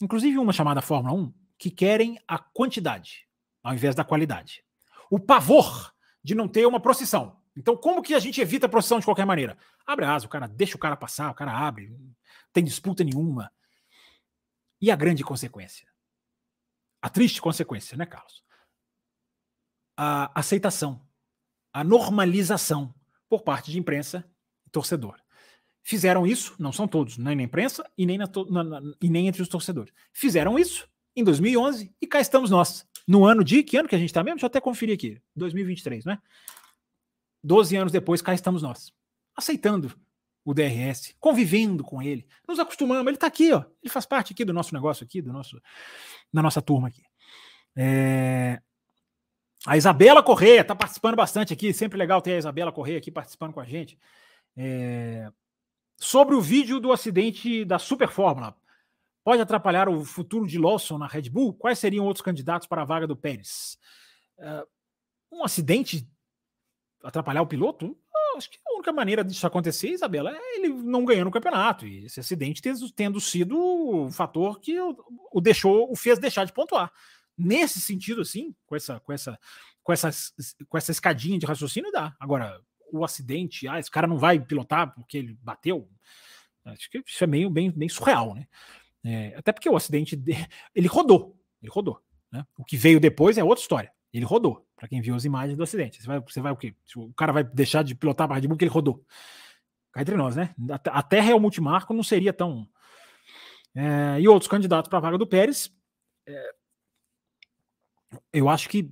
[0.00, 3.28] inclusive uma chamada Fórmula 1, que querem a quantidade
[3.62, 4.64] ao invés da qualidade.
[5.10, 5.92] O pavor
[6.24, 7.38] de não ter uma procissão.
[7.54, 9.58] Então, como que a gente evita a procissão de qualquer maneira?
[9.86, 12.16] Abre a asa, o cara deixa o cara passar, o cara abre, não
[12.54, 13.52] tem disputa nenhuma.
[14.80, 15.86] E a grande consequência?
[17.02, 18.42] A triste consequência, né, Carlos?
[19.98, 21.06] A aceitação,
[21.74, 22.95] a normalização
[23.28, 24.24] por parte de imprensa
[24.66, 25.16] e torcedor.
[25.82, 29.28] Fizeram isso, não são todos, nem na imprensa e nem, na, na, na, e nem
[29.28, 29.92] entre os torcedores.
[30.12, 32.86] Fizeram isso em 2011 e cá estamos nós.
[33.06, 33.62] No ano de.
[33.62, 34.36] Que ano que a gente está mesmo?
[34.36, 35.20] Deixa eu até conferir aqui.
[35.36, 36.18] 2023, né?
[37.42, 38.92] 12 anos depois, cá estamos nós.
[39.36, 39.94] Aceitando
[40.44, 43.06] o DRS, convivendo com ele, nos acostumamos.
[43.06, 43.64] Ele está aqui, ó.
[43.82, 45.60] Ele faz parte aqui do nosso negócio aqui, do nosso,
[46.32, 47.02] da nossa turma aqui.
[47.76, 48.60] É...
[49.66, 51.72] A Isabela Correia está participando bastante aqui.
[51.72, 53.98] Sempre legal ter a Isabela Correia aqui participando com a gente.
[54.56, 55.28] É...
[55.98, 58.56] Sobre o vídeo do acidente da Super Fórmula,
[59.24, 61.52] pode atrapalhar o futuro de Lawson na Red Bull?
[61.52, 63.76] Quais seriam outros candidatos para a vaga do Pérez?
[64.38, 66.08] Uh, um acidente
[67.02, 67.98] atrapalhar o piloto?
[68.36, 71.86] acho que a única maneira disso acontecer, Isabela, é ele não ganhando o campeonato.
[71.86, 72.62] E esse acidente
[72.94, 76.92] tendo, sido o fator que o, deixou, o fez deixar de pontuar.
[77.36, 79.38] Nesse sentido, assim, com essa, com essa,
[79.82, 80.10] com essa,
[80.68, 82.14] com essa escadinha de raciocínio, dá.
[82.18, 82.60] Agora,
[82.92, 85.88] o acidente, ah, esse cara não vai pilotar porque ele bateu.
[86.64, 88.46] Acho que isso é meio bem, bem surreal, né?
[89.04, 90.20] É, até porque o acidente
[90.74, 92.00] ele rodou, ele rodou.
[92.32, 92.44] Né?
[92.58, 93.92] O que veio depois é outra história.
[94.12, 94.66] Ele rodou.
[94.74, 96.74] Para quem viu as imagens do acidente, você vai, você vai o quê?
[96.96, 99.04] O cara vai deixar de pilotar a Red Bull porque ele rodou.
[99.92, 100.54] Cá entre nós, né?
[100.86, 102.68] A Terra é o multimarco, não seria tão.
[103.74, 105.72] É, e outros candidatos para a vaga do Pérez.
[106.26, 106.54] É,
[108.32, 108.90] eu acho que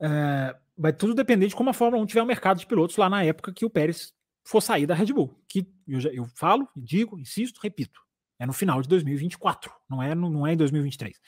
[0.00, 2.96] é, vai tudo depender de como a Fórmula 1 tiver o um mercado de pilotos
[2.96, 4.12] lá na época que o Pérez
[4.44, 5.38] for sair da Red Bull.
[5.48, 8.00] Que eu, já, eu falo, digo, insisto, repito.
[8.38, 11.18] É no final de 2024, não é, não é em 2023.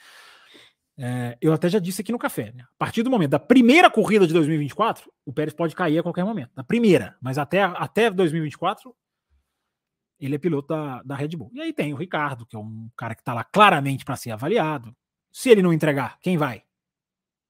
[0.97, 2.63] É, eu até já disse aqui no café, né?
[2.63, 6.23] a partir do momento da primeira corrida de 2024, o Pérez pode cair a qualquer
[6.23, 6.51] momento.
[6.55, 8.95] Da primeira, mas até, até 2024,
[10.19, 11.51] ele é piloto da, da Red Bull.
[11.53, 14.31] E aí tem o Ricardo, que é um cara que está lá claramente para ser
[14.31, 14.95] avaliado.
[15.31, 16.63] Se ele não entregar, quem vai?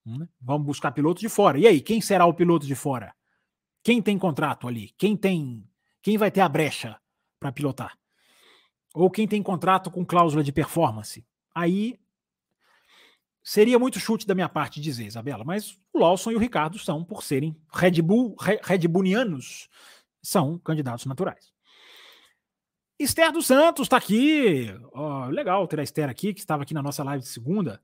[0.06, 1.58] Hum, vamos buscar piloto de fora.
[1.58, 3.14] E aí, quem será o piloto de fora?
[3.84, 4.94] Quem tem contrato ali?
[4.98, 5.68] Quem tem.
[6.02, 7.00] Quem vai ter a brecha
[7.40, 7.98] para pilotar?
[8.94, 11.26] Ou quem tem contrato com cláusula de performance?
[11.54, 12.00] Aí
[13.44, 17.04] seria muito chute da minha parte dizer, Isabela, mas o Lawson e o Ricardo são,
[17.04, 19.70] por serem Red Bull, Red Bullianos,
[20.22, 21.52] são candidatos naturais.
[23.00, 24.68] Esther dos Santos está aqui.
[24.94, 27.82] Oh, legal ter a Esther aqui, que estava aqui na nossa live de segunda.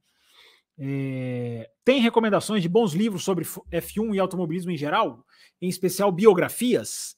[0.79, 5.25] É, tem recomendações de bons livros sobre F1 e automobilismo em geral,
[5.61, 7.15] em especial biografias?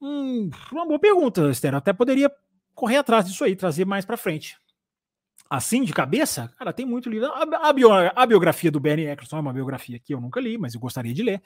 [0.00, 1.74] Hum, uma boa pergunta, Esther.
[1.74, 2.30] Até poderia
[2.74, 4.56] correr atrás disso aí, trazer mais para frente.
[5.48, 7.28] Assim, de cabeça, cara, tem muito livro.
[7.28, 10.58] A, a, bio, a biografia do Bernie Eccleston é uma biografia que eu nunca li,
[10.58, 11.42] mas eu gostaria de ler.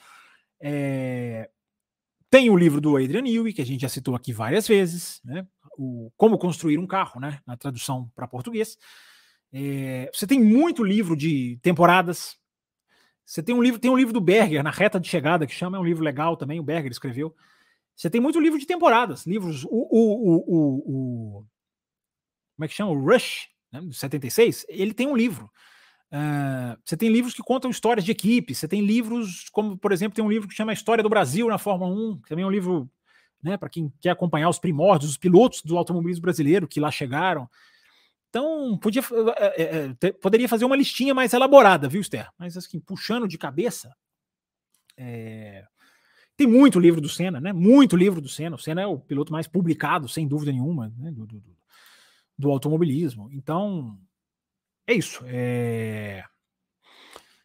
[0.60, 1.50] É,
[2.30, 5.46] tem o livro do Adrian Newey, que a gente já citou aqui várias vezes, né?
[5.76, 7.40] O Como Construir um Carro, né?
[7.46, 8.78] Na tradução para português.
[9.52, 12.36] É, você tem muito livro de temporadas.
[13.24, 15.76] Você tem um livro, tem um livro do Berger, na reta de chegada, que chama,
[15.76, 17.34] é um livro legal também, o Berger escreveu.
[17.94, 19.64] Você tem muito livro de temporadas, livros.
[19.64, 21.46] O, o, o, o
[22.56, 22.92] como é que chama?
[22.92, 25.50] O Rush, né, 76, ele tem um livro.
[26.12, 30.16] Uh, você tem livros que contam histórias de equipe, você tem livros, como, por exemplo,
[30.16, 32.50] tem um livro que chama História do Brasil na Fórmula 1, que também é um
[32.50, 32.90] livro
[33.42, 37.48] né, para quem quer acompanhar os primórdios, os pilotos do automobilismo brasileiro que lá chegaram.
[38.30, 39.02] Então, podia,
[39.56, 42.28] é, é, poderia fazer uma listinha mais elaborada, viu, Esther?
[42.38, 43.92] Mas, assim, puxando de cabeça,
[44.96, 45.64] é...
[46.36, 47.52] tem muito livro do Senna, né?
[47.52, 48.54] Muito livro do Senna.
[48.54, 51.10] O Senna é o piloto mais publicado, sem dúvida nenhuma, né?
[51.10, 51.42] do, do,
[52.38, 53.28] do, automobilismo.
[53.32, 53.98] Então,
[54.86, 55.24] é isso.
[55.26, 56.22] É...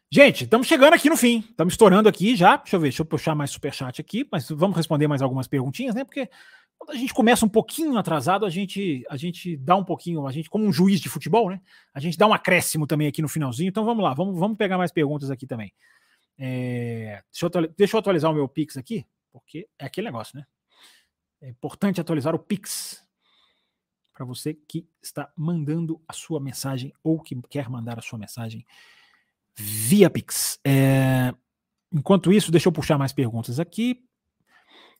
[0.08, 1.40] Gente, estamos chegando aqui no fim.
[1.50, 2.58] Estamos estourando aqui já.
[2.58, 5.96] Deixa eu ver, deixa eu puxar mais superchat aqui, mas vamos responder mais algumas perguntinhas,
[5.96, 6.04] né?
[6.04, 6.30] Porque
[6.78, 10.32] quando a gente começa um pouquinho atrasado, a gente, a gente dá um pouquinho, a
[10.32, 11.60] gente, como um juiz de futebol, né?
[11.92, 13.68] A gente dá um acréscimo também aqui no finalzinho.
[13.68, 15.72] Então vamos lá, vamos, vamos pegar mais perguntas aqui também.
[16.38, 20.44] É, deixa, eu, deixa eu atualizar o meu Pix aqui, porque é aquele negócio, né?
[21.40, 23.04] É importante atualizar o Pix
[24.12, 28.64] para você que está mandando a sua mensagem ou que quer mandar a sua mensagem
[29.54, 30.58] via Pix.
[30.64, 31.34] É,
[31.92, 34.02] enquanto isso, deixa eu puxar mais perguntas aqui.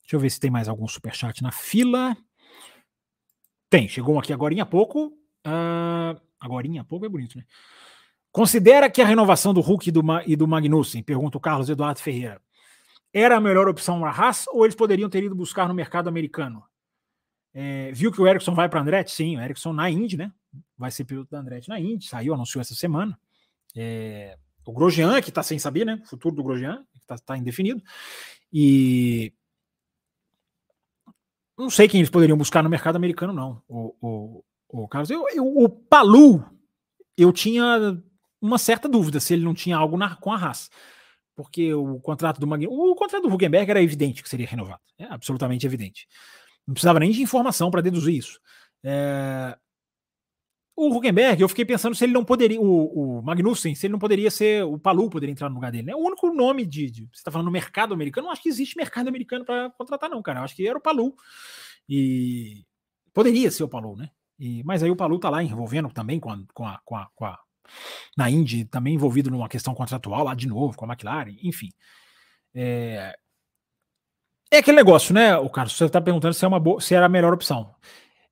[0.07, 2.17] Deixa eu ver se tem mais algum superchat na fila.
[3.69, 5.09] Tem, chegou um aqui agora há pouco.
[5.45, 7.45] Uh, agora há pouco é bonito, né?
[8.31, 11.99] Considera que a renovação do Hulk e do, e do Magnussen, pergunta o Carlos Eduardo
[11.99, 12.41] Ferreira,
[13.13, 16.09] era a melhor opção para a Haas ou eles poderiam ter ido buscar no mercado
[16.09, 16.63] americano?
[17.53, 19.11] É, viu que o Ericsson vai para Andretti?
[19.11, 20.31] Sim, o Ericsson na Indy, né?
[20.79, 23.19] Vai ser piloto da Andretti na Indy, saiu, anunciou essa semana.
[23.75, 26.01] É, o Grosjean, que está sem saber, né?
[26.05, 27.83] O futuro do Grosjean, que está tá indefinido.
[28.53, 29.33] E
[31.59, 33.63] não sei quem eles poderiam buscar no mercado americano, não.
[33.69, 36.45] O, o, o Carlos, eu, eu, o Palu,
[37.17, 38.01] eu tinha
[38.41, 40.71] uma certa dúvida se ele não tinha algo na, com a Haas.
[41.35, 44.81] Porque o contrato do Magno, o contrato do Huckenberg era evidente que seria renovado.
[44.99, 46.07] É absolutamente evidente.
[46.67, 48.41] Não precisava nem de informação para deduzir isso.
[48.83, 49.57] É...
[50.77, 53.99] O Huckenberg, eu fiquei pensando se ele não poderia, o, o Magnussen, se ele não
[53.99, 55.87] poderia ser, o Palu poderia entrar no lugar dele.
[55.87, 55.95] Né?
[55.95, 58.77] O único nome de, de você está falando no mercado americano, não acho que existe
[58.77, 60.41] mercado americano para contratar, não, cara.
[60.41, 61.14] Eu acho que era o Palu.
[61.89, 62.64] E
[63.14, 64.11] poderia ser o Palu, né?
[64.39, 67.09] E, mas aí o Palu tá lá envolvendo também com a, com a, com a,
[67.14, 67.39] com a
[68.16, 71.70] na Indy, também envolvido numa questão contratual lá de novo com a McLaren, enfim.
[72.55, 73.16] É,
[74.51, 75.77] é aquele negócio, né, o Carlos?
[75.77, 77.74] Você está perguntando se, é uma boa, se era a melhor opção.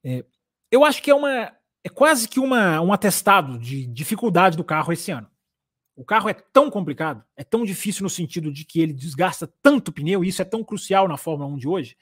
[0.03, 0.25] É,
[0.71, 1.53] eu acho que é uma.
[1.85, 5.31] É quase que uma, um atestado de dificuldade do carro esse ano.
[5.95, 9.93] O carro é tão complicado, é tão difícil no sentido de que ele desgasta tanto
[9.93, 11.97] pneu, e isso é tão crucial na Fórmula 1 de hoje,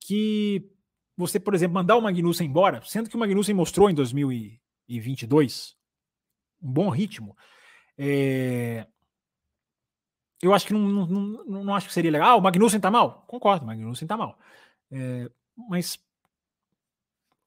[0.00, 0.70] que
[1.16, 5.76] você, por exemplo, mandar o Magnussen embora, sendo que o Magnussen mostrou em 2022
[6.62, 7.36] um bom ritmo,
[7.98, 8.86] é...
[10.40, 12.30] eu acho que não, não, não, não, acho que seria legal.
[12.30, 13.24] Ah, o Magnussen tá mal?
[13.26, 14.38] Concordo, o Magnussen tá mal.
[14.90, 15.28] É...
[15.68, 15.98] Mas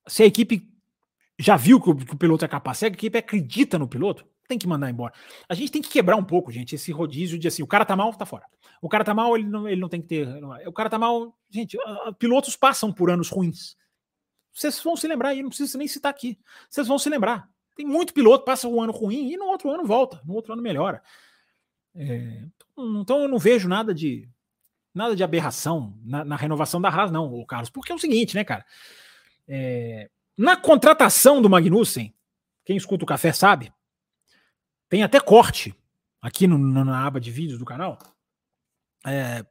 [0.08, 0.74] se a equipe
[1.38, 4.25] já viu que o, que o, piloto é capaz, se a equipe acredita no piloto,
[4.47, 5.13] tem que mandar embora.
[5.49, 7.95] A gente tem que quebrar um pouco, gente, esse rodízio de assim, o cara tá
[7.95, 8.45] mal, tá fora.
[8.81, 10.27] O cara tá mal, ele não, ele não tem que ter.
[10.39, 11.36] Não, o cara tá mal.
[11.49, 11.77] Gente,
[12.19, 13.75] pilotos passam por anos ruins.
[14.53, 16.38] Vocês vão se lembrar aí, não precisa nem citar aqui.
[16.69, 17.49] Vocês vão se lembrar.
[17.75, 20.61] Tem muito piloto, passa um ano ruim e no outro ano volta, no outro ano
[20.61, 21.01] melhora.
[21.93, 22.43] É,
[22.77, 24.29] então eu não vejo nada de
[24.93, 28.45] nada de aberração na, na, renovação da Haas, não, Carlos, porque é o seguinte, né,
[28.45, 28.65] cara?
[29.45, 32.13] É, na contratação do Magnussen,
[32.65, 33.73] quem escuta o café sabe,
[34.89, 35.75] tem até corte
[36.21, 37.97] aqui no, na aba de vídeos do canal.
[39.05, 39.45] É,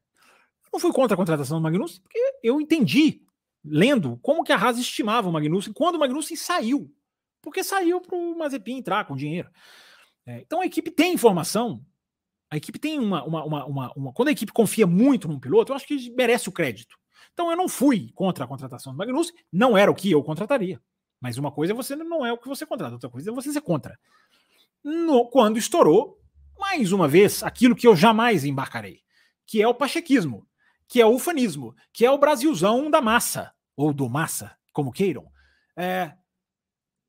[0.73, 3.23] não fui contra a contratação do Magnussen, porque eu entendi,
[3.65, 6.93] lendo, como que a Haas estimava o Magnussen quando o Magnussen saiu.
[7.41, 9.51] Porque saiu para o Mazepin entrar com dinheiro.
[10.27, 11.85] É, então a equipe tem informação,
[12.51, 15.73] a equipe tem uma, uma, uma, uma, uma Quando a equipe confia muito num piloto,
[15.73, 16.97] eu acho que merece o crédito.
[17.35, 20.81] Então eu não fui contra a contratação do Magnussen, não era o que eu contrataria.
[21.21, 23.53] Mas uma coisa é você não é o que você contrata, outra coisa é você
[23.53, 23.99] ser contra.
[24.83, 26.19] No, quando estourou,
[26.59, 29.05] mais uma vez, aquilo que eu jamais embarcarei
[29.47, 30.47] que é o pachequismo,
[30.89, 35.27] que é o ufanismo, que é o Brasilzão da massa, ou do massa, como queiram.
[35.77, 36.13] É,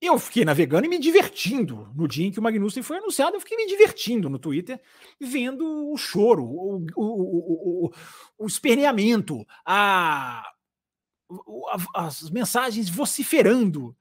[0.05, 3.35] eu fiquei navegando e me divertindo no dia em que o Magnussen foi anunciado.
[3.35, 4.81] Eu fiquei me divertindo no Twitter,
[5.19, 7.91] vendo o choro, o, o, o,
[8.37, 10.43] o, esperneamento, a,
[11.93, 13.95] as mensagens vociferando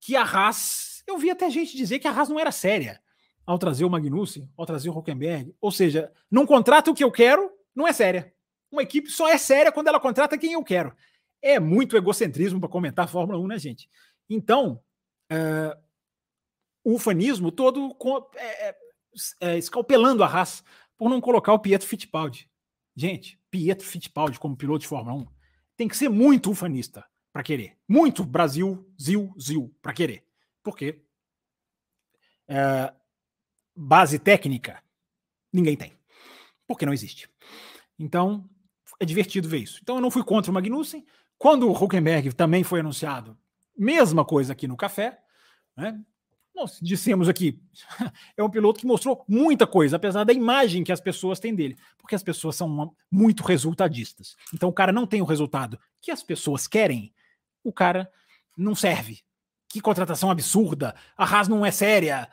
[0.00, 1.02] que a Haas.
[1.06, 3.00] Eu vi até gente dizer que a Haas não era séria
[3.46, 5.54] ao trazer o Magnussen, ao trazer o Huckenberg.
[5.60, 8.32] Ou seja, não contrata o que eu quero, não é séria.
[8.70, 10.94] Uma equipe só é séria quando ela contrata quem eu quero.
[11.40, 13.88] É muito egocentrismo para comentar a Fórmula 1, né, gente?
[14.30, 14.80] Então,
[15.32, 15.78] é,
[16.84, 17.96] o ufanismo todo
[18.36, 18.76] é, é,
[19.40, 20.62] é, escalpelando a raça
[20.98, 22.50] por não colocar o Pietro Fittipaldi.
[22.94, 25.26] Gente, Pietro Fittipaldi como piloto de Fórmula 1
[25.74, 27.78] tem que ser muito ufanista para querer.
[27.88, 30.26] Muito Brasil, Zil, Zil para querer.
[30.62, 31.02] Por quê?
[32.46, 32.92] É,
[33.74, 34.82] base técnica,
[35.50, 35.94] ninguém tem.
[36.66, 37.28] Porque não existe.
[37.98, 38.48] Então,
[39.00, 39.80] é divertido ver isso.
[39.82, 41.06] Então, eu não fui contra o Magnussen.
[41.38, 43.36] Quando o Huckenberg também foi anunciado,
[43.76, 45.21] mesma coisa aqui no café,
[45.76, 46.00] né?
[46.54, 47.58] Nós dissemos aqui,
[48.36, 51.78] é um piloto que mostrou muita coisa, apesar da imagem que as pessoas têm dele,
[51.96, 54.36] porque as pessoas são muito resultadistas.
[54.52, 57.12] Então o cara não tem o resultado que as pessoas querem,
[57.64, 58.10] o cara
[58.56, 59.20] não serve.
[59.68, 62.28] Que contratação absurda, a Haas não é séria.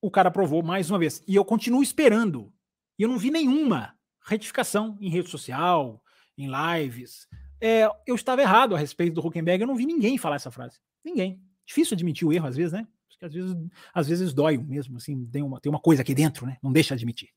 [0.00, 1.22] O cara provou mais uma vez.
[1.26, 2.52] E eu continuo esperando
[2.96, 6.00] e eu não vi nenhuma retificação em rede social,
[6.38, 7.26] em lives.
[7.60, 10.78] É, eu estava errado a respeito do Huckenberg, eu não vi ninguém falar essa frase.
[11.04, 11.42] Ninguém.
[11.66, 12.86] Difícil admitir o erro às vezes, né?
[13.08, 13.56] Porque às vezes,
[13.94, 16.56] às vezes dói mesmo, assim, tem uma, tem uma coisa aqui dentro, né?
[16.62, 17.28] Não deixa admitir.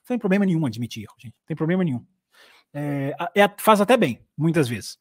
[0.00, 1.34] Não tem problema nenhum admitir erro, gente.
[1.34, 2.04] Não tem problema nenhum.
[2.72, 4.98] É, é, faz até bem, muitas vezes.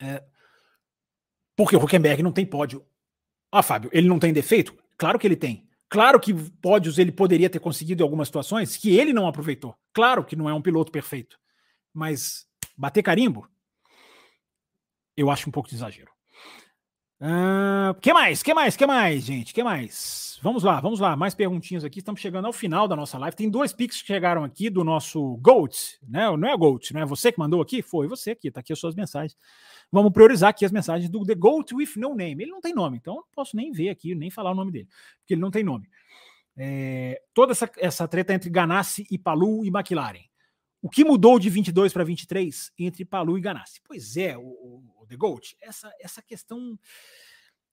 [0.00, 0.22] É,
[1.56, 2.84] porque o Huckenberg não tem pódio.
[3.50, 4.76] Ah, Fábio, ele não tem defeito?
[4.96, 5.68] Claro que ele tem.
[5.88, 9.76] Claro que pódios ele poderia ter conseguido em algumas situações que ele não aproveitou.
[9.92, 11.38] Claro que não é um piloto perfeito.
[11.92, 13.48] Mas Bater carimbo?
[15.16, 16.10] Eu acho um pouco de exagero.
[17.24, 18.42] Uh, que mais?
[18.42, 18.76] Que mais?
[18.76, 19.54] Que mais, gente?
[19.54, 20.38] Que mais?
[20.42, 21.16] Vamos lá, vamos lá.
[21.16, 22.00] Mais perguntinhas aqui.
[22.00, 23.34] Estamos chegando ao final da nossa live.
[23.34, 26.24] Tem dois pics que chegaram aqui do nosso Goat, né?
[26.36, 27.80] Não é Goat, não é você que mandou aqui?
[27.80, 29.38] Foi você aqui, tá aqui as suas mensagens.
[29.90, 32.42] Vamos priorizar aqui as mensagens do The Goat with No Name.
[32.42, 34.88] Ele não tem nome, então não posso nem ver aqui, nem falar o nome dele,
[35.20, 35.88] porque ele não tem nome.
[36.54, 40.24] É, toda essa, essa treta entre Ganassi e Palu e McLaren.
[40.82, 43.80] O que mudou de 22 para 23 entre Palu e Ganassi?
[43.82, 46.78] Pois é, o, o, The Goat, essa, essa questão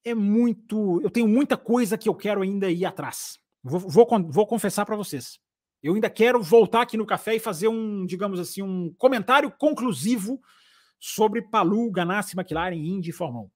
[0.03, 0.99] é muito.
[1.01, 3.39] Eu tenho muita coisa que eu quero ainda ir atrás.
[3.63, 5.39] Vou, vou, vou confessar para vocês.
[5.81, 10.39] Eu ainda quero voltar aqui no café e fazer um, digamos assim, um comentário conclusivo
[10.99, 13.49] sobre Palu, Ganassi, McLaren, Indy e 1.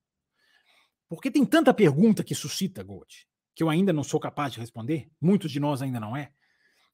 [1.07, 5.07] Porque tem tanta pergunta que suscita, Gold, que eu ainda não sou capaz de responder,
[5.21, 6.31] muitos de nós ainda não é.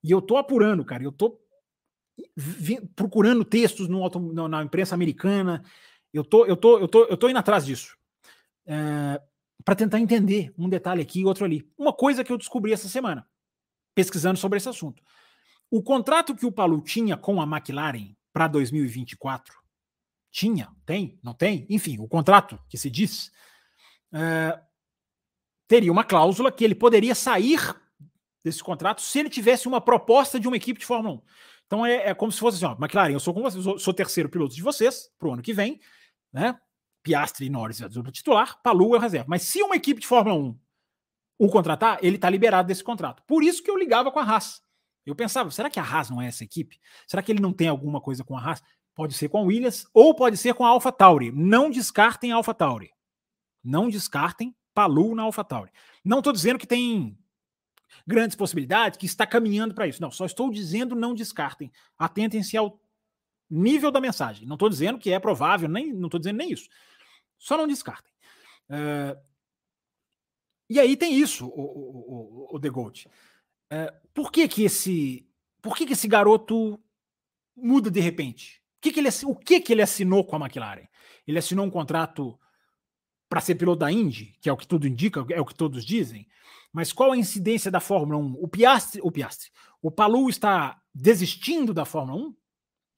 [0.04, 1.40] E eu tô apurando, cara, eu tô
[2.94, 5.64] procurando textos no, na imprensa americana,
[6.14, 7.98] eu tô, eu tô, eu tô, eu tô indo atrás disso.
[8.66, 9.22] É,
[9.64, 11.70] para tentar entender um detalhe aqui e outro ali.
[11.78, 13.28] Uma coisa que eu descobri essa semana,
[13.96, 15.02] pesquisando sobre esse assunto.
[15.70, 19.54] O contrato que o Palu tinha com a McLaren para 2024,
[20.32, 23.32] tinha, tem, não tem, enfim, o contrato que se diz,
[24.14, 24.60] é,
[25.68, 27.60] teria uma cláusula que ele poderia sair
[28.44, 31.22] desse contrato se ele tivesse uma proposta de uma equipe de Fórmula 1.
[31.66, 33.94] Então é, é como se fosse assim, ó, McLaren, eu sou com vocês, sou, sou
[33.94, 35.80] terceiro piloto de vocês para o ano que vem,
[36.32, 36.60] né?
[37.04, 39.26] Piastri e Norris é dupla titular, Palu é o reserva.
[39.28, 40.60] Mas se uma equipe de Fórmula 1
[41.40, 43.24] o contratar, ele está liberado desse contrato.
[43.26, 44.62] Por isso que eu ligava com a Haas.
[45.04, 46.80] Eu pensava, será que a Haas não é essa equipe?
[47.08, 48.62] Será que ele não tem alguma coisa com a Haas?
[48.94, 51.32] Pode ser com a Williams ou pode ser com a Alpha Tauri.
[51.32, 52.92] Não descartem a Alpha Tauri.
[53.64, 55.72] Não descartem Palu na AlphaTauri.
[56.04, 57.18] Não estou dizendo que tem
[58.08, 60.02] grandes possibilidades, que está caminhando para isso.
[60.02, 61.72] Não, só estou dizendo não descartem.
[61.98, 62.81] Atentem-se ao
[63.52, 64.48] nível da mensagem.
[64.48, 66.70] Não estou dizendo que é provável, nem não estou dizendo nem isso.
[67.38, 68.12] Só não descartem.
[68.70, 69.20] Uh,
[70.70, 73.08] e aí tem isso, o, o, o, The Gold.
[73.72, 75.28] Uh, por que que esse,
[75.62, 76.82] por que que esse garoto
[77.56, 78.62] muda de repente?
[78.78, 80.88] O que que ele, o que que ele assinou com a McLaren?
[81.28, 82.40] Ele assinou um contrato
[83.28, 85.86] para ser piloto da Indy, que é o que tudo indica, é o que todos
[85.86, 86.28] dizem.
[86.72, 88.38] Mas qual a incidência da Fórmula 1?
[88.42, 89.50] O Piastri, o Piastri,
[89.82, 92.36] o Palu está desistindo da Fórmula 1?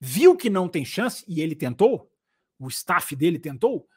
[0.06, 2.12] Viu que não tem chance e ele tentou?
[2.60, 3.88] O staff dele tentou?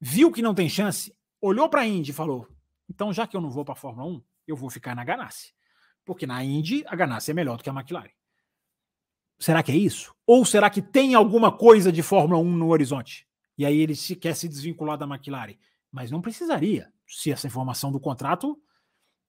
[0.00, 1.14] Viu que não tem chance?
[1.40, 2.48] Olhou para a Indy e falou:
[2.88, 5.52] "Então, já que eu não vou para a Fórmula 1, eu vou ficar na Ganassi".
[6.04, 8.10] Porque na Indy a Ganassi é melhor do que a McLaren.
[9.38, 10.14] Será que é isso?
[10.26, 13.28] Ou será que tem alguma coisa de Fórmula 1 no horizonte?
[13.58, 15.56] E aí ele se, quer se desvincular da McLaren
[15.90, 16.92] mas não precisaria.
[17.06, 18.60] Se essa informação do contrato,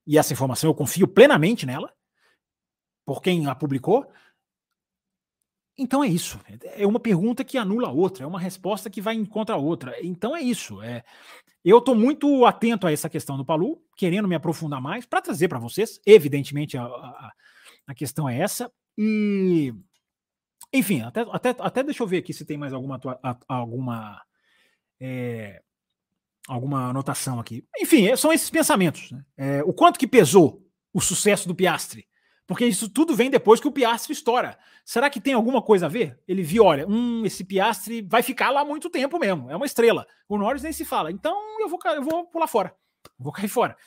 [0.06, 1.94] e essa informação eu confio plenamente nela,
[3.06, 4.10] por quem a publicou,
[5.82, 6.40] então é isso.
[6.76, 9.58] É uma pergunta que anula a outra, é uma resposta que vai em contra a
[9.58, 9.96] outra.
[10.06, 10.80] Então é isso.
[10.84, 11.04] É,
[11.66, 15.48] eu estou muito atento a essa questão do Palu, querendo me aprofundar mais para trazer
[15.48, 16.00] para vocês.
[16.06, 17.32] Evidentemente, a, a,
[17.88, 18.72] a, questão é essa.
[18.96, 19.74] E,
[20.72, 23.00] enfim, até, até, até deixa eu ver aqui se tem mais alguma,
[23.48, 24.22] alguma
[25.00, 25.64] é,
[26.48, 27.66] alguma anotação aqui.
[27.80, 29.12] Enfim, é, são esses pensamentos.
[29.12, 29.26] Né?
[29.36, 30.64] É, o quanto que pesou
[30.94, 32.08] o sucesso do Piastre?
[32.52, 34.60] Porque isso tudo vem depois que o Piastre estoura.
[34.84, 36.22] Será que tem alguma coisa a ver?
[36.28, 40.06] Ele viu, olha, hum, esse Piastre vai ficar lá muito tempo mesmo, é uma estrela.
[40.28, 41.10] O Norris nem se fala.
[41.14, 42.76] Então eu vou, eu vou pular fora,
[43.18, 43.78] vou cair fora.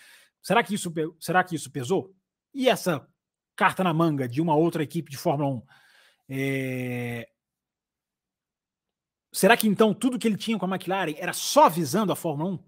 [0.40, 0.90] Será que isso,
[1.20, 2.14] será que isso pesou?
[2.54, 3.06] E essa
[3.54, 5.62] carta na manga de uma outra equipe de Fórmula 1?
[6.30, 7.28] É,
[9.30, 12.52] Será que então tudo que ele tinha com a McLaren era só visando a Fórmula
[12.52, 12.58] 1?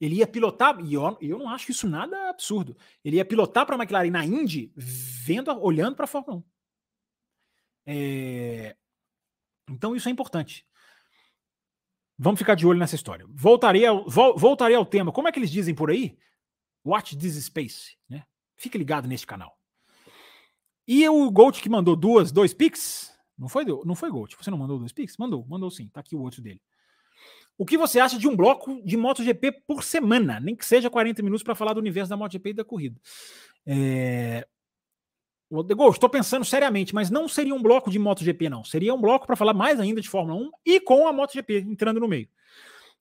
[0.00, 2.76] Ele ia pilotar, e eu, eu não acho isso nada absurdo.
[3.04, 6.44] Ele ia pilotar para a McLaren na Indy, vendo, olhando para a Fórmula 1.
[7.86, 8.76] É...
[9.70, 10.66] Então isso é importante.
[12.18, 13.26] Vamos ficar de olho nessa história.
[13.28, 15.12] Voltarei ao, voltarei ao tema.
[15.12, 16.18] Como é que eles dizem por aí?
[16.84, 17.96] Watch this space.
[18.08, 18.24] Né?
[18.56, 19.58] Fique ligado neste canal.
[20.86, 23.16] E o Gold que mandou duas, dois pics.
[23.36, 24.34] Não foi, não foi Gold.
[24.36, 25.16] Você não mandou dois Pix?
[25.18, 25.88] Mandou, mandou sim.
[25.88, 26.60] Tá aqui o outro dele.
[27.58, 30.38] O que você acha de um bloco de MotoGP por semana?
[30.38, 33.00] Nem que seja 40 minutos para falar do universo da MotoGP e da corrida.
[33.66, 34.46] É...
[35.90, 38.64] Estou pensando seriamente, mas não seria um bloco de MotoGP, não.
[38.64, 42.00] Seria um bloco para falar mais ainda de Fórmula 1 e com a MotoGP entrando
[42.00, 42.28] no meio.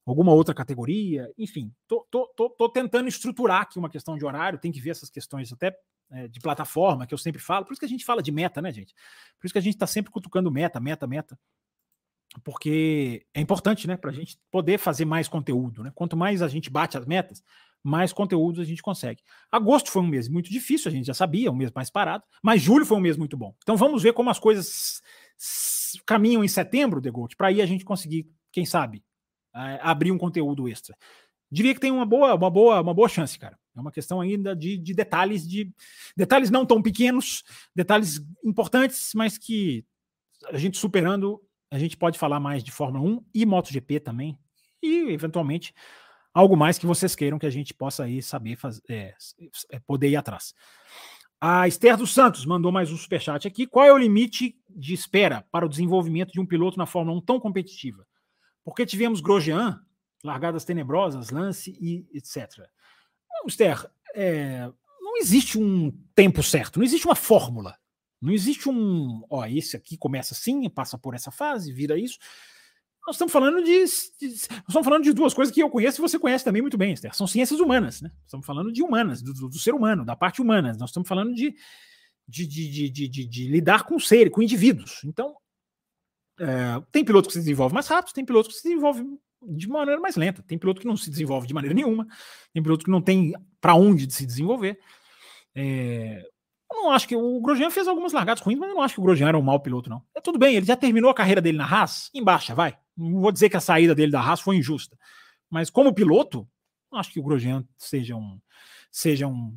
[0.05, 1.73] Alguma outra categoria, enfim.
[1.87, 5.09] Tô, tô, tô, tô tentando estruturar aqui uma questão de horário, tem que ver essas
[5.09, 5.75] questões até
[6.11, 7.65] é, de plataforma, que eu sempre falo.
[7.65, 8.93] Por isso que a gente fala de meta, né, gente?
[9.39, 11.39] Por isso que a gente está sempre cutucando meta, meta, meta.
[12.43, 15.91] Porque é importante, né, para a gente poder fazer mais conteúdo, né?
[15.95, 17.43] Quanto mais a gente bate as metas,
[17.83, 19.21] mais conteúdos a gente consegue.
[19.51, 22.61] Agosto foi um mês muito difícil, a gente já sabia, um mês mais parado, mas
[22.61, 23.55] julho foi um mês muito bom.
[23.61, 25.01] Então vamos ver como as coisas
[26.05, 29.03] caminham em setembro, The Gold, para aí a gente conseguir, quem sabe,
[29.81, 30.97] abrir um conteúdo extra.
[31.51, 33.57] Diria que tem uma boa, uma boa, uma boa chance, cara.
[33.75, 35.71] É uma questão ainda de, de detalhes, de
[36.17, 37.43] detalhes não tão pequenos,
[37.75, 39.85] detalhes importantes, mas que
[40.47, 41.41] a gente superando,
[41.75, 44.39] a gente pode falar mais de Fórmula 1 e MotoGP também,
[44.81, 45.73] e eventualmente
[46.33, 49.13] algo mais que vocês queiram que a gente possa aí saber fazer, é,
[49.71, 50.53] é, poder ir atrás.
[51.39, 53.67] A Esther dos Santos mandou mais um superchat aqui.
[53.67, 57.21] Qual é o limite de espera para o desenvolvimento de um piloto na Fórmula 1
[57.21, 58.07] tão competitiva?
[58.63, 59.81] Porque tivemos Grosjean,
[60.23, 62.69] largadas tenebrosas, lance e etc.
[63.29, 64.71] Não, Esther, é,
[65.01, 67.77] não existe um tempo certo, não existe uma fórmula.
[68.25, 72.17] Não existe um, ó, esse aqui começa assim, passa por essa fase, vira isso.
[73.05, 73.85] Nós estamos falando de,
[74.19, 76.91] de, estamos falando de duas coisas que eu conheço e você conhece também muito bem,
[76.91, 77.15] Esther.
[77.15, 78.11] São ciências humanas, né?
[78.25, 80.75] Estamos falando de humanas, do, do, ser humano, da parte humana.
[80.79, 81.55] Nós estamos falando de,
[82.27, 85.03] de, de, de, lidar com seres, com indivíduos.
[85.05, 85.35] Então,
[86.39, 89.05] é, tem piloto que se desenvolve mais rápido, tem piloto que se desenvolve
[89.47, 92.07] de maneira mais lenta, tem piloto que não se desenvolve de maneira nenhuma,
[92.51, 94.79] tem piloto que não tem para onde se desenvolver.
[95.53, 96.27] É,
[96.71, 98.99] eu não acho que o Grosjean fez algumas largadas ruins, mas eu não acho que
[98.99, 100.01] o Grosjean era um mau piloto, não.
[100.15, 102.77] É tudo bem, ele já terminou a carreira dele na Haas, em baixa, vai.
[102.97, 104.97] Não vou dizer que a saída dele da Haas foi injusta,
[105.49, 106.47] mas como piloto,
[106.91, 108.39] não acho que o Grosjean seja um
[108.91, 109.53] seja um,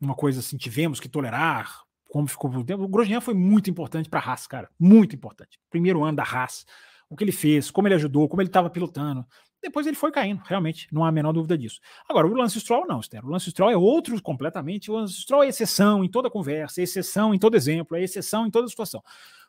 [0.00, 2.84] uma coisa assim, tivemos que tolerar, como ficou por tempo.
[2.84, 5.58] O Grosjean foi muito importante para a Haas, cara, muito importante.
[5.68, 6.64] Primeiro ano da Haas,
[7.08, 9.26] o que ele fez, como ele ajudou, como ele estava pilotando.
[9.66, 11.80] Depois ele foi caindo, realmente, não há a menor dúvida disso.
[12.08, 13.26] Agora, o Lance Stroll não, Esther.
[13.26, 14.92] O Lance Stroll é outro completamente.
[14.92, 18.46] O Lance Stroll é exceção em toda conversa, é exceção em todo exemplo, é exceção
[18.46, 19.02] em toda situação.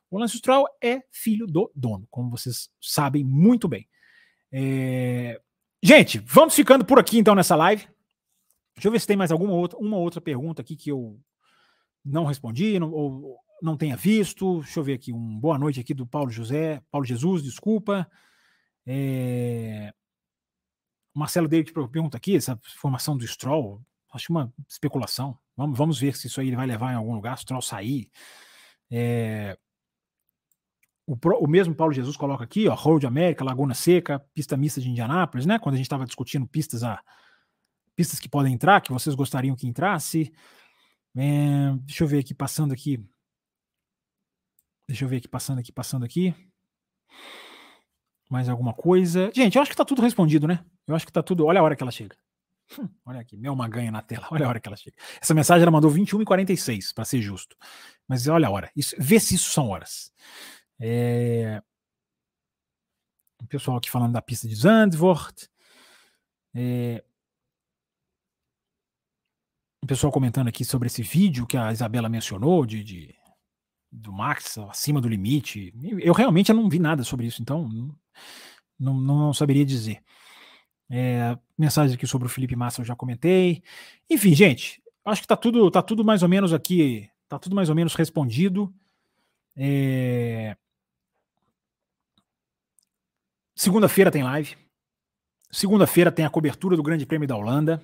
[0.09, 3.87] O Lance Stroll é filho do dono, como vocês sabem muito bem.
[4.51, 5.39] É...
[5.83, 7.87] Gente, vamos ficando por aqui então nessa live.
[8.75, 11.19] Deixa eu ver se tem mais alguma outra, uma outra pergunta aqui que eu
[12.03, 14.61] não respondi não, ou não tenha visto.
[14.61, 15.13] Deixa eu ver aqui.
[15.13, 18.09] Um boa noite aqui do Paulo José, Paulo Jesus, desculpa.
[18.83, 19.93] É...
[21.17, 23.83] O Marcelo David pergunta aqui, essa formação do Stroll,
[24.13, 25.35] acho uma especulação.
[25.55, 28.11] Vamos, vamos ver se isso aí ele vai levar em algum lugar, Stroll sair.
[28.91, 29.57] É...
[31.07, 34.79] O, pro, o, mesmo Paulo Jesus coloca aqui, ó, Road América, Laguna Seca, pista mista
[34.79, 35.57] de Indianápolis, né?
[35.57, 37.03] Quando a gente estava discutindo pistas a
[37.95, 40.31] pistas que podem entrar, que vocês gostariam que entrasse.
[41.15, 43.03] É, deixa eu ver aqui, passando aqui.
[44.87, 46.35] Deixa eu ver aqui, passando aqui, passando aqui.
[48.29, 49.31] Mais alguma coisa?
[49.33, 50.63] Gente, eu acho que tá tudo respondido, né?
[50.85, 51.45] Eu acho que tá tudo.
[51.45, 52.15] Olha a hora que ela chega.
[52.77, 54.27] Hum, olha aqui, Mel Maganha na tela.
[54.29, 54.95] Olha a hora que ela chega.
[55.21, 57.55] Essa mensagem ela mandou 21 e 46 para ser justo.
[58.07, 58.71] Mas olha a hora.
[58.75, 60.11] Isso, vê se isso são horas.
[60.79, 61.61] É...
[63.41, 65.47] O pessoal aqui falando da pista de Zandvoort.
[66.53, 67.03] É...
[69.83, 73.15] O pessoal comentando aqui sobre esse vídeo que a Isabela mencionou de, de
[73.91, 75.73] do Max acima do limite.
[75.99, 77.95] Eu realmente não vi nada sobre isso, então não,
[78.79, 80.01] não, não saberia dizer.
[80.89, 83.61] É, mensagem aqui sobre o Felipe Massa eu já comentei.
[84.09, 87.69] Enfim, gente, acho que tá tudo, tá tudo mais ou menos aqui, tá tudo mais
[87.69, 88.73] ou menos respondido.
[89.55, 90.55] É...
[93.55, 94.55] Segunda-feira tem live.
[95.49, 97.83] Segunda-feira tem a cobertura do Grande Prêmio da Holanda.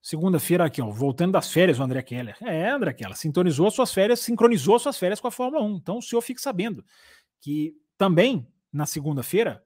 [0.00, 2.36] Segunda-feira aqui, ó, voltando das férias, o André Keller.
[2.42, 5.76] É, André Keller, sintonizou suas férias, sincronizou suas férias com a Fórmula 1.
[5.76, 6.84] Então o senhor fique sabendo
[7.40, 9.62] que também na segunda-feira,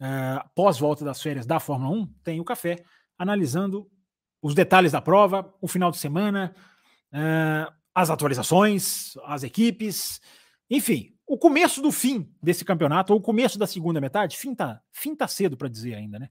[0.00, 2.82] uh, pós-volta das férias da Fórmula 1, tem o café
[3.18, 3.90] analisando
[4.40, 6.54] os detalhes da prova, o final de semana,
[7.12, 10.20] uh, as atualizações, as equipes,
[10.70, 14.80] enfim, o começo do fim desse campeonato, ou o começo da segunda metade, fim tá,
[14.92, 16.28] fim tá cedo para dizer ainda, né?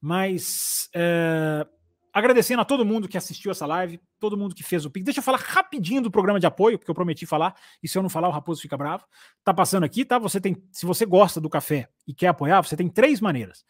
[0.00, 1.68] Mas uh,
[2.12, 5.04] agradecendo a todo mundo que assistiu essa live, todo mundo que fez o Pix.
[5.04, 8.02] Deixa eu falar rapidinho do programa de apoio, porque eu prometi falar, e se eu
[8.02, 9.04] não falar, o Raposo fica bravo.
[9.44, 10.18] Tá passando aqui, tá?
[10.18, 13.64] Você tem, se você gosta do café e quer apoiar, você tem três maneiras.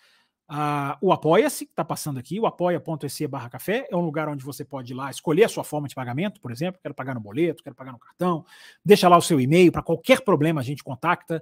[0.50, 4.44] Uh, o Apoia-se, que está passando aqui, o apoia.se barra café, é um lugar onde
[4.44, 7.20] você pode ir lá escolher a sua forma de pagamento, por exemplo, quero pagar no
[7.20, 8.44] boleto, quero pagar no cartão,
[8.84, 11.40] deixa lá o seu e-mail, para qualquer problema a gente contacta,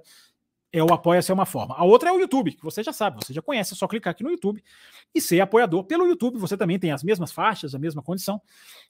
[0.71, 1.75] é o Apoia-se é uma forma.
[1.75, 4.11] A outra é o YouTube, que você já sabe, você já conhece, é só clicar
[4.11, 4.63] aqui no YouTube
[5.13, 5.83] e ser apoiador.
[5.83, 8.41] Pelo YouTube você também tem as mesmas faixas, a mesma condição,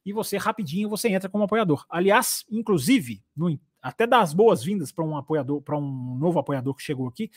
[0.05, 1.85] e você rapidinho você entra como apoiador.
[1.89, 6.83] Aliás, inclusive, no, até dar as boas-vindas para um apoiador, para um novo apoiador que
[6.83, 7.31] chegou aqui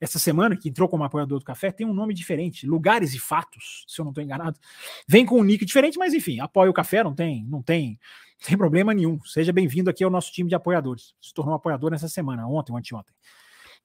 [0.00, 3.84] essa semana, que entrou como apoiador do café, tem um nome diferente, Lugares e Fatos,
[3.86, 4.58] se eu não estou enganado.
[5.06, 8.00] Vem com um nick diferente, mas enfim, apoia o café, não tem, não tem,
[8.44, 9.22] tem problema nenhum.
[9.24, 11.14] Seja bem-vindo aqui ao nosso time de apoiadores.
[11.20, 13.14] Se tornou um apoiador nessa semana, ontem ou anteontem.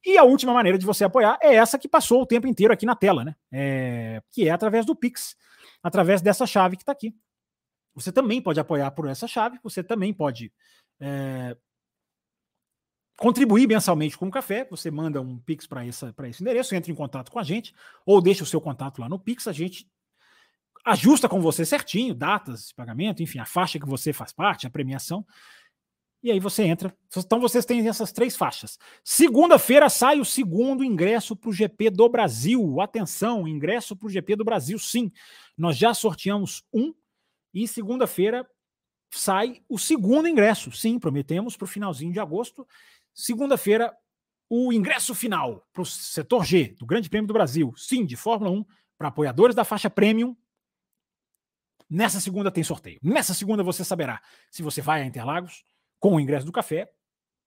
[0.07, 2.85] E a última maneira de você apoiar é essa que passou o tempo inteiro aqui
[2.85, 3.35] na tela, né?
[3.51, 5.35] É, que é através do Pix,
[5.83, 7.13] através dessa chave que está aqui.
[7.93, 10.49] Você também pode apoiar por essa chave, você também pode
[11.01, 11.57] é,
[13.17, 17.29] contribuir mensalmente com o café, você manda um Pix para esse endereço, entra em contato
[17.29, 17.75] com a gente,
[18.05, 19.91] ou deixa o seu contato lá no Pix, a gente
[20.85, 24.69] ajusta com você certinho, datas de pagamento, enfim, a faixa que você faz parte, a
[24.69, 25.25] premiação.
[26.27, 26.93] E aí você entra.
[27.15, 28.77] Então vocês têm essas três faixas.
[29.01, 32.81] Segunda-feira sai o segundo ingresso para o GP do Brasil.
[32.81, 35.09] Atenção, ingresso para o GP do Brasil, sim.
[35.57, 36.93] Nós já sorteamos um
[37.53, 38.45] e segunda-feira
[39.09, 40.69] sai o segundo ingresso.
[40.69, 42.67] Sim, prometemos para o finalzinho de agosto.
[43.13, 43.95] Segunda-feira,
[44.49, 47.73] o ingresso final para o setor G do Grande Prêmio do Brasil.
[47.77, 48.65] Sim, de Fórmula 1,
[48.97, 50.35] para apoiadores da faixa Premium.
[51.89, 52.99] Nessa segunda tem sorteio.
[53.01, 54.21] Nessa segunda você saberá
[54.51, 55.63] se você vai a Interlagos
[55.99, 56.91] com o ingresso do café,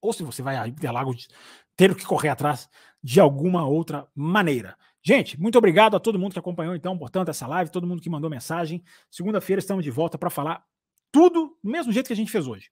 [0.01, 1.29] ou se você vai a Interlagos
[1.77, 2.69] ter que correr atrás
[3.03, 4.77] de alguma outra maneira.
[5.03, 8.11] Gente, muito obrigado a todo mundo que acompanhou, então, portanto, essa live, todo mundo que
[8.11, 8.83] mandou mensagem.
[9.11, 10.65] Segunda-feira estamos de volta para falar
[11.11, 12.71] tudo do mesmo jeito que a gente fez hoje.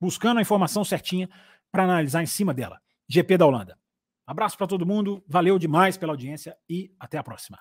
[0.00, 1.28] Buscando a informação certinha
[1.72, 2.80] para analisar em cima dela.
[3.08, 3.78] GP da Holanda.
[4.26, 7.58] Abraço para todo mundo, valeu demais pela audiência e até a próxima.